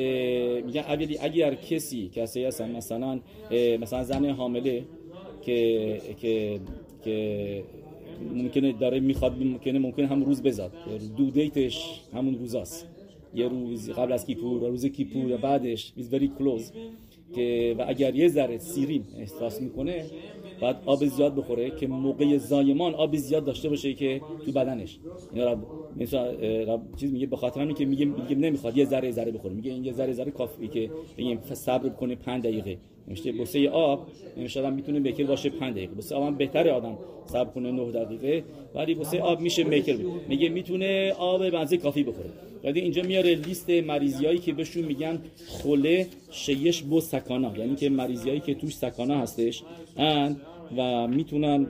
میگن 0.65 0.83
اگر 1.21 1.55
کسی 1.55 2.09
کسی 2.09 2.45
هستن 2.45 2.75
مثلا 2.75 3.19
مثلا 3.79 4.03
زن 4.03 4.29
حامله 4.29 4.85
که 5.41 6.01
که 6.21 6.59
که 7.03 7.63
ممکنه 8.35 8.71
داره 8.71 8.99
می‌خواد 8.99 9.43
ممکنه 9.43 9.79
ممکنه 9.79 10.07
هم 10.07 10.23
روز 10.23 10.43
بزاد 10.43 10.71
دو 11.17 11.29
دیتش 11.29 12.01
همون 12.13 12.39
روزاست 12.39 12.87
یه 13.35 13.47
روز 13.47 13.89
قبل 13.89 14.11
از 14.11 14.25
کیپور 14.25 14.63
و 14.63 14.67
روز 14.67 14.85
کیپور 14.85 15.31
و 15.31 15.37
بعدش 15.37 15.93
is 15.97 16.15
very 16.15 16.29
close 16.39 16.63
که 17.35 17.75
و 17.79 17.85
اگر 17.87 18.15
یه 18.15 18.27
ذره 18.27 18.57
سیرین 18.57 19.03
احساس 19.19 19.61
می‌کنه 19.61 20.05
بعد 20.61 20.81
آب 20.85 21.05
زیاد 21.05 21.35
بخوره 21.35 21.71
که 21.71 21.87
موقع 21.87 22.37
زایمان 22.37 22.93
آب 22.93 23.15
زیاد 23.15 23.45
داشته 23.45 23.69
باشه 23.69 23.93
که 23.93 24.21
تو 24.45 24.51
بدنش. 24.51 24.99
اینا 25.33 25.51
رب 25.51 25.67
مثلا 25.97 26.81
چیز 26.97 27.13
میگه 27.13 27.27
به 27.27 27.35
خاطر 27.35 27.61
همین 27.61 27.75
که 27.75 27.85
میگه 27.85 28.05
میگه 28.05 28.35
نمی‌خواد 28.35 28.77
یه 28.77 28.85
ذره 28.85 29.11
ذره 29.11 29.31
بخوره. 29.31 29.53
میگه 29.53 29.71
این 29.71 29.85
یه 29.85 29.93
ذره 29.93 30.13
ذره 30.13 30.31
کافی 30.31 30.67
که 30.67 30.89
بگیم 31.17 31.39
صبر 31.53 31.89
کنه 31.89 32.15
5 32.15 32.43
دقیقه. 32.43 32.77
نمیشه 33.07 33.31
بوسه 33.31 33.69
آب 33.69 34.07
نمیشه 34.37 34.69
می‌تونه 34.69 34.99
میکر 34.99 35.23
باشه 35.23 35.49
5 35.49 35.73
دقیقه. 35.73 35.93
بوسه 35.93 36.15
آب 36.15 36.37
بهتره 36.37 36.71
آدم 36.71 36.97
صبر 37.25 37.49
کنه 37.51 37.71
9 37.71 37.91
دقیقه 37.91 38.43
ولی 38.75 38.93
بوسه 38.95 39.21
آب 39.21 39.39
میشه 39.39 39.63
میکر. 39.63 39.97
میگه 40.27 40.49
می‌تونه 40.49 41.13
آب 41.17 41.49
بنزه 41.49 41.77
کافی 41.77 42.03
بخوره. 42.03 42.29
ولی 42.63 42.79
اینجا 42.79 43.03
میاره 43.03 43.35
لیست 43.35 43.69
مریضیایی 43.69 44.39
که 44.39 44.53
بهشون 44.53 44.83
میگن 44.83 45.19
خله 45.47 46.07
شیش 46.31 46.81
بو 46.81 47.01
سکانا. 47.01 47.57
یعنی 47.57 47.75
که 47.75 47.89
مریضیایی 47.89 48.39
که 48.39 48.53
توش 48.53 48.75
سکانا 48.75 49.17
هستش. 49.17 49.63
و 50.77 51.07
می‌تونن 51.07 51.67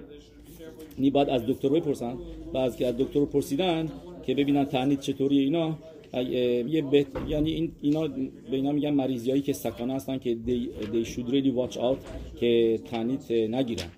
نی 0.99 1.09
بعد 1.09 1.29
از 1.29 1.47
دکتر 1.47 1.69
بپرسن 1.69 2.17
و 2.53 2.57
از 2.57 2.77
که 2.77 2.87
از 2.87 2.97
دکتر 2.97 3.25
پرسیدن 3.25 3.91
که 4.25 4.35
ببینن 4.35 4.65
تعنید 4.65 4.99
چطوری 4.99 5.39
اینا 5.39 5.77
یه 6.13 6.81
بهت... 6.81 7.07
یعنی 7.27 7.51
این 7.51 7.71
اینا 7.81 8.07
به 8.07 8.55
اینا 8.55 8.71
میگن 8.71 8.89
مریضیایی 8.89 9.41
که 9.41 9.53
سکانه 9.53 9.93
هستن 9.93 10.17
که 10.17 10.35
دی, 10.35 10.69
دی 10.91 11.05
should 11.05 11.27
really 11.29 11.73
out 11.77 11.97
که 12.39 12.79
تعنید 12.85 13.33
نگیرن. 13.33 13.89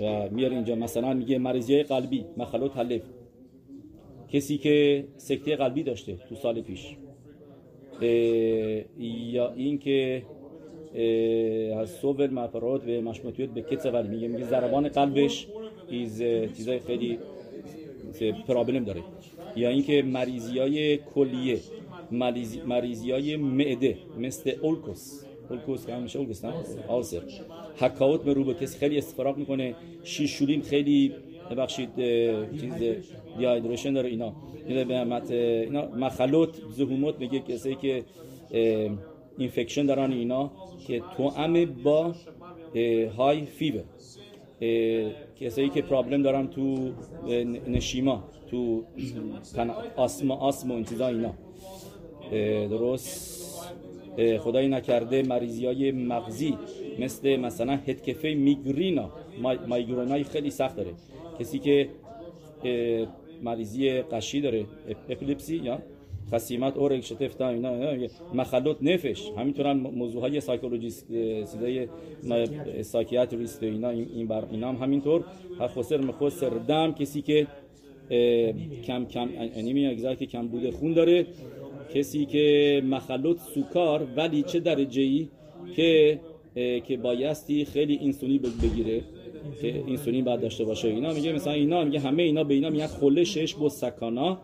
و 0.00 0.28
میاره 0.30 0.54
اینجا. 0.54 0.74
مثلا 0.74 1.14
میگه 1.14 1.38
مریضی 1.38 1.82
قلبی 1.82 2.24
مخلو 2.36 2.68
تلف 2.68 3.02
کسی 4.28 4.58
که 4.58 5.04
سکته 5.16 5.56
قلبی 5.56 5.82
داشته 5.82 6.16
تو 6.28 6.34
سال 6.34 6.60
پیش. 6.60 6.96
یا 8.98 9.52
این 9.52 9.78
که 9.78 10.22
از 11.76 11.90
صور 11.90 12.30
مفرات 12.30 12.88
و 12.88 12.90
مشمتیت 12.90 13.50
به 13.50 13.62
کتس 13.62 13.86
ولی 13.86 14.08
میگه 14.08 14.28
میگه 14.28 14.44
ضربان 14.44 14.88
قلبش 14.88 15.46
ایز 15.90 16.22
چیزای 16.56 16.78
خیلی 16.78 17.18
پرابلم 18.46 18.84
داره. 18.84 19.00
یا 19.56 19.68
اینکه 19.68 20.02
مریضی 20.02 20.58
های 20.58 20.96
کلیه 20.96 21.58
مریضی 22.66 23.10
های 23.10 23.36
معده 23.36 23.98
مثل 24.18 24.52
اولکوس 24.62 25.24
اولکوس 25.50 25.86
که 25.86 25.94
همیشه 25.94 26.18
اولکوس 26.18 26.44
نه؟ 26.44 26.52
آلسر 26.88 27.22
حکاوت 27.76 28.24
به 28.24 28.32
رو 28.32 28.44
به 28.44 28.54
کسی 28.54 28.78
خیلی 28.78 28.98
استفراغ 28.98 29.36
می‌کنه 29.36 29.74
شیشولیم 30.04 30.62
خیلی 30.62 31.14
ببخشید 31.50 31.88
چیز 32.60 32.74
دیایدریشن 33.38 33.92
داره 33.92 34.08
اینا. 34.08 34.32
اینا 34.66 35.86
مخلوط 35.86 36.56
زهومات 36.70 37.18
میگه 37.18 37.40
کسی 37.40 37.74
که 37.74 38.04
infection 39.38 39.86
دارن 39.86 40.12
اینا 40.12 40.50
که 40.86 41.02
تو 41.16 41.30
با 41.84 42.14
high 43.16 43.46
fever 43.46 43.84
کسایی 45.40 45.68
که 45.68 45.82
problem 45.82 46.22
دارن 46.22 46.46
تو 46.46 46.90
נשימה 47.68 48.24
تو 48.50 48.84
asthma 49.96 50.34
asthma 50.34 50.74
این 50.74 50.84
چیزا 50.84 51.08
اینا. 51.08 51.34
درست. 52.68 53.40
خدایی 54.40 54.68
نکرده 54.68 55.22
مریضی 55.22 55.66
های 55.66 55.92
مغزی 55.92 56.58
مثل 56.98 57.36
مثلا 57.36 57.72
התקפה 57.72 58.34
מיגרנה. 58.34 59.10
migraine 59.68 60.13
های 60.13 60.24
خیلی 60.24 60.50
سخت 60.50 60.76
داره. 60.76 60.92
کسی 61.40 61.58
که 61.58 61.88
مریضی 63.42 64.02
غشی 64.02 64.40
داره 64.40 64.66
اپیلپسی 65.08 65.56
یا 65.56 65.78
خصیمت 66.32 66.76
اورک 66.76 67.00
شتفتا 67.04 67.48
اینا 67.48 67.96
مخلوط 68.34 68.76
نفش. 68.82 69.30
همینطور 69.36 69.66
هم 69.66 69.76
موضوع 69.76 70.20
های 70.20 70.40
سایکولوژیست 70.40 71.06
سیدای 71.44 71.88
سایکیاتریست 72.82 73.62
اینا 73.62 73.90
این 73.90 74.26
بر 74.26 74.44
اینا 74.50 74.68
هم 74.68 74.76
همینطور. 74.76 75.24
خسر 75.60 76.00
مخسر 76.00 76.48
دم 76.48 76.92
کسی 76.92 77.22
که 77.22 77.46
کم 78.84 79.04
کم 79.04 79.28
انیمی 79.36 79.96
که 80.16 80.26
کم 80.26 80.48
بوده 80.48 80.70
خون 80.70 80.92
داره. 80.92 81.26
کسی 81.94 82.26
که 82.26 82.82
مخلوط 82.84 83.38
سوکار 83.54 84.06
ولی 84.16 84.42
چه 84.42 84.60
درجه 84.60 85.02
ای 85.02 85.28
که 85.76 86.20
که 86.86 86.96
بایستی 86.96 87.64
خیلی 87.64 87.96
اینسونی 87.96 88.38
بگیره 88.38 89.00
که 89.60 89.82
اینسولین 89.86 90.24
باید 90.24 90.40
داشته 90.40 90.64
باشه. 90.64 90.88
اینا 90.88 91.12
میگه 91.12 91.32
مثلا 91.32 91.52
اینا 91.52 91.84
میگه 91.84 92.00
همه 92.00 92.22
اینا 92.22 92.44
به 92.44 92.54
اینا 92.54 92.70
میگن 92.70 92.86
خله 92.86 93.24
شش 93.24 93.54
با 93.54 93.68
سکانا. 93.68 94.38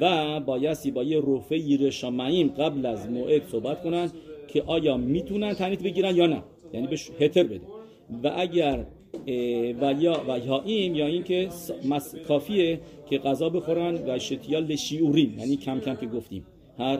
و 0.00 0.40
بایستی 0.40 0.90
با 0.90 1.02
یه 1.02 1.22
رفه 1.26 1.78
رشامعیم 1.80 2.48
قبل 2.48 2.86
از 2.86 3.10
موعد 3.10 3.42
صحبت 3.48 3.82
کنن 3.82 4.10
که 4.48 4.62
آیا 4.66 4.96
می‌تونن 4.96 5.54
تنیت 5.54 5.82
بگیرن 5.82 6.16
یا 6.16 6.26
نه. 6.26 6.42
یعنی 6.72 6.86
بهش 6.86 7.10
هتر 7.20 7.42
بده 7.42 7.66
و 8.22 8.32
اگر 8.36 8.86
و 9.80 9.94
یا 10.00 10.20
و 10.28 10.38
یا 10.46 10.62
این 10.64 10.94
یا 10.94 11.06
اینکه 11.06 11.48
کافیه 12.28 12.80
که 13.10 13.18
غذا 13.18 13.48
بخورن 13.48 13.94
و 13.94 14.18
شتیال 14.18 14.76
شیورین 14.76 15.38
یعنی 15.38 15.56
کم 15.56 15.80
کم 15.80 15.94
که 15.94 16.06
گفتیم. 16.06 16.46
هر 16.78 16.98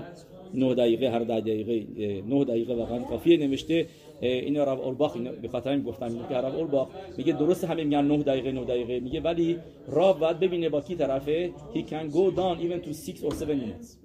9 0.55 0.75
دقیقه 0.75 1.11
هر 1.11 1.19
ده 1.19 1.41
دقیقه 1.41 1.87
9 2.29 2.45
دقیقه 2.45 2.75
واقعا 2.75 2.99
کافیه 2.99 3.37
نوشته. 3.37 3.87
این 4.21 4.57
رب 4.57 4.81
اورباخ 4.81 5.17
به 5.17 5.49
خاطر 5.49 5.71
این 5.71 5.83
گفتم. 5.83 6.29
که 6.29 6.35
رب 6.35 6.55
اورباخ 6.55 6.89
میگه 7.17 7.33
درست 7.33 7.65
همه 7.65 7.85
میگن 7.85 8.05
9 8.05 8.23
دقیقه 8.23 8.53
9 8.53 8.65
دقیقه. 8.65 9.01
میگه 9.01 9.21
ولی 9.21 9.59
راب 9.89 10.21
بعد 10.21 10.41
ببینه 10.41 10.69
با 10.69 10.81
کی 10.81 10.95
طرفه. 10.95 11.53
He 11.75 11.79
can 11.79 12.13
go 12.13 12.31
down 12.37 12.61
even 12.61 12.87
to 12.87 12.93
6 12.93 13.25
or 13.25 13.35
7 13.35 13.43
minutes. 13.43 13.97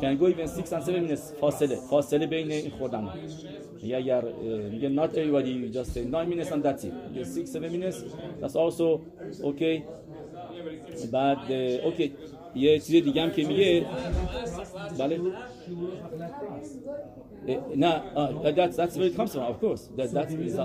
Can 0.00 0.16
go 0.20 0.28
even 0.28 0.46
6 0.46 0.72
and 0.72 0.82
7 0.82 0.88
minutes. 0.88 1.40
فاصله. 1.40 1.76
فاصله 1.90 2.26
بین 2.26 2.50
این 2.50 2.70
خوردن. 2.70 3.08
میگه 3.82 3.96
اگر 3.96 4.24
میگه 4.70 4.88
not 4.88 5.10
everybody 5.10 5.76
just 5.76 5.90
say 5.94 6.04
9 6.04 6.24
minutes 6.24 6.48
and 6.48 6.62
that's 6.64 6.84
it. 6.84 6.92
میگه 7.10 7.24
6 7.24 7.56
7 7.56 7.56
minutes. 7.56 7.96
That's 8.42 8.56
also 8.56 9.00
okay. 9.42 9.82
بعد 11.12 11.52
اوکی 11.84 12.12
یه 12.56 12.78
چیز 12.78 13.04
دیگه 13.04 13.22
هم 13.22 13.30
که 13.30 13.46
میگه. 13.46 13.86
بله. 14.98 15.20
نه 17.76 18.02
that's 18.56 18.76
that's 18.76 18.96
where 18.96 19.08
it 19.10 19.16
comes 19.16 19.32
from 19.34 19.44
of 19.52 19.60
course 19.60 19.82
that 19.96 20.08
that's 20.12 20.32
is 20.32 20.56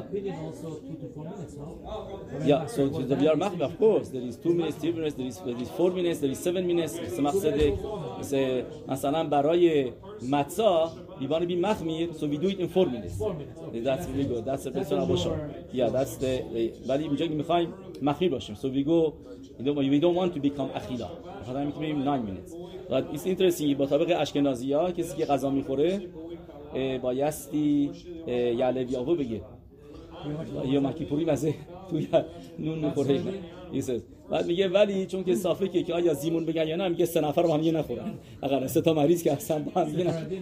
yeah 2.46 2.66
so 2.68 2.88
the 2.88 3.16
بيار 3.16 3.36
مخمي 3.36 3.64
of 3.66 3.80
course 3.80 4.08
there 4.10 4.26
is 4.30 4.36
2 4.38 4.54
minutes 4.54 4.76
3 4.76 4.92
minutes 4.94 5.16
there 5.16 5.28
is 5.28 5.38
there 5.46 5.62
is 5.62 5.70
4 5.70 5.92
minutes 5.92 6.20
there 6.20 6.32
is 6.32 6.40
7 6.40 6.68
minutes 6.68 6.94
سمح 7.18 7.32
صدق 7.32 7.74
مثلا 8.88 9.24
برای 9.24 9.92
متسا 10.22 10.92
we 11.20 11.28
want 11.28 11.42
to 11.42 11.48
be 11.48 11.56
مخمیر 11.56 12.10
so 12.12 12.24
we 12.24 12.38
do 12.38 12.50
it 12.50 12.60
in 12.60 12.68
4 12.68 12.90
minutes 12.90 13.16
that's 13.86 14.06
really 14.08 14.28
good 14.32 14.46
that's 14.46 14.64
the 14.64 14.72
best 14.72 14.92
one 14.92 15.40
yeah 15.74 15.90
that's 15.90 16.16
the 16.24 16.34
ولی 16.90 17.04
اینجا 17.04 17.28
می‌خوایم 17.28 17.74
مخمیر 18.02 18.32
باشیم 18.32 18.56
so 18.56 18.68
we 18.68 18.84
go 18.84 19.14
we 19.60 20.00
don't 20.00 20.16
want 20.16 20.32
to 20.36 20.40
become 20.40 20.70
اخیلا 20.76 21.10
9 21.48 22.22
minutes 22.30 22.52
but 22.90 23.04
it's 23.14 23.26
interesting 23.26 23.76
با 23.78 23.86
طبق 23.86 24.16
اشکنازی 24.20 24.74
ها 24.74 24.92
کسی 24.92 25.18
که 25.18 25.26
غذا 25.26 25.50
می‌خوره 25.50 26.02
بایستی 27.02 27.92
یعلویاهو 28.28 29.16
بگه 29.16 29.42
یا 30.66 30.80
مکی 30.80 31.06
پوری 31.06 31.26
مزه. 31.26 31.54
توی 31.90 32.08
نون 32.60 32.80
می‌خوره. 32.80 33.22
بعد 34.30 34.46
میگه 34.46 34.68
ولی 34.68 35.06
چون 35.06 35.24
که 35.24 35.36
صافه 35.36 35.68
که 35.68 35.94
آیا 35.94 36.14
زیمون 36.14 36.46
بگن 36.46 36.68
یا 36.68 36.76
نه 36.76 36.88
میگه 36.88 37.06
سه 37.06 37.22
نفر 37.22 37.44
با 37.44 37.54
هم 37.54 37.64
یه 37.64 37.72
نخورن. 37.72 38.14
اگر 38.42 38.68
سه 38.68 38.82
تا 38.82 38.94
مریض 38.94 39.24
که 39.24 39.34
اصلا 39.34 39.60
با 39.60 39.82
هم 39.82 39.88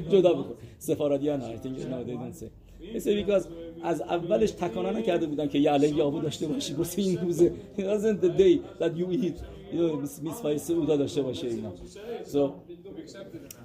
جدا 0.10 0.34
بخور 0.34 0.56
سفارادی 0.80 1.30
ها 1.30 1.38
I 1.38 1.42
think 1.42 1.66
no 1.66 2.08
they 2.08 2.14
don't 2.14 2.44
say. 2.44 2.50
از 3.84 4.02
اولش 4.02 4.52
تکانه 4.52 4.92
نکرده 4.92 5.26
بودن 5.26 5.48
که 5.48 5.60
یه 5.60 5.72
علیه 5.72 6.04
آبو 6.04 6.20
داشته 6.20 6.48
باشی. 6.48 6.74
واسه 6.74 7.02
این 7.02 7.18
روزه. 7.18 7.52
Wasn't 7.78 8.24
the 8.26 8.40
day 8.40 8.60
that 8.82 8.92
you 9.00 9.24
eat. 9.26 9.38
میسفای 10.22 10.58
سعودا 10.58 10.96
داشته 10.96 11.22
باشه 11.22 11.48
اینا 11.48 11.74
so 12.26 12.52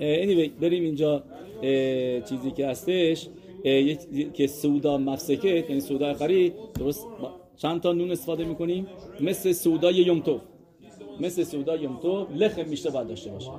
anyway 0.00 0.50
بریم 0.60 0.82
اینجا 0.82 1.24
چیزی 2.28 2.50
که 2.50 2.66
هستش 2.66 3.28
که 4.34 4.46
سودا 4.46 4.98
مفسکه 4.98 5.48
یعنی 5.68 5.80
سودا 5.80 6.14
خرید 6.14 6.54
درست 6.74 7.06
چند 7.56 7.80
تا 7.80 7.92
نون 7.92 8.10
استفاده 8.10 8.44
می‌کنیم 8.44 8.86
مثل 9.20 9.52
سودای 9.52 9.94
یومتو 9.94 10.40
مثل 11.20 11.44
سودای 11.44 11.80
یومتو 11.80 12.26
لخ 12.34 12.58
میشته 12.58 12.90
باید 12.90 13.08
داشته 13.08 13.30
باشه 13.30 13.50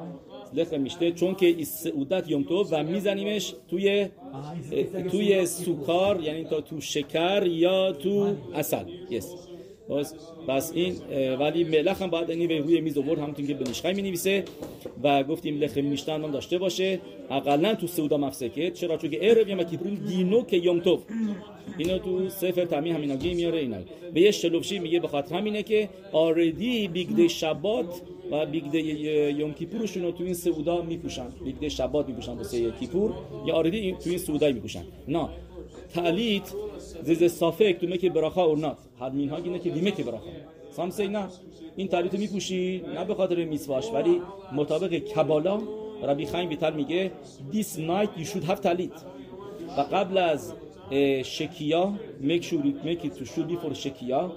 لخ 0.53 0.73
میشته 0.73 1.11
چون 1.11 1.35
که 1.35 1.63
سعودت 1.63 2.29
یومتو 2.29 2.63
و 2.71 2.83
میزنیمش 2.83 3.55
توی 3.67 4.07
توی 5.11 5.45
سوکار 5.45 6.23
یعنی 6.23 6.43
تا 6.43 6.61
تو 6.61 6.81
شکر 6.81 7.47
یا 7.47 7.91
تو 7.91 8.35
اصل 8.53 8.85
yes. 9.09 9.52
بس 9.89 10.13
بس 10.47 10.71
این 10.75 10.95
ولی 11.39 11.63
ملخ 11.63 12.01
هم 12.01 12.09
باید 12.09 12.47
به 12.47 12.57
روی 12.57 12.81
میز 12.81 12.97
آورد 12.97 13.19
همونطور 13.19 13.45
که 13.45 13.53
به 13.53 13.69
نشخه 13.69 13.93
می 13.93 14.01
نویسه 14.01 14.43
و 15.03 15.23
گفتیم 15.23 15.59
لخ 15.59 15.77
میشتن 15.77 16.23
هم 16.23 16.31
داشته 16.31 16.57
باشه. 16.57 16.99
اقلا 17.29 17.75
تو 17.75 17.87
سودا 17.87 18.17
مفسکه. 18.17 18.71
چرا؟ 18.71 18.97
چون 18.97 19.09
که 19.09 19.29
ارب 19.29 19.47
یا 19.47 19.63
کیپرون 19.63 19.93
دینو 19.93 20.45
که 20.45 20.57
یوم 20.57 20.79
توف. 20.79 21.03
اینو 21.77 21.97
تو 21.97 22.29
سفر 22.29 22.65
تمی 22.65 22.91
همیناگی 22.91 23.33
میاره 23.33 23.59
اینا. 23.59 23.77
به 24.13 24.21
یه 24.21 24.31
شلوفشی 24.31 24.79
میگه 24.79 24.99
به 24.99 25.07
خاطر 25.07 25.35
همینه 25.35 25.63
که 25.63 25.89
آردی 26.11 26.87
بیگده 26.87 27.27
شبات 27.27 28.01
و 28.31 28.45
بیگده 28.45 28.79
یوم 29.39 29.53
کیپورشون 29.53 30.03
رو 30.03 30.11
تو 30.11 30.23
این 30.23 30.33
سودا 30.33 30.81
میپوشن. 30.81 31.27
بیگده 31.45 31.69
شبات 31.69 32.07
میپوشن 32.07 32.33
واسه 32.33 32.71
کیپور. 32.71 33.13
یا 33.45 33.53
آردی 33.53 33.91
تو 33.91 34.09
این 34.09 34.19
سودای 34.19 34.53
میپوشن. 34.53 34.83
نه. 35.07 35.29
تعلیت 35.93 36.53
زیز 37.03 37.23
صافک 37.23 37.77
تو 37.81 37.87
مکه 37.87 38.09
براخا 38.09 38.43
اور 38.43 38.57
نات. 38.57 38.77
مین 39.13 39.29
ها 39.29 39.37
اینه 39.37 39.59
که 39.59 39.69
بیمه 39.69 39.91
براخا. 39.91 40.27
سامسی 40.71 41.07
نه. 41.07 41.27
این 41.75 41.87
تعلیت 41.87 42.13
میپوشی؟ 42.13 42.83
نه 42.95 43.05
به 43.05 43.15
خاطر 43.15 43.45
میسواش 43.45 43.91
ولی 43.93 44.21
مطابق 44.53 44.93
کبالا 44.93 45.61
ربی 46.03 46.25
خیم 46.25 46.49
بیتر 46.49 46.71
میگه 46.71 47.11
this 47.51 47.77
night 47.77 48.19
you 48.19 48.25
should 48.25 48.43
have 48.49 48.59
تعلیت 48.59 48.91
و 49.77 49.81
قبل 49.81 50.17
از 50.17 50.53
شکیا 51.23 51.93
make 52.21 52.43
sure 52.43 52.61
you 52.65 52.87
make 52.87 53.05
it 53.05 53.13
to 53.17 53.25
should 53.25 53.47
be 53.51 53.57
for 53.63 53.73
شکیا 53.73 54.31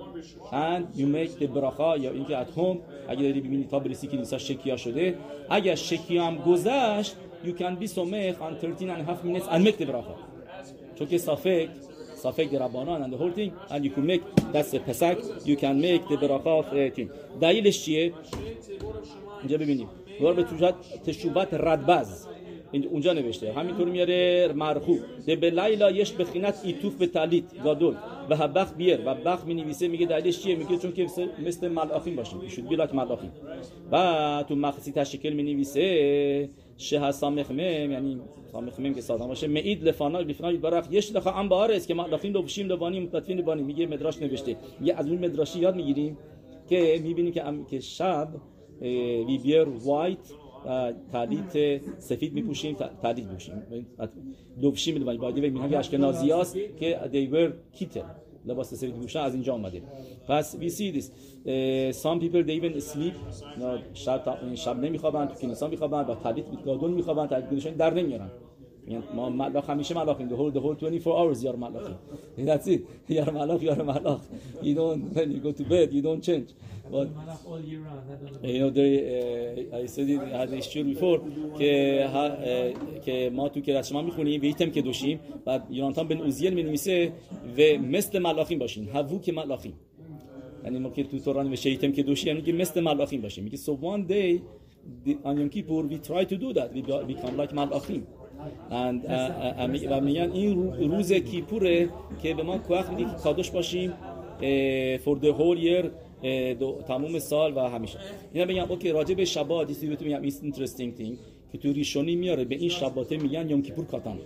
and 0.52 0.98
you 0.98 1.07
make 1.07 1.42
the 1.42 1.46
براخا 1.46 1.96
یا 1.96 2.11
اینکه 2.11 2.44
at 2.44 2.59
home 2.59 2.76
اگه 3.09 3.22
داری 3.22 3.40
ببینی 3.40 3.64
تا 3.64 3.78
برسی 3.78 4.07
که 4.07 4.16
نیسا 4.16 4.38
شکیا 4.38 4.76
شده. 4.76 5.18
اگر 5.50 5.74
شکیا 5.74 6.24
هم 6.24 6.36
گذشت 6.36 7.16
you 7.44 7.61
can 7.61 7.82
be 7.82 7.86
سمخ 7.86 8.34
on 8.40 8.54
13 8.62 8.94
and 8.94 9.00
a 9.00 9.11
half 9.11 9.24
minutes 9.24 9.46
and 9.48 9.64
make 9.64 9.78
the 9.82 9.84
براخا. 9.84 10.14
چون 10.99 11.09
که 11.09 11.18
صافک 11.18 11.68
صافک 12.16 12.55
ربانان 12.55 13.12
whole 13.18 13.36
thing. 13.38 13.72
And 13.72 13.84
you 13.84 13.90
can 13.90 14.07
make 14.07 14.22
that's 14.53 14.74
پسک 14.74 15.16
you 15.44 15.57
can 15.57 15.80
make 15.80 16.09
the 16.09 16.16
براخا 16.16 16.62
of 16.62 16.97
thing 16.97 17.09
دلیلش 17.40 17.84
چیه؟ 17.84 18.12
اینجا 19.40 19.59
ببینیم. 19.59 19.88
دوباره 20.18 20.36
به 20.36 20.74
تشوبت 21.07 21.55
ردبز 21.55 22.26
اونجا 22.90 23.12
نوشته. 23.12 23.53
همینطور 23.53 23.88
میاره 23.88 24.53
مرخو. 24.53 24.97
ده 25.26 25.36
به 25.36 25.51
لیلا 25.51 25.90
یش 25.90 26.12
بخینت 26.12 26.61
ایتوف 26.64 26.94
به 26.94 27.07
تالیت 27.07 27.62
گادول 27.64 27.94
و 28.30 28.36
هبخ 28.36 28.72
بیر 28.74 29.01
و 29.07 29.14
بخ 29.14 29.44
می 29.44 29.55
نویسه 29.55 29.88
میگه 29.88 30.07
دلیلش 30.07 30.42
چیه 30.42 30.57
میگه 30.57 30.78
چون 30.78 30.92
که 30.92 31.07
مثل 31.47 31.68
ملاخین 31.68 32.16
باشیم 32.16 32.49
شد 32.49 32.68
بیلاک 32.68 32.94
ملاخین 32.94 33.30
و 33.92 34.44
تو 34.49 34.55
مخصی 34.55 34.92
تشکل 34.92 35.32
می 35.32 35.42
نویسه 35.42 36.49
شه 36.79 37.11
سامخمم 37.11 37.91
یعنی 37.91 38.20
سامخمم 38.53 38.95
که 38.95 39.01
ساده 39.01 39.27
باشه. 39.27 39.47
معید 39.47 39.85
لفانا 39.89 40.20
لفانا 40.20 40.59
برق 40.59 40.93
یش 40.93 41.16
لخا 41.16 41.31
ام 41.31 41.53
است 41.53 41.89
که 41.89 41.95
ملاخین 41.95 42.35
رو 42.35 42.43
بشیم 42.43 42.66
لوانی 42.66 43.01
متطفین 43.01 43.43
بانی 43.43 43.62
میگه 43.62 43.87
مدراش 43.87 44.22
نوشته. 44.22 44.57
میگه 44.81 44.95
از 44.95 45.09
اون 45.09 45.24
مدراشی 45.24 45.59
یاد 45.61 45.77
می‌گیریم 45.77 46.18
که 46.68 47.01
می‌بینیم 47.03 47.33
که 47.33 47.43
که 47.70 47.81
شب 47.81 48.29
وی 48.81 49.39
بیر 49.43 49.64
وایت 49.64 50.18
تعلیت 51.12 51.81
سفید 51.99 52.33
میپوشیم. 52.35 52.74
تعلیت 53.03 53.27
میپوشیم. 53.27 53.87
لبشی 54.62 54.93
می‌دونیم. 54.93 55.20
باید 55.20 55.35
بگیم 55.35 55.62
میگن 55.62 55.74
اشکنازی 55.74 56.31
هست 56.31 56.57
که 56.77 57.01
they 57.12 57.35
were 57.35 57.77
کیتل 57.79 58.03
لباس 58.47 58.74
سفید 58.74 58.94
میپوشن 58.94 59.20
از 59.20 59.34
اینجا 59.34 59.55
آمده. 59.55 59.82
پس 60.28 60.57
we 60.57 60.68
see 60.70 60.99
this. 60.99 61.05
uh, 61.05 61.92
some 62.03 62.20
people 62.20 62.42
they 62.47 62.61
even 62.61 62.80
sleep. 62.80 63.14
شب 63.94 64.38
شب 64.55 64.76
نمیخوابن 64.80 65.26
تو 65.26 65.34
کنیسا 65.34 65.68
میخوابن 65.68 66.03
با 66.03 66.14
تعلیت 66.14 66.44
گادون 66.64 66.90
میخوابن 66.90 67.26
تعلیت 67.26 67.76
در 67.76 67.94
نمیارن. 67.94 68.30
میگن 68.86 69.03
ما 69.14 69.30
ملاخ 69.30 69.70
همیشه 69.70 69.94
ملاخیم 69.94 70.28
the 70.28 70.32
whole 70.32 70.55
the 70.59 70.61
whole 70.62 70.90
24 70.90 71.34
hours 71.34 71.42
یار 71.44 71.57
ملاخیم 71.57 71.97
that's 72.47 72.66
it. 72.68 72.80
یار 73.11 73.30
ملاخ 73.30 73.62
یار 73.62 73.82
ملاخ. 73.82 74.20
You 74.62 74.74
don't 74.74 75.16
when 75.16 75.30
you 75.32 75.40
go 75.40 75.53
to 75.53 75.64
bed 75.64 75.92
you 75.92 76.03
don't 76.03 76.22
change. 76.28 76.49
But 76.91 77.09
you 78.43 78.59
know 78.61 78.70
there 78.70 78.95
uh, 79.72 79.78
I 79.80 79.87
said 79.87 80.09
it 80.09 80.20
had 80.39 80.53
issue 80.53 80.84
before 80.84 81.20
که 81.59 82.09
که 83.05 83.30
ما 83.34 83.49
تو 83.49 83.61
که 83.61 83.82
شما 83.82 84.03
می‌خونیم 84.03 84.41
ویتم 84.41 84.70
که 84.70 84.82
دوشیم 84.82 85.20
بعد 85.45 85.66
یوناتان 85.70 86.09
بن 86.09 86.20
اوزیل 86.20 86.55
می 86.55 86.62
نویسه 86.62 87.12
و 87.59 87.82
مثل 87.82 88.18
ملاخیم 88.18 88.59
باشین 88.59 88.89
هوو 88.89 89.20
که 89.20 89.32
ملاخیم 89.32 89.74
یعنی 90.64 90.78
ما 90.78 90.91
که 90.91 91.05
تو 91.05 91.18
توران 91.18 91.53
و 91.53 91.57
شیتم 91.57 91.93
که 91.93 92.03
دوشیم 92.03 92.37
یعنی 92.37 92.53
مثل 92.53 92.80
ملاخیم 92.80 93.20
باشیم 93.20 93.45
میگه 93.45 93.57
so 93.57 93.70
one 93.70 94.03
day 94.11 94.43
on 95.24 95.37
Yom 95.39 95.51
Kippur 95.55 95.82
we 95.93 95.99
try 95.99 96.24
to 96.24 96.37
do 96.37 96.53
that. 96.53 96.72
We 96.72 96.82
become 96.82 97.37
like 97.37 97.55
ملاخیم 97.55 98.07
و 99.91 100.01
میگن 100.01 100.32
این 100.32 100.91
روز 100.91 101.12
کیپوره 101.12 101.89
که 102.22 102.34
به 102.34 102.43
ما 102.43 102.59
کوخ 102.59 102.91
میده 102.91 103.05
که 103.05 103.16
کادوش 103.22 103.51
باشیم 103.51 103.93
for 105.05 105.16
the 105.22 105.32
whole 105.39 105.59
year 105.59 105.84
تموم 106.89 107.19
سال 107.19 107.57
و 107.57 107.61
همیشه. 107.61 107.99
اینا 108.33 108.47
بگم 108.47 108.71
اوکی 108.71 108.91
راجع 108.91 109.14
به 109.14 109.25
شبات 109.25 109.67
دیسی 109.67 109.87
بهتون 109.87 110.09
میگم 110.09 110.23
این 110.23 110.53
interesting 110.53 111.01
thing 111.01 111.19
که 111.53 111.59
تو 111.59 111.73
ریشونی 111.73 112.17
میاره 112.17 112.45
به 112.45 112.55
این 112.55 112.69
شباته 112.69 113.17
میگن 113.17 113.51
یوم 113.51 113.62
کیپور 113.62 113.85
کاتان. 113.85 114.19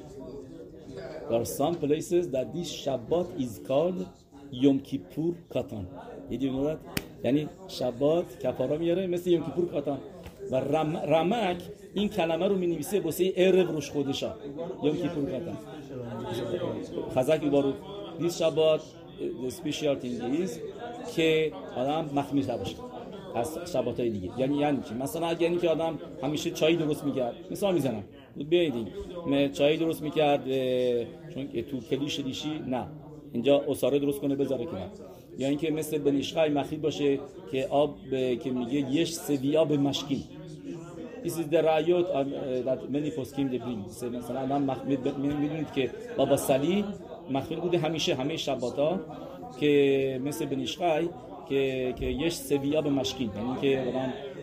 There 1.31 1.41
are 1.43 1.51
some 1.59 1.75
places 1.75 2.27
this 2.55 2.71
Shabbat 2.85 3.27
is 3.39 3.69
called 3.69 4.07
یوم 4.53 4.79
کیپور 4.81 5.35
کاتان. 5.49 5.87
یعنی 7.25 7.49
شبات 7.69 8.39
کفارا 8.39 8.79
میاره 8.79 9.07
مثل 9.07 9.31
یوم 9.31 9.45
کیپور 9.45 9.67
کاتان. 9.67 9.99
و 10.51 10.57
رم، 10.57 10.97
رمک 10.97 11.57
این 11.95 12.09
کلمه 12.09 12.47
رو 12.49 12.57
می 12.57 12.67
نویسه 12.67 13.01
واسه 13.01 13.33
ارب 13.37 13.71
روش 13.71 13.91
خودشا. 13.91 14.35
یا 14.83 14.91
کی 14.91 15.09
پول 15.09 15.31
کردن 15.31 15.57
خزک 17.15 17.45
بارو 17.45 17.73
دیس 18.19 18.39
شبات 18.39 18.81
the 19.21 19.51
special 19.51 19.97
thing 20.03 20.17
is 20.43 20.51
که 21.17 21.53
آدم 21.77 22.11
مخمیر 22.15 22.47
باشه 22.47 22.77
از 23.35 23.59
شبات 23.73 24.01
های 24.01 24.11
دیگه. 24.11 24.31
یعنی 24.39 24.59
یعنی 24.59 24.79
چی؟ 24.89 24.95
مثلا 24.95 25.27
اگه 25.27 25.43
یعنی 25.43 25.59
که 25.59 25.69
آدم 25.69 25.99
همیشه 26.23 26.51
چای 26.51 26.77
درست 26.77 27.05
میگرد 27.05 27.35
مثال 27.51 27.75
می‌زنم. 27.75 28.05
بیایید 28.37 28.89
چای 29.53 29.77
درست 29.77 30.03
می‌کرد 30.03 30.45
چون 31.35 31.47
تو 31.71 31.81
کلیش 31.91 32.21
دیشی 32.21 32.59
نه. 32.67 32.87
اینجا 33.33 33.65
اصاره 33.69 33.99
درست 33.99 34.21
کنه 34.21 34.37
بذاره 34.37 34.65
کنار. 34.65 34.91
یا 35.39 35.49
اینکه 35.49 35.71
مثل 35.71 35.99
بنیشخای 35.99 36.51
مخید 36.51 36.83
باشه 36.83 37.19
که 37.53 37.67
آب 37.67 37.95
که 38.43 38.51
میگه 38.51 38.93
یش 38.93 39.13
سویا 39.13 39.65
به 39.65 39.77
مشکین. 39.77 40.23
This 41.25 41.29
is 41.29 41.49
the 41.55 41.61
uh, 41.61 42.25
that 42.69 42.81
many 42.95 43.11
poskim 43.19 43.47
they 43.53 43.59
bring. 43.59 44.05
مثلا 44.05 44.41
الان 44.41 44.77
می‌دونید 45.19 45.73
که 45.73 45.91
بابا 46.17 46.37
سلی 46.37 46.85
مخفیل 47.31 47.61
بوده 47.61 47.79
همیشه. 47.79 48.15
همه 48.15 48.37
شباتا 48.37 49.01
که 49.61 50.21
مثل 50.25 50.45
بنیشخای 50.45 51.09
که 51.49 51.95
که 51.99 52.07
یش 52.07 52.35
سویا 52.35 52.83
به 52.83 52.91
مشکین. 52.91 53.31
یعنی 53.37 53.61
که 53.61 53.93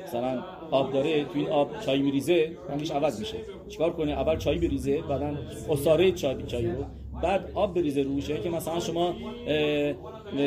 مثلا 0.04 0.44
آب 0.72 0.94
داره 0.94 1.24
تو 1.24 1.32
این 1.36 1.50
آب 1.50 1.80
چای 1.80 2.00
میریزه 2.00 2.52
رنگش 2.70 2.92
عوض 2.92 3.20
میشه. 3.20 3.38
چیکار 3.70 3.94
کنه؟ 3.94 4.12
اول 4.12 4.38
چای 4.38 4.58
بریزه 4.58 5.02
بعدا 5.02 5.38
اصاره 5.70 6.12
چای 6.12 6.44
چای 6.48 6.66
رو 6.66 6.86
بعد 7.24 7.52
آب 7.54 7.74
بریزه 7.74 8.02
روشه 8.02 8.38
که 8.38 8.50
مثلا 8.50 8.80
شما 8.80 9.16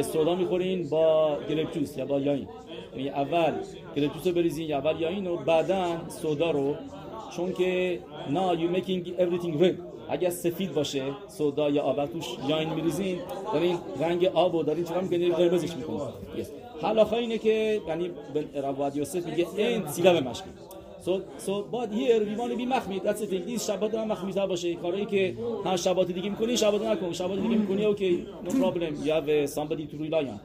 سودا 0.03 0.35
می‌خورین 0.35 0.89
با 0.89 1.37
گرپتوس 1.49 1.97
یا 1.99 2.07
با 2.07 2.21
یاین. 2.21 2.49
یعنی 2.97 3.09
اول 3.09 3.53
گرپتوس 3.97 4.27
رو 4.27 4.33
بریزین 4.33 4.69
یا 4.69 4.79
اول 4.79 5.01
یاین 5.01 5.27
و 5.27 5.37
بعدا 5.37 6.09
سودا 6.09 6.51
رو. 6.51 6.75
چون 7.37 7.53
که 7.53 8.01
نا 8.31 8.57
you 8.57 8.77
making 8.77 9.07
everything 9.19 9.55
اگر 10.11 10.31
سفید 10.31 10.75
باشه 10.75 11.03
سودا 11.29 11.71
یا 11.71 11.83
آب 11.83 12.07
توش 12.07 12.27
یاین 12.49 12.75
میریزین 12.75 13.19
دارین 13.53 13.79
رنگ 14.01 14.25
آب 14.25 14.57
رو 14.57 14.63
دارین 14.63 14.85
چرا 14.85 15.01
می‌کنین؟ 15.01 15.33
قرمزش 15.33 15.77
می‌کنین. 15.77 16.01
حالا 16.83 17.11
اینه 17.11 17.39
که 17.39 17.81
یعنی 17.89 18.11
رواد 18.55 18.97
یوسف 18.97 19.27
میگه 19.27 19.47
این 19.57 19.83
به 20.03 20.21
مشکی 20.21 20.51
but 21.73 21.89
here 21.99 22.21
we 22.29 22.35
want 22.41 22.51
to 22.53 22.57
be 22.63 22.67
مخمی 22.67 23.01
the 23.05 23.13
thing. 23.31 23.47
این 23.47 23.59
شبات 23.59 23.95
هم 23.95 24.09
مخمی 24.09 24.33
باشه. 24.33 24.75
کاری 24.75 25.07
که 25.07 25.37
هر 25.65 25.77
شبات 25.77 26.07
دیگه 26.07 26.31
می‌کنی 26.31 26.57
شبات 26.57 26.83
نکن. 26.83 27.13
شبات 27.13 27.39
دیگه 27.39 27.57
می‌کنی 27.57 27.85
اوکی 27.85 28.27
problem. 28.49 29.07
You 29.07 29.11
have 29.11 29.51
somebody 29.51 29.85
to 29.93 29.97
rely 30.05 30.25
on. 30.35 30.41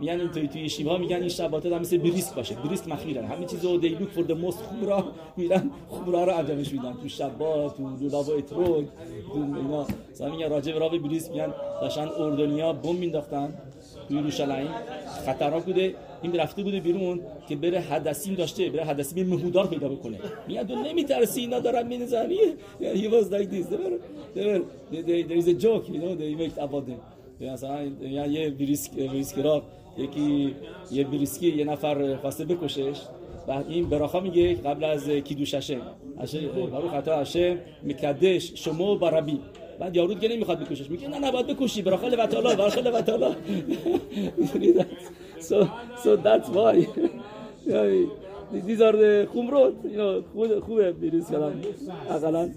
میگن 0.00 0.28
توی 0.28 0.48
توی 0.48 0.68
شیبا 0.68 0.98
میگن 0.98 1.16
این 1.16 1.28
شبات 1.28 1.66
هم 1.66 1.80
مثل 1.80 1.98
بریسک 1.98 2.34
باشه. 2.34 2.54
بریسک 2.54 2.88
مخیرن. 2.88 3.24
همه 3.24 3.46
چیزو 3.46 3.78
دی 3.78 3.88
لوک 3.88 4.08
فور 4.08 4.24
د 4.24 4.32
موست 4.32 4.58
خوبرا 4.58 5.04
میرن 5.36 5.70
خوبرا 5.88 6.24
رو 6.24 6.36
انجامش 6.36 6.72
میدن. 6.72 6.92
تو 7.02 7.08
شبات 7.08 7.76
تو 7.76 7.96
دولاب 7.96 8.28
و 8.28 8.32
اتروگ 8.32 8.84
تو 9.32 9.38
اینا. 9.38 9.86
مثلا 10.12 10.30
میگن 10.30 10.50
راجع 10.50 10.72
به 10.72 10.78
راوی 10.78 10.98
بریسک 10.98 11.30
میگن 11.30 11.52
داشتن 11.80 12.08
اردنیا 12.18 12.72
بم 12.72 12.94
مینداختن 12.94 13.54
تو 14.08 14.14
یروشلایم 14.14 14.68
خطرناک 15.26 15.64
بوده. 15.64 15.94
این 16.22 16.34
رفته 16.34 16.62
بوده 16.62 16.80
بیرون 16.80 17.20
که 17.48 17.56
بره 17.56 17.80
حدثیم 17.80 18.34
داشته 18.34 18.70
بره 18.70 18.84
حدثیم 18.84 19.26
مهودار 19.26 19.66
پیدا 19.66 19.88
بکنه. 19.88 20.18
میگن 20.48 20.66
تو 20.66 20.74
نمیترسی 20.74 21.40
اینا 21.40 21.58
دارن 21.60 21.86
مینزنی 21.86 22.38
he 22.80 23.08
was 23.08 23.26
like 23.34 23.50
this 23.50 23.66
there, 24.34 24.60
there, 24.92 25.22
there 25.28 25.38
is 25.42 25.48
a 25.48 25.54
joke 25.54 25.84
you 25.88 25.98
know 26.02 26.14
they 26.14 26.34
make 26.42 26.56
about 26.66 26.84
مثلا 27.40 27.82
یه 28.26 28.50
بریسک 28.50 28.90
بریسکرا 28.92 29.62
یکی 29.98 30.54
یه 30.90 31.04
بریسکی 31.04 31.48
یه 31.56 31.64
نفر 31.64 32.16
خواسته 32.16 32.44
بکشش 32.44 33.00
و 33.48 33.50
این 33.68 33.88
براخا 33.88 34.20
میگه 34.20 34.54
قبل 34.54 34.84
از 34.84 35.08
کیدوششه 35.10 35.78
اشه 36.18 36.40
برو 36.48 36.88
خطا 36.88 37.14
اشه 37.14 37.58
مکدش 37.84 38.52
شما 38.54 38.94
بربی 38.94 39.40
بعد 39.80 39.96
یارو 39.96 40.14
دیگه 40.14 40.28
نمی‌خواد 40.36 40.58
بکشش. 40.60 40.90
میگه 40.90 41.08
نه 41.08 41.18
نباید 41.18 41.46
بکشی. 41.46 41.82
براخا 41.82 42.08
لوتالا 42.08 42.54
براخا 42.54 42.80
لوتالا 42.80 43.34
so 45.48 45.56
so 46.04 46.16
that's 46.16 46.48
why. 46.56 46.76
These 48.66 48.80
are 48.80 48.96
the 49.02 49.26
خوبه 50.66 50.92
بریس 50.92 51.30
کردن 51.30 51.60
اقلا. 52.10 52.48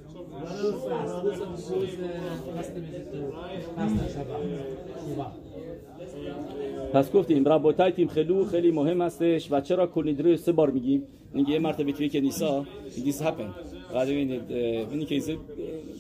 پس 6.94 7.12
گفتیم 7.12 7.48
ربوتای 7.48 7.92
تیم 7.92 8.08
خلو 8.08 8.46
خیلی 8.46 8.72
مهم 8.72 9.02
هستش 9.02 9.52
و 9.52 9.62
چرا 9.62 9.88
کلیدری 9.88 10.38
سه 10.38 10.52
بار 10.52 10.70
میگیم؟ 10.70 11.04
میگه 11.34 11.50
یه 11.50 11.60
مرتبه 11.60 11.92
توی 11.92 12.10
کنیسا. 12.10 12.66
دیس 13.04 13.22
هپن 13.22 13.50
بعد 13.94 14.08
ببینید 14.08 14.52
این 14.92 15.06
که 15.06 15.38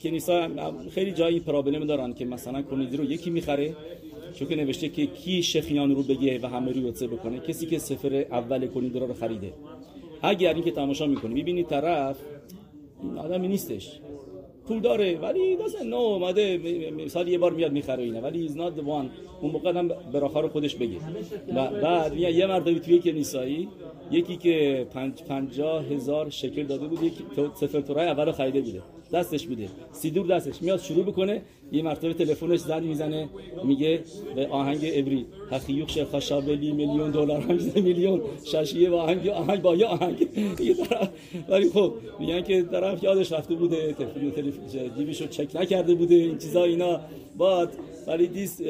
کنیسا 0.03 0.47
خیلی 0.91 1.11
جایی 1.11 1.39
پرابلم 1.39 1.85
دارن 1.85 2.13
که 2.13 2.25
مثلا 2.25 2.61
کلیدری 2.61 2.97
رو 2.97 3.03
یکی 3.03 3.29
می‌خره 3.29 3.75
چون 4.35 4.47
که 4.47 4.55
نوشته 4.55 4.89
که 4.89 5.05
کی 5.05 5.43
شخیان 5.43 5.95
رو 5.95 6.03
بگه 6.03 6.39
و 6.43 6.47
همه 6.47 6.71
رو 6.71 6.77
یوتسه 6.77 7.07
بکنه 7.07 7.39
کسی 7.39 7.65
که 7.65 7.79
سفر 7.79 8.25
اول 8.31 8.67
کلیدری 8.67 9.07
رو 9.07 9.13
خریده. 9.13 9.53
اگر 10.21 10.53
این 10.53 10.63
که 10.63 10.71
تماشا 10.71 11.05
می‌کنه 11.05 11.33
می‌بینید 11.33 11.67
طرف 11.67 12.17
آدمی 13.17 13.47
نیستش. 13.47 13.99
پول 14.67 14.79
داره 14.79 15.17
ولی 15.17 15.55
دست 15.55 15.81
نو 15.81 15.95
اومده 15.95 16.57
مثال 16.97 17.27
یه 17.27 17.37
بار 17.37 17.53
میاد 17.53 17.71
می‌خره 17.71 18.03
اینه 18.03 18.21
ولی 18.21 18.45
از 18.45 18.55
the 18.55 18.81
one. 18.81 19.09
اون 19.41 19.51
موقع 19.51 19.77
هم 19.77 19.87
براخار 19.87 20.47
خودش 20.47 20.75
بگه 20.75 20.97
و 21.55 21.67
بعد 21.81 22.17
یه 22.17 22.47
مرد 22.47 22.77
توی 22.77 22.99
کنیسایی 22.99 23.69
یکی 24.11 24.37
که 24.37 24.87
پنج 24.93 25.23
پنجاه 25.23 25.85
هزار 25.85 26.29
شکل 26.29 26.63
داده 26.63 26.87
بود 26.87 27.03
یک 27.03 27.13
سفر 27.55 27.81
تورای 27.81 28.07
اول 28.07 28.31
خریده 28.31 28.61
بوده. 28.61 28.81
دستش 29.13 29.47
بوده. 29.47 29.67
سیدور 29.91 30.27
دستش 30.27 30.61
میاد 30.61 30.79
شروع 30.79 31.05
بکنه 31.05 31.41
یه 31.71 31.81
مرتبه 31.83 32.13
تلفنش 32.13 32.59
زنگ 32.59 32.83
می‌زنه 32.83 33.29
میگه 33.63 33.99
به 34.35 34.47
آهنگ 34.47 34.79
ابری 34.83 35.25
حقیق 35.51 35.89
شیخ 35.89 36.07
خشابلی 36.07 36.71
میلیون 36.71 37.11
دلار 37.11 37.41
هم 37.41 37.59
میلیون. 37.75 38.21
شاشیه 38.43 38.89
با 38.89 39.01
آهنگ 39.01 39.27
آهنگ 39.27 39.61
با 39.61 39.75
یه 39.75 39.85
آهنگ. 39.85 40.27
ولی 41.49 41.69
خب 41.69 41.93
میگن 42.19 42.41
که 42.41 42.61
طرف 42.61 43.03
یادش 43.03 43.31
رفته 43.31 43.55
بوده 43.55 43.93
تلفن 43.93 44.31
تلفن 44.31 45.27
چک 45.27 45.55
نکرده 45.55 45.95
بوده 45.95 46.15
این 46.15 46.37
چیزا 46.37 46.63
اینا. 46.63 46.99
بعد 47.39 47.69
ولی 48.07 48.27
دیس 48.27 48.61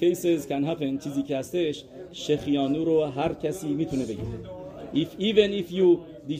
کیسز 0.00 0.46
کن 0.46 0.64
هپن 0.64 0.98
چیزی 0.98 1.22
که 1.22 1.36
هستش 1.36 1.84
شخیانو 2.12 2.84
رو 2.84 3.04
هر 3.04 3.32
کسی 3.42 3.68
می‌تونه 3.68 4.04
بگه. 4.04 4.18
If 4.94 5.10
even 5.20 5.50
if 5.62 5.68
you 5.78 5.88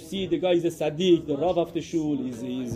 see 0.08 0.22
the 0.32 0.38
guy 0.44 0.54
is 0.60 0.64
a 0.70 0.72
sadiq 0.80 1.20
the 1.30 1.36
rav 1.42 1.56
of 1.64 1.70
the 1.76 1.82
shul 1.90 2.16
is 2.30 2.38
is 2.60 2.72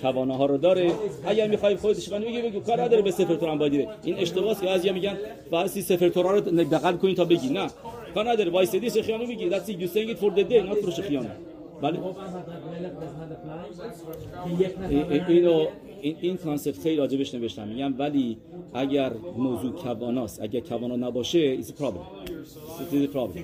توانه 0.00 0.36
ها 0.36 0.46
رو 0.46 0.56
داره. 0.56 0.92
اگر 1.26 1.46
می‌خوای 1.48 1.76
خودش 1.76 2.08
کنی 2.08 2.24
میگه 2.24 2.42
بگو. 2.42 2.60
کار 2.60 2.82
نداره 2.82 3.02
به 3.02 3.10
سفر 3.10 3.34
توران 3.34 3.58
باید 3.58 3.88
این 4.04 4.18
اشتباهه 4.18 4.60
که 4.60 4.70
از 4.70 4.86
میگن 4.86 5.16
فارسی 5.50 5.82
سفر 5.82 6.08
توران 6.08 6.44
رو 6.44 6.52
نقل 6.52 6.96
کنین 6.96 7.14
تا 7.14 7.24
بگی. 7.24 7.48
نه. 7.48 7.66
کار 8.14 8.30
نداره. 8.30 8.50
وایسادی 8.50 8.90
شخیانو 8.90 9.26
میگی 9.26 9.50
that's 9.50 9.68
you 9.68 9.88
saying 9.94 10.10
it 10.10 10.18
for 10.18 10.30
the 10.36 10.44
day 10.50 10.70
not 10.70 10.84
for 10.84 10.90
شخیانو. 10.90 11.28
بله. 11.82 11.98
اینو 15.28 15.66
این 16.02 16.16
این 16.20 16.36
کانسپت 16.36 16.82
خیلی 16.82 16.96
راجبش 16.96 17.34
نوشتم. 17.34 17.68
میگم 17.68 17.94
ولی 17.98 18.36
اگر 18.74 19.12
موضوع 19.36 19.72
کواناست 19.72 20.42
اگر 20.42 20.60
کوانا 20.60 20.96
نباشه 20.96 21.62
problem. 21.62 22.04
Is 22.92 22.94
a 22.94 23.14
problem. 23.14 23.38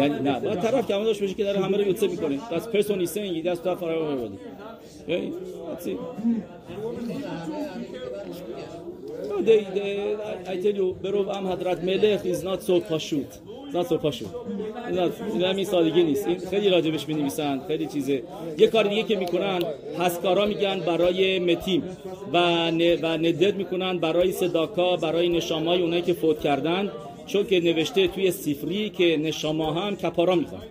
یعنی 0.00 0.18
نه 0.18 0.40
طرف 0.40 0.86
کوانا 0.86 1.04
داشته 1.04 1.24
باشه 1.24 1.34
که 1.34 1.44
داره 1.44 1.60
همه 1.60 1.76
رو 1.76 1.86
یوتسه 1.86 2.06
می‌کنه. 2.06 2.38
That's 2.38 2.76
person 2.76 3.06
is 3.06 3.10
saying 3.10 3.44
that's 3.46 3.60
for 3.80 3.88
everybody 3.96 4.38
okay 5.02 5.32
that's 5.68 5.86
it 5.86 5.98
no, 9.30 9.36
they, 9.48 9.60
they, 9.76 9.90
I, 10.30 10.52
I 10.52 10.54
tell 10.62 10.76
you 10.80 10.94
برو 11.02 11.28
ام 11.28 11.46
حضرت 11.52 11.84
ملخ 11.84 12.22
is 12.22 12.42
not 12.44 12.60
so 12.62 12.80
پاشوت 12.88 13.40
not 13.72 13.86
so 13.86 13.94
پاشوت 13.94 14.28
این 15.32 15.42
همین 15.42 15.64
سادگی 15.64 16.02
نیست 16.02 16.26
این 16.26 16.38
خیلی 16.50 16.68
راجبش 16.68 17.08
می 17.08 17.14
نویسن 17.14 17.60
خیلی 17.68 17.86
چیزه. 17.86 18.22
یه 18.58 18.66
کار 18.66 18.84
دیگه 18.84 19.02
که 19.02 19.16
می‌کنن 19.16 19.62
אזכרה 19.98 20.46
میگن 20.46 20.80
برای 20.80 21.38
מתים. 21.38 21.82
و, 22.32 22.36
و 23.02 23.06
נדר 23.06 23.56
می‌کنن 23.56 23.98
برای 23.98 24.32
צדקה 24.32 24.96
برای 24.96 25.28
נשמה 25.28 25.73
ی 25.73 25.82
اونایی 25.82 26.02
که 26.02 26.12
فوت 26.12 26.40
کردن. 26.40 26.90
چون 27.26 27.46
که 27.46 27.60
نوشته 27.60 28.08
توی 28.08 28.30
ספרי 28.30 28.90
که 28.90 29.16
נשמה 29.16 29.72
هم 29.72 29.96
כפרה 29.96 30.34
می‌خوان. 30.34 30.62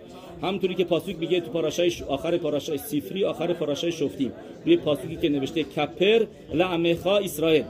همونطوری 0.42 0.74
که 0.74 0.84
פסוק 0.84 1.18
میگه 1.18 1.40
تو 1.40 1.50
פרשה 1.50 1.85
ی 1.85 1.92
آخر 2.08 2.36
פרשה 2.36 2.78
ی 2.78 2.87
ספרי 2.87 3.24
آخر 3.24 3.52
פרשה 3.52 3.92
ی 3.92 3.97
שופטים 3.97 4.32
روی 4.64 4.76
פסוק 4.76 5.08
ی 5.08 5.16
که 5.16 5.28
نوشته 5.28 5.62
כפר 5.62 6.26
לעמך 6.54 7.16
ישראל. 7.16 7.64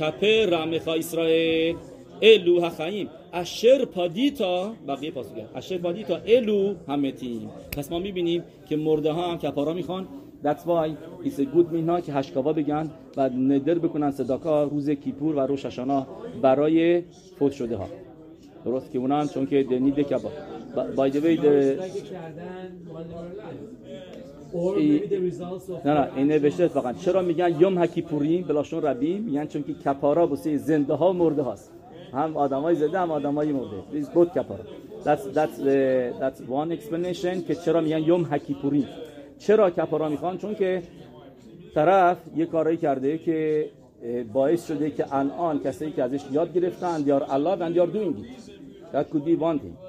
כפר 0.00 0.46
לעמך 0.46 0.92
ישראל. 0.92 1.76
אלו 2.22 2.60
החיים 2.60 3.08
אשר 3.32 3.84
פדית. 3.84 4.72
بقیه 4.88 5.10
פסוק 5.10 5.44
ه 5.54 5.59
אשר 5.59 5.78
פדית. 5.78 6.16
אלו 6.26 6.74
המתים. 6.88 7.50
پس 7.72 7.92
ما 7.92 7.98
می‌بینیم 7.98 8.42
که 8.68 8.76
مرده 8.76 9.12
ها 9.12 9.32
هم 9.32 9.38
کپارا 9.38 9.72
می‌خوان. 9.72 10.08
That's 10.44 10.64
why 10.70 10.88
it's 11.26 11.38
a 11.38 11.46
good 11.54 11.72
مینا 11.72 12.00
که 12.00 12.12
هشکاوا 12.12 12.52
بگن 12.52 12.90
و 13.16 13.28
ندر 13.28 13.78
بکنن 13.78 14.10
صداکا 14.10 14.64
روز 14.64 14.90
کیپور 14.90 15.36
و 15.36 15.40
روششانا 15.40 16.06
برای 16.42 17.02
فوت 17.38 17.52
شده 17.52 17.76
ها. 17.76 17.88
درست 18.64 18.92
که 18.92 18.98
اونان 18.98 19.28
چون 19.28 19.46
که 19.46 19.62
دنیده 19.62 20.04
کبا 20.04 20.30
by 20.76 21.08
the 21.14 21.20
way 21.24 21.36
the 21.36 21.54
نه 25.84 25.94
نه 25.94 26.08
این 26.16 26.26
نوشته 26.26 26.68
فقط. 26.68 26.98
چرا 26.98 27.22
میگن 27.22 27.60
یوم 27.60 27.78
حکیپوریم 27.78 28.42
بلاشون 28.42 28.82
ربیم. 28.82 29.22
میگن 29.22 29.46
چون 29.46 29.62
که 29.62 29.74
کپارا 29.74 30.26
بسه 30.26 30.56
زنده 30.56 30.94
ها 30.94 31.12
مرده 31.12 31.42
هاست. 31.42 31.72
هم 32.12 32.36
آدمای 32.36 32.74
زنده 32.74 32.98
هم 32.98 33.10
آدمای 33.10 33.52
مرده. 33.52 33.76
Is 34.02 34.06
both 34.06 34.30
کپارا. 34.38 34.64
That's 35.04 35.24
that's 35.38 35.56
the, 35.66 35.78
that's 36.20 36.40
one 36.60 36.70
explanation 36.76 37.46
که 37.46 37.54
چرا 37.54 37.80
میگن 37.80 38.02
یوم 38.02 38.24
حکیپوریم 38.24 38.88
چرا 39.38 39.70
کفارا 39.70 40.08
می‌خوان؟ 40.08 40.38
چون 40.38 40.54
که 40.54 40.82
طرف 41.74 42.16
یه 42.36 42.46
کارایی 42.46 42.76
کرده 42.76 43.18
که 43.18 43.68
باعث 44.32 44.66
شده 44.66 44.90
که 44.90 45.14
الان 45.14 45.58
کسایی 45.58 45.92
که 45.92 46.02
ازش 46.02 46.20
یاد 46.32 46.52
گرفتن 46.52 47.02
دیار 47.02 47.26
الله 47.28 47.56
و 47.60 47.70
دیار 47.72 47.86
دوینگی. 47.86 48.24
That 48.92 49.10
could 49.10 49.24
be 49.24 49.36
one 49.40 49.58
thing. 49.58 49.85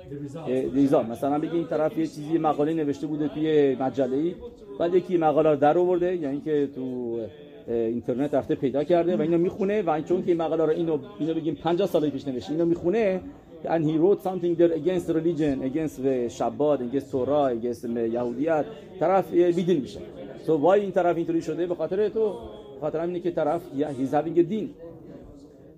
مثلا 1.10 1.40
بگی 1.40 1.56
این 1.56 1.68
طرف 1.68 1.98
یه 1.98 2.08
چیزی 2.08 2.38
مقاله 2.38 2.74
نوشته 2.74 3.08
بوده 3.08 3.28
توی 3.28 3.76
مجله 3.76 4.18
ای 4.18 4.36
بعد 4.80 4.96
یکی 4.96 5.18
مقاله 5.18 5.50
رو 5.50 5.56
در 5.56 5.78
آورده 5.78 6.16
یعنی 6.16 6.28
اینکه 6.28 6.68
تو 6.76 7.20
اینترنت 7.68 8.34
رفته 8.34 8.56
پیدا 8.56 8.84
کرده 8.84 9.18
و 9.18 9.22
اینو 9.22 9.38
می‌خونه 9.38 9.82
و 9.82 10.02
چون 10.02 10.22
که 10.22 10.28
این 10.28 10.42
مقاله 10.42 10.66
رو 10.66 10.70
اینو 10.70 10.98
اینو 11.20 11.34
بگیم 11.34 11.56
50 11.56 11.88
سال 11.88 12.10
پیش 12.10 12.28
نوشته 12.28 12.52
اینو 12.52 12.66
می‌خونه 12.66 13.22
and 13.66 13.84
he 13.84 13.98
wrote 13.98 14.22
something 14.22 14.56
there 14.56 14.72
against 14.72 15.10
religion 15.10 15.62
against 15.64 16.02
شباد 16.30 16.80
against 16.92 17.12
تورا 17.12 17.52
against 17.62 17.86
یهودیت 17.86 18.66
طرف 19.00 19.34
بیدین 19.34 19.82
میشه. 19.82 20.00
So 20.46 20.50
why 20.50 20.80
این 20.80 20.92
طرف 20.92 21.18
اینطوری 21.18 21.42
شده؟ 21.42 21.68
به 21.68 21.76
خاطر 21.76 22.10
تو 22.10 22.34
خاطر 22.82 23.02
اینه 23.02 23.20
که 23.20 23.32
طرف 23.32 23.62
he's 23.78 24.14
having 24.14 24.40
a 24.40 24.42
دین. 24.42 24.70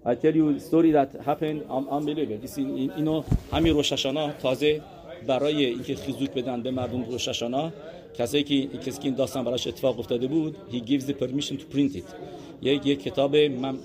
I 0.06 0.16
tell 0.16 0.34
you 0.34 0.60
story 0.60 0.92
that 0.92 1.12
happened 1.26 1.62
unbelievable. 1.70 2.58
این 2.58 2.92
اینو 2.92 3.24
همین 3.52 3.74
روششانا 3.74 4.32
تازه 4.32 4.82
برای 5.28 5.66
اینکه 5.66 5.96
خیزوک 5.96 6.32
بدن 6.32 6.62
به 6.62 6.72
مردم 6.72 7.04
روششانا 7.04 7.72
کسی 8.18 8.44
که 8.44 8.68
کسی 8.68 9.00
که 9.00 9.06
این 9.06 9.16
داستان 9.16 9.46
براش 9.46 9.68
اتفاق 9.68 10.00
افتاده 10.00 10.28
بود 10.28 10.56
he 10.72 10.76
gives 10.76 11.04
the 11.04 11.14
permission 11.14 11.54
to 11.54 11.76
print 11.76 11.96
it. 11.96 12.04
یه 12.62 12.88
یه 12.88 12.96
کتاب 12.96 13.36
مم، 13.36 13.78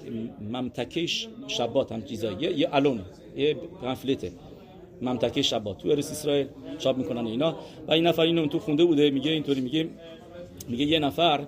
ممتکش 0.52 1.28
شبات 1.46 1.92
هم 1.92 2.02
چیزایی. 2.02 2.36
یه, 2.40 2.58
یه 2.58 2.68
الون 2.72 3.00
یه 3.36 3.56
پنفلته 3.82 4.32
ممتکه 5.02 5.42
شبات. 5.42 5.78
تو 5.78 5.88
ارس 5.88 6.10
اسرائیل 6.10 6.46
چاپ 6.78 6.98
می‌کنن 6.98 7.26
اینا. 7.26 7.56
و 7.88 7.92
این 7.92 8.06
نفر 8.06 8.22
اینو 8.22 8.46
تو 8.46 8.58
خونده 8.58 8.84
بوده 8.84 9.10
میگه 9.10 9.30
اینطوری 9.30 9.60
میگه 9.60 9.88
میگه 10.68 10.84
یه 10.84 10.98
نفر 10.98 11.46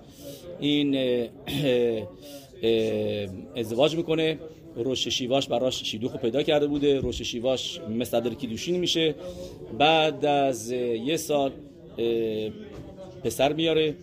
این 0.61 0.97
ازدواج 3.57 3.97
می‌کنه. 3.97 4.39
روش 4.77 5.09
شیواش 5.09 5.49
براش 5.49 5.83
شیدوخ 5.83 6.16
پیدا 6.16 6.43
کرده 6.43 6.66
بوده. 6.66 7.01
روش 7.01 7.22
شیواش 7.22 7.81
مصدر 7.81 8.35
کیدوشین 8.35 8.77
میشه. 8.77 9.14
بعد 9.79 10.24
از 10.24 10.70
یه 10.70 11.16
سال 11.16 11.53
پسر 13.24 13.53
میاره. 13.53 13.95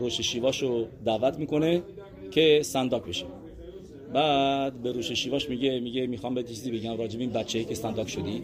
روش 0.00 0.20
شیواش 0.20 0.62
رو 0.62 0.86
دعوت 1.04 1.38
می‌کنه 1.38 1.82
که 2.30 2.60
صنداق 2.62 3.08
بشه. 3.08 3.24
بعد 4.14 4.82
به 4.82 4.92
روش 4.92 5.12
شیواش 5.12 5.48
میگه 5.48 5.80
میگه 5.80 6.06
می‌خوام 6.06 6.34
به 6.34 6.42
چیزی 6.42 6.70
بگم 6.70 6.96
راجب 6.98 7.20
این 7.20 7.30
بچه‌ای 7.30 7.64
که 7.64 7.74
صنداق 7.74 8.06
شدی 8.06 8.42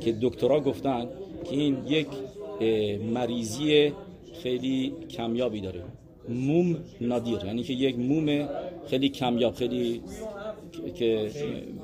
که 0.00 0.16
دکترا 0.22 0.60
گفتن 0.60 1.08
که 1.44 1.56
این 1.56 1.76
یک 1.86 2.06
مریضی 3.14 3.92
خیلی 4.42 4.92
کمیابی 5.10 5.60
داره. 5.60 5.82
موم 6.28 6.76
نادیر 7.00 7.38
یعنی 7.46 7.62
که 7.62 7.72
یک 7.72 7.98
موم 7.98 8.48
خیلی 8.86 9.08
کمیاب 9.08 9.54
خیلی 9.54 10.00
که 10.94 11.30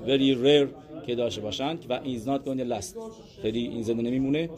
very 0.06 0.44
rare 0.44 0.68
که 1.06 1.14
داشته 1.14 1.40
باشن 1.40 1.78
و 1.88 2.00
این 2.02 2.20
not 2.20 2.40
going 2.44 2.72
last. 2.72 2.96
خیلی 3.42 3.60
این 3.60 3.82
زنده 3.82 4.02
نمیمونه. 4.02 4.48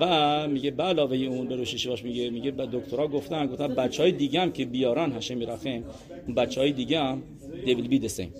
و 0.00 0.48
میگه 0.48 0.70
به 0.70 0.82
علاوه 0.82 1.16
اون 1.16 1.48
به 1.48 1.56
باش 1.56 2.04
میگه 2.04 2.30
میگه 2.30 2.50
به 2.50 2.68
دکترا 2.72 3.08
گفتن 3.08 3.46
گفتن 3.46 3.74
بچه 3.74 4.02
های 4.02 4.12
دیگه 4.12 4.40
هم 4.40 4.52
که 4.52 4.64
بیارن 4.64 5.12
هشم 5.12 5.36
میرفیم 5.36 5.84
اون 6.26 6.34
بچه 6.34 6.60
های 6.60 6.72
دیگه 6.72 7.00
هم 7.00 7.22
they 7.64 7.70
will 7.70 7.90
be 7.90 8.08
the 8.08 8.18
same. 8.18 8.30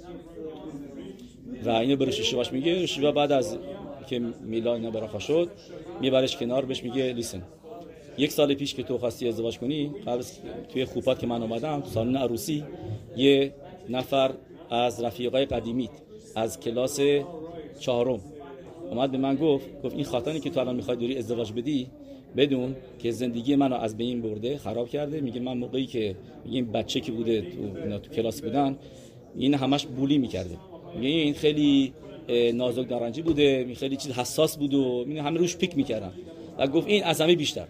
و 1.64 1.70
اینو 1.70 1.96
به 1.96 2.10
باش 2.34 2.52
میگه. 2.52 2.86
شیوا 2.86 3.12
بعد 3.12 3.32
از 3.32 3.58
که 4.06 4.18
میلا 4.18 4.74
اینا 4.74 4.90
برافا 4.90 5.18
شد 5.18 5.50
میبرش 6.00 6.36
کنار 6.36 6.64
بهش 6.64 6.82
میگه 6.82 7.12
لیسن 7.12 7.42
یک 8.18 8.32
سال 8.32 8.54
پیش 8.54 8.74
که 8.74 8.82
تو 8.82 8.98
خواستی 8.98 9.28
ازدواج 9.28 9.58
کنی 9.58 9.94
قبل 10.06 10.22
توی 10.72 10.84
خوبات 10.84 11.18
که 11.18 11.26
من 11.26 11.42
اومدم 11.42 11.82
سالن 11.82 12.16
عروسی 12.16 12.64
یه 13.16 13.54
نفر 13.88 14.30
از 14.70 15.02
رفیقای 15.02 15.44
قدیمیت 15.44 15.90
از 16.36 16.60
کلاس 16.60 17.00
چهارم. 17.80 18.20
اومد 18.90 19.10
به 19.10 19.18
من 19.18 19.36
گفت 19.36 19.82
گفت 19.82 19.94
این 19.94 20.04
خاطانی 20.04 20.40
که 20.40 20.50
تو 20.50 20.60
الان 20.60 20.76
می‌خوای 20.76 20.96
دوری 20.96 21.18
ازدواج 21.18 21.52
بدی 21.52 21.86
بدون 22.36 22.76
که 22.98 23.10
زندگی 23.10 23.56
منو 23.56 23.74
از 23.74 23.96
بین 23.96 24.22
برده 24.22 24.58
خراب 24.58 24.88
کرده. 24.88 25.20
میگه 25.20 25.40
من 25.40 25.58
موقعی 25.58 25.86
که 25.86 26.16
میگه 26.44 26.56
این 26.56 26.72
بچه 26.72 27.00
که 27.00 27.12
بوده 27.12 27.40
تو, 27.40 27.98
تو 27.98 28.10
کلاس 28.10 28.42
بودن 28.42 28.78
این 29.36 29.54
همش 29.54 29.86
بولی 29.86 30.18
می‌کرده. 30.18 30.56
میگه 30.96 31.08
این 31.08 31.34
خیلی 31.34 31.92
نازک 32.54 32.90
نارنجی 32.90 33.22
بوده 33.22 33.74
خیلی 33.74 33.96
چیز 33.96 34.12
حساس 34.12 34.58
بود 34.58 34.74
و 34.74 35.04
همه 35.08 35.38
روش 35.38 35.56
پیک 35.56 35.76
می‌کردن. 35.76 36.12
و 36.58 36.66
گفت 36.66 36.88
این 36.88 37.04
از 37.04 37.20
همه 37.20 37.36
بیشتر. 37.36 37.66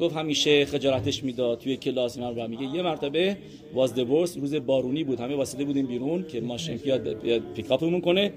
گفت 0.00 0.16
همیشه 0.16 0.64
خجالتش 0.64 1.24
می‌داد 1.24 1.58
توی 1.58 1.76
کلاس 1.76 2.18
من 2.18 2.36
رو 2.36 2.48
میگه 2.48 2.76
یه 2.76 2.82
مرتبه 2.82 3.36
واز 3.74 3.94
دیورس 3.94 4.36
روز 4.36 4.54
بارونی 4.54 5.04
بود. 5.04 5.20
همه 5.20 5.36
واسطه 5.36 5.64
بودیم 5.64 5.86
بیرون 5.86 6.24
که 6.28 6.40
ماشین 6.40 6.76
بیاد 6.76 7.16
پیکاپمون 7.54 8.00
کنه. 8.00 8.32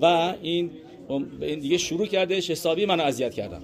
و 0.00 0.34
این 0.42 0.70
این 1.40 1.58
دیگه 1.58 1.78
شروع 1.78 2.06
کردش 2.06 2.50
حسابی 2.50 2.86
منو 2.86 3.02
اذیت 3.02 3.34
کردم 3.34 3.62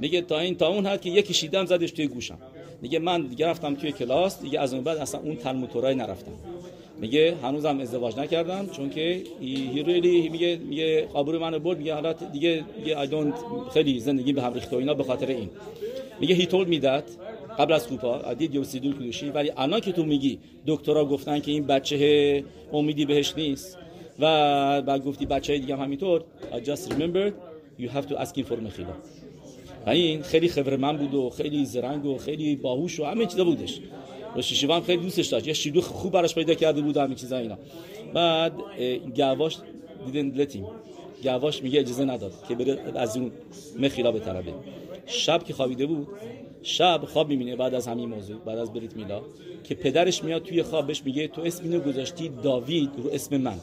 میگه 0.00 0.20
تا 0.20 0.38
این 0.38 0.54
تا 0.54 0.68
اون 0.68 0.86
حد 0.86 1.00
که 1.00 1.10
یکی 1.10 1.34
شیدم 1.34 1.66
زدش 1.66 1.90
توی 1.90 2.06
گوشم. 2.06 2.38
میگه 2.82 2.98
من 2.98 3.26
دیگه 3.26 3.46
رفتم 3.46 3.74
توی 3.74 3.92
کلاس 3.92 4.42
دیگه 4.42 4.60
از 4.60 4.74
اون 4.74 4.84
بعد 4.84 4.98
اصلا 4.98 5.20
اون 5.20 5.36
تلموتورای 5.36 5.94
نرفتم. 5.94 6.32
میگه 7.00 7.34
هنوزم 7.42 7.80
ازدواج 7.80 8.18
نکردم 8.18 8.68
چون 8.72 8.90
که 8.90 9.22
هی 9.40 10.28
میگه 10.28 10.56
میگه 10.56 11.08
قابور 11.12 11.38
منو 11.38 11.58
برد. 11.58 11.78
میگه 11.78 11.94
حالا 11.94 12.12
دیگه 12.12 12.64
میگه 12.78 13.06
I 13.06 13.08
خیلی 13.74 14.00
زندگی 14.00 14.32
به 14.32 14.42
هم 14.42 14.54
ریخته 14.54 14.76
اینا 14.76 14.94
به 14.94 15.04
خاطر 15.04 15.26
این. 15.26 15.50
میگه 16.20 16.34
هی 16.34 16.46
me 16.46 16.82
that 16.82 17.10
قبل 17.58 17.72
از 17.72 17.88
کوپا 17.88 18.14
ادید 18.18 18.54
یا 18.54 18.64
سیدول 18.64 18.98
کلوشی 18.98 19.30
ولی 19.30 19.52
الان 19.56 19.80
که 19.80 19.92
تو 19.92 20.04
میگی 20.04 20.38
دکترها 20.66 21.04
گفتن 21.04 21.40
که 21.40 21.50
این 21.50 21.66
بچه 21.66 22.44
امیدی 22.72 23.04
بهش 23.04 23.34
نیست 23.36 23.78
و 24.18 24.82
بعد 24.82 25.04
گفتی 25.04 25.26
بچه 25.26 25.58
دیگه 25.58 25.76
هم 25.76 25.82
همینطور 25.82 26.24
I 26.52 26.56
just 26.56 26.92
remembered 26.92 27.32
you 27.78 27.88
have 27.88 28.06
to 28.08 28.22
ask 28.22 28.36
him 28.36 28.44
for 28.44 28.62
مخیلا 28.62 28.94
و 29.86 29.90
این 29.90 30.22
خیلی 30.22 30.48
خبرمن 30.48 30.96
بود 30.96 31.14
و 31.14 31.30
خیلی 31.30 31.64
زرنگ 31.64 32.04
و 32.04 32.18
خیلی 32.18 32.56
باهوش 32.56 33.00
و 33.00 33.04
همه 33.04 33.26
چیزا 33.26 33.44
بودش. 33.44 33.80
و 34.36 34.42
شیشیوان 34.42 34.82
خیلی 34.82 35.02
دوستش 35.02 35.26
داشت. 35.26 35.46
یه 35.46 35.52
شیدو 35.52 35.80
خوب 35.80 36.12
براش 36.12 36.34
پیدا 36.34 36.54
کرده 36.54 36.80
بود 36.80 36.96
همه 36.96 37.14
چیزا 37.14 37.38
اینا. 37.38 37.58
بعد 38.14 38.52
گواش 39.16 39.56
دیدن 40.06 40.36
لتیم 40.36 40.66
گواش 41.22 41.62
میگه 41.62 41.80
اجازه 41.80 42.04
نداد 42.04 42.32
که 42.48 42.54
بره 42.54 42.78
از 42.94 43.16
اون 43.16 43.30
مخیلا 43.78 44.12
به 44.12 44.20
طرفه 44.20 44.54
شب 45.06 45.44
که 45.44 45.54
خوابیده 45.54 45.86
بود 45.86 46.08
شب 46.62 47.00
خواب 47.04 47.28
می‌بینه 47.28 47.56
بعد 47.56 47.74
از 47.74 47.88
همین 47.88 48.08
موضوع 48.08 48.36
بعد 48.36 48.58
از 48.58 48.72
بریت 48.72 48.96
میلا 48.96 49.22
که 49.64 49.74
پدرش 49.74 50.24
میاد 50.24 50.42
توی 50.42 50.62
خوابش 50.62 51.04
میگه 51.04 51.28
تو 51.28 51.42
اسم 51.42 51.64
اینو 51.64 51.80
گذاشتی 51.80 52.28
داوید 52.42 52.90
رو 52.96 53.10
اسم 53.12 53.36
من. 53.36 53.56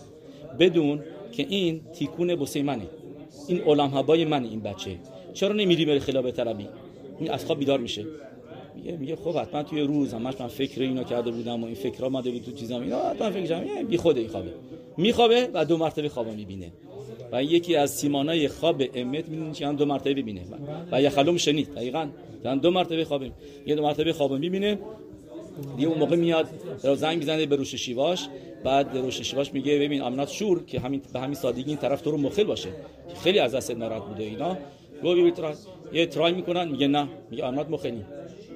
بدون 0.59 1.03
که 1.31 1.45
این 1.49 1.81
تیکون 1.93 2.35
بسه 2.35 2.63
منه. 2.63 2.87
این 3.47 3.61
علم 3.61 3.97
هبای 3.97 4.25
من 4.25 4.43
این 4.43 4.59
بچه. 4.59 4.99
چرا 5.33 5.53
نمیری 5.53 5.85
بری 5.85 5.99
خلابه 5.99 6.31
طلبی؟ 6.31 6.67
این 7.19 7.31
از 7.31 7.45
خواب 7.45 7.59
بیدار 7.59 7.79
میشه. 7.79 8.05
میگه 8.75 8.97
میگه 8.97 9.15
خب 9.15 9.37
حتما 9.37 9.63
توی 9.63 9.81
روز 9.81 10.13
همش 10.13 10.33
من 10.39 10.47
فکر 10.47 10.81
اینا 10.81 11.03
کرده 11.03 11.31
بودم 11.31 11.63
و 11.63 11.65
این 11.65 11.75
فکر 11.75 12.05
اومده 12.05 12.31
بود 12.31 12.41
تو 12.41 12.51
چیزام. 12.51 12.81
اینا 12.81 12.99
حتما 12.99 13.31
فکر 13.31 13.45
کردم 13.45 13.87
بی 13.87 13.97
خود 13.97 14.17
این 14.17 14.27
خوابه. 14.27 14.53
میخوابه 14.97 15.49
و 15.53 15.65
دو 15.65 15.77
مرتبه 15.77 16.09
خوابو 16.09 16.31
می‌بینه. 16.31 16.71
و 17.33 17.43
یکی 17.43 17.75
از 17.75 17.91
سیمانای 17.91 18.47
خواب 18.47 18.83
امت 18.95 19.29
می‌دونی 19.29 19.53
که 19.53 19.65
دو 19.65 19.85
مرتبه 19.85 20.13
ببینه 20.13 20.41
و 20.91 21.01
یه 21.01 21.09
خلوم 21.09 21.37
شنید 21.37 21.73
دقیقاً. 21.73 22.07
دو 22.61 22.71
مرتبه 22.71 23.05
خواب 23.05 23.23
یه 23.65 23.75
دو 23.75 23.83
مرتبه 23.83 24.13
خواب 24.13 24.33
می‌بینه. 24.33 24.79
دیگه 25.77 25.87
اون 25.87 25.99
موقع 25.99 26.15
میاد 26.15 26.49
زنگ 26.95 27.17
می‌زنه 27.17 27.45
به 27.45 27.55
روش 27.55 27.75
شیواش. 27.75 28.27
بعد 28.63 28.97
روش 28.97 29.21
شیواش 29.21 29.53
میگه 29.53 29.79
ببین 29.79 30.01
امنات 30.01 30.29
شور 30.29 30.65
که 30.65 30.79
همین 30.79 31.01
به 31.13 31.19
همین 31.19 31.35
سادگی 31.35 31.69
این 31.69 31.77
طرف 31.77 32.01
تو 32.01 32.11
رو 32.11 32.17
مخل 32.17 32.43
باشه. 32.43 32.69
خیلی 33.23 33.39
از 33.39 33.55
دست 33.55 33.71
ناراحت 33.71 34.03
بوده 34.03 34.23
اینا. 34.23 34.57
گو 35.01 35.15
بی 35.15 35.33
یه 35.93 36.05
ترای 36.05 36.33
می‌کنن 36.33 36.67
میگه 36.67 36.87
نه. 36.87 37.07
میگه 37.31 37.45
امنات 37.45 37.69
مخلی 37.69 38.05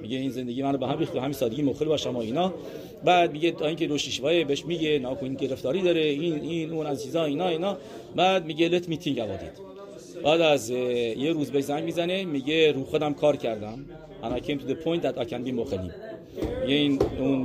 میگه 0.02 0.16
این 0.16 0.30
زندگی 0.30 0.62
منو 0.62 0.78
به 0.78 0.86
هم 0.86 0.98
ریخت 0.98 1.16
همین 1.16 1.32
سادگی 1.32 1.62
مخل 1.62 1.84
باشم 1.84 2.16
و 2.16 2.18
اینا. 2.18 2.54
بعد 3.04 3.32
میگه 3.32 3.50
تا 3.50 3.66
اینکه 3.66 3.86
روش 3.86 4.08
شیوای 4.08 4.44
بهش 4.44 4.64
میگه 4.64 4.98
نه 4.98 5.16
این 5.22 5.34
گرفتاری 5.34 5.82
داره 5.82 6.00
این 6.00 6.40
این 6.40 6.72
اون 6.72 6.86
از 6.86 7.04
چیزا 7.04 7.24
اینا 7.24 7.48
اینا. 7.48 7.76
بعد 8.16 8.46
میگه 8.46 8.68
لت 8.68 8.88
میتینگ 8.88 9.18
اوادید 9.18 9.52
بعد 10.24 10.40
از 10.40 10.70
یه 10.70 11.32
روز 11.32 11.50
به 11.50 11.60
زنگ 11.60 11.84
می‌زنه 11.84 12.24
میگه 12.24 12.72
رو 12.72 12.84
خودم 12.84 13.14
کار 13.14 13.36
کردم. 13.36 13.84
And 14.22 14.32
I 14.38 14.40
came 14.40 14.58
to 14.58 14.66
the 14.72 14.78
point 14.84 15.02
that 15.02 15.16
I 15.22 15.24
can 15.30 15.42
be 15.46 15.52
این 16.66 17.02
اون 17.18 17.44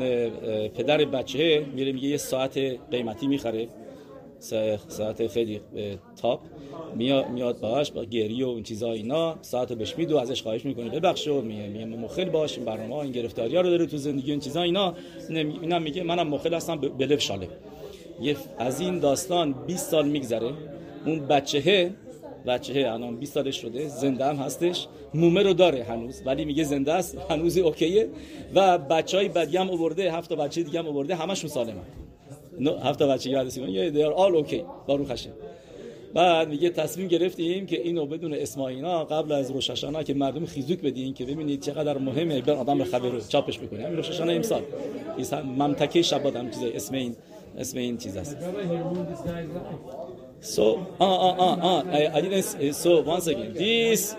پدر 0.68 1.06
بچه 1.06 1.66
میره 1.76 1.91
میگه 1.91 2.08
یه 2.08 2.18
ساعت 2.18 2.60
قیمتی 2.91 3.28
می‌خره. 3.28 3.68
ساعت 4.88 5.28
خیلی 5.28 5.62
تاپ. 6.22 6.39
میاد 6.96 7.60
باش 7.60 7.91
با 7.91 8.04
گری 8.04 8.44
و 8.44 8.48
این 8.48 8.64
چیزا 8.64 8.91
اینا. 8.91 9.36
ساعت 9.41 9.74
بهش 9.74 9.98
میدو 9.98 10.18
ازش 10.18 10.41
خواهش 10.41 10.66
می‌کنه. 10.66 10.89
ببخش 10.89 11.28
و 11.28 11.41
میگه 11.41 11.68
میگه 11.68 11.86
مخل 11.86 12.30
باش 12.30 12.58
این 12.58 12.66
برنامه 12.66 12.96
این 12.96 13.12
گرفتاری 13.12 13.56
ها 13.56 13.62
رو 13.62 13.70
داره 13.70 13.86
تو 13.86 13.98
زندگی 13.98 14.32
این 14.32 14.39
چیزا 14.39 14.62
اینا. 14.62 14.94
اینا 15.30 15.80
میگه 15.80 16.04
منم 16.04 16.28
مخل 16.28 16.54
هستم 16.54 16.78
به 16.78 17.18
شاله. 17.18 17.48
از 18.60 18.80
این 18.80 19.00
داستان 19.00 19.54
20 19.68 19.89
سال 19.89 20.08
میگذره. 20.08 20.52
اون 21.06 21.20
بچهه 21.20 21.91
بچه 22.48 22.74
الان 22.94 23.16
20 23.18 23.34
سالش 23.34 23.62
شده 23.62 23.88
زنده 23.88 24.26
هم 24.26 24.36
هستش. 24.36 24.88
مومه 25.14 25.44
رو 25.44 25.54
داره 25.54 25.84
هنوز 25.84 26.22
ولی 26.26 26.46
میگه 26.46 26.64
زنده 26.64 26.94
است. 26.94 27.18
هنوز 27.30 27.58
اوکیه. 27.58 28.10
و 28.56 28.78
بچه 28.78 29.18
های 29.18 29.30
بعدی 29.30 29.58
هم 29.58 29.70
آورده 29.70 30.12
هفت 30.12 30.30
تا 30.30 30.36
بچه 30.36 30.64
دیگه 30.64 30.80
هم 30.80 30.88
آورده 30.88 31.16
همشون 31.16 31.50
سالمن. 31.50 31.84
هفت 32.84 32.99
تا 32.99 33.08
بچه 33.08 33.30
یاد 33.30 33.58
یه 33.58 33.91
they 33.91 34.12
are 34.12 34.18
all 34.18 34.47
okay 34.47 34.62
بارو 34.88 35.06
خشه 35.06 35.30
بعد 36.14 36.49
میگه 36.49 36.70
تصمیم 36.70 37.08
گرفتیم 37.08 37.66
که 37.66 37.82
اینو 37.82 38.06
بدون 38.06 38.34
اسم 38.34 38.62
اینا 38.62 39.06
قبل 39.06 39.32
از 39.32 39.51
روششانه 39.51 40.04
که 40.04 40.14
مردم 40.14 40.45
خیزوک 40.45 40.82
بدین 40.82 41.14
که 41.14 41.26
ببینید 41.26 41.62
چقدر 41.62 41.97
مهمه 41.97 42.41
بر 42.41 42.54
آدم 42.54 42.78
به 42.78 42.86
خبر 42.86 43.20
چاپش 43.20 43.60
بکنه. 43.60 43.84
همین 43.84 43.97
روششانه 43.97 44.34
امسال. 44.34 44.62
این 45.18 45.28
ممتکه 45.58 46.01
شباد 46.01 46.36
هم 46.36 46.51
چیز 46.51 46.64
اسم 46.64 46.95
این 46.95 47.16
اسم 47.58 47.78
این 47.78 47.97
چیز 47.97 48.18
است 48.18 48.38
So, 50.44 50.86
ah, 51.00 51.06
ah, 51.06 51.36
ah, 51.39 51.56
ah, 51.64 51.84
I, 51.88 52.18
I 52.18 52.22
didn't, 52.22 52.74
so 52.76 53.00
once 53.00 53.28
again, 53.28 53.54
this, 53.54 54.16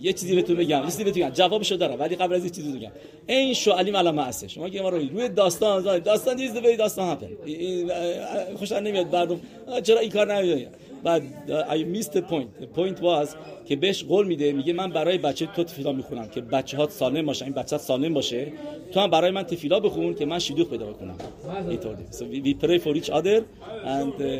یه 0.00 0.12
چیزی 0.12 0.34
بهتون 0.34 0.56
بگم 0.56 0.84
چیزی 0.84 1.04
بهتون 1.04 1.22
بگم 1.22 1.34
جوابشو 1.34 1.76
دارم 1.76 2.00
ولی 2.00 2.16
قبل 2.16 2.34
از 2.34 2.42
این 2.42 2.52
چیزی 2.52 2.72
بگم. 2.72 2.90
این 3.26 3.54
شو 3.54 3.72
علی 3.72 3.90
علامه 3.90 4.24
هست 4.24 4.46
شما 4.46 4.68
که 4.68 4.82
ما 4.82 4.88
رو 4.88 4.98
روی 4.98 5.28
داستان 5.28 5.98
داستان 5.98 6.36
دیز 6.36 6.52
به 6.52 6.76
داستان 6.76 7.08
هپن 7.12 7.28
خوشا 8.56 8.78
نمیاد 8.80 9.16
مردم. 9.16 9.40
چرا 9.82 9.98
این 9.98 10.10
کار 10.10 10.34
نمیاد 10.34 10.68
بعد 11.04 11.22
I 11.68 11.84
missed 11.96 12.12
the 12.12 12.22
point 12.22 12.60
the 12.60 12.78
point 12.78 13.00
was 13.00 13.28
که 13.66 13.76
بهش 13.76 14.04
قول 14.04 14.26
میده 14.26 14.52
میگه 14.52 14.72
من 14.72 14.90
برای 14.90 15.18
بچه 15.18 15.46
تو 15.46 15.64
تفیلا 15.64 15.92
می‌خونم 15.92 16.28
که 16.28 16.40
بچه 16.40 16.76
ها 16.76 16.88
سالم 16.88 17.26
باشن 17.26 17.44
این 17.44 17.54
بچه 17.54 17.78
سالم 17.78 18.14
باشه 18.14 18.52
تو 18.92 19.00
هم 19.00 19.10
برای 19.10 19.30
من 19.30 19.42
تفیلا 19.42 19.80
بخون 19.80 20.14
که 20.14 20.26
من 20.26 20.38
شیدوخ 20.38 20.68
پیدا 20.68 20.94
told 21.84 21.98
him 21.98 22.12
so 22.18 22.24
we, 22.24 22.40
we 22.46 22.54
pray 22.54 22.78
for 22.78 22.92
each 23.00 23.10
other 23.10 23.44
and 23.98 24.14
uh, 24.22 24.30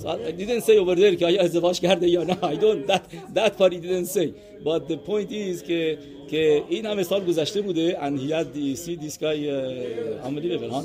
so 0.00 0.08
I 0.28 0.32
didn't 0.40 0.62
say 0.68 0.78
over 0.78 0.94
there 0.94 1.16
که 1.16 1.26
آیا 1.26 1.42
ازدواج 1.42 1.80
کرده 1.80 2.08
یا 2.08 2.22
نه 2.24 2.34
I 2.34 2.56
don't 2.56 2.86
that 2.90 3.02
that 3.34 3.58
part 3.58 3.72
he 3.72 3.80
didn't 3.80 4.10
say 4.16 4.32
but 4.64 4.88
the 4.88 4.96
point 4.96 5.30
is 5.30 5.62
که 5.62 5.98
که 6.30 6.62
این 6.68 6.86
همه 6.86 7.02
سال 7.02 7.24
گذشته 7.24 7.60
بوده 7.60 7.98
and 8.00 8.18
he 8.20 8.30
had 8.30 8.54
the, 8.54 8.76
see 8.76 8.96
this 8.96 9.16
guy 9.16 9.48
uh, 9.48 10.26
unbelievable 10.28 10.70
huh? 10.70 10.84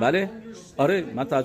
بله. 0.00 0.30
آره 0.76 1.00
من 1.16 1.24
تا 1.24 1.42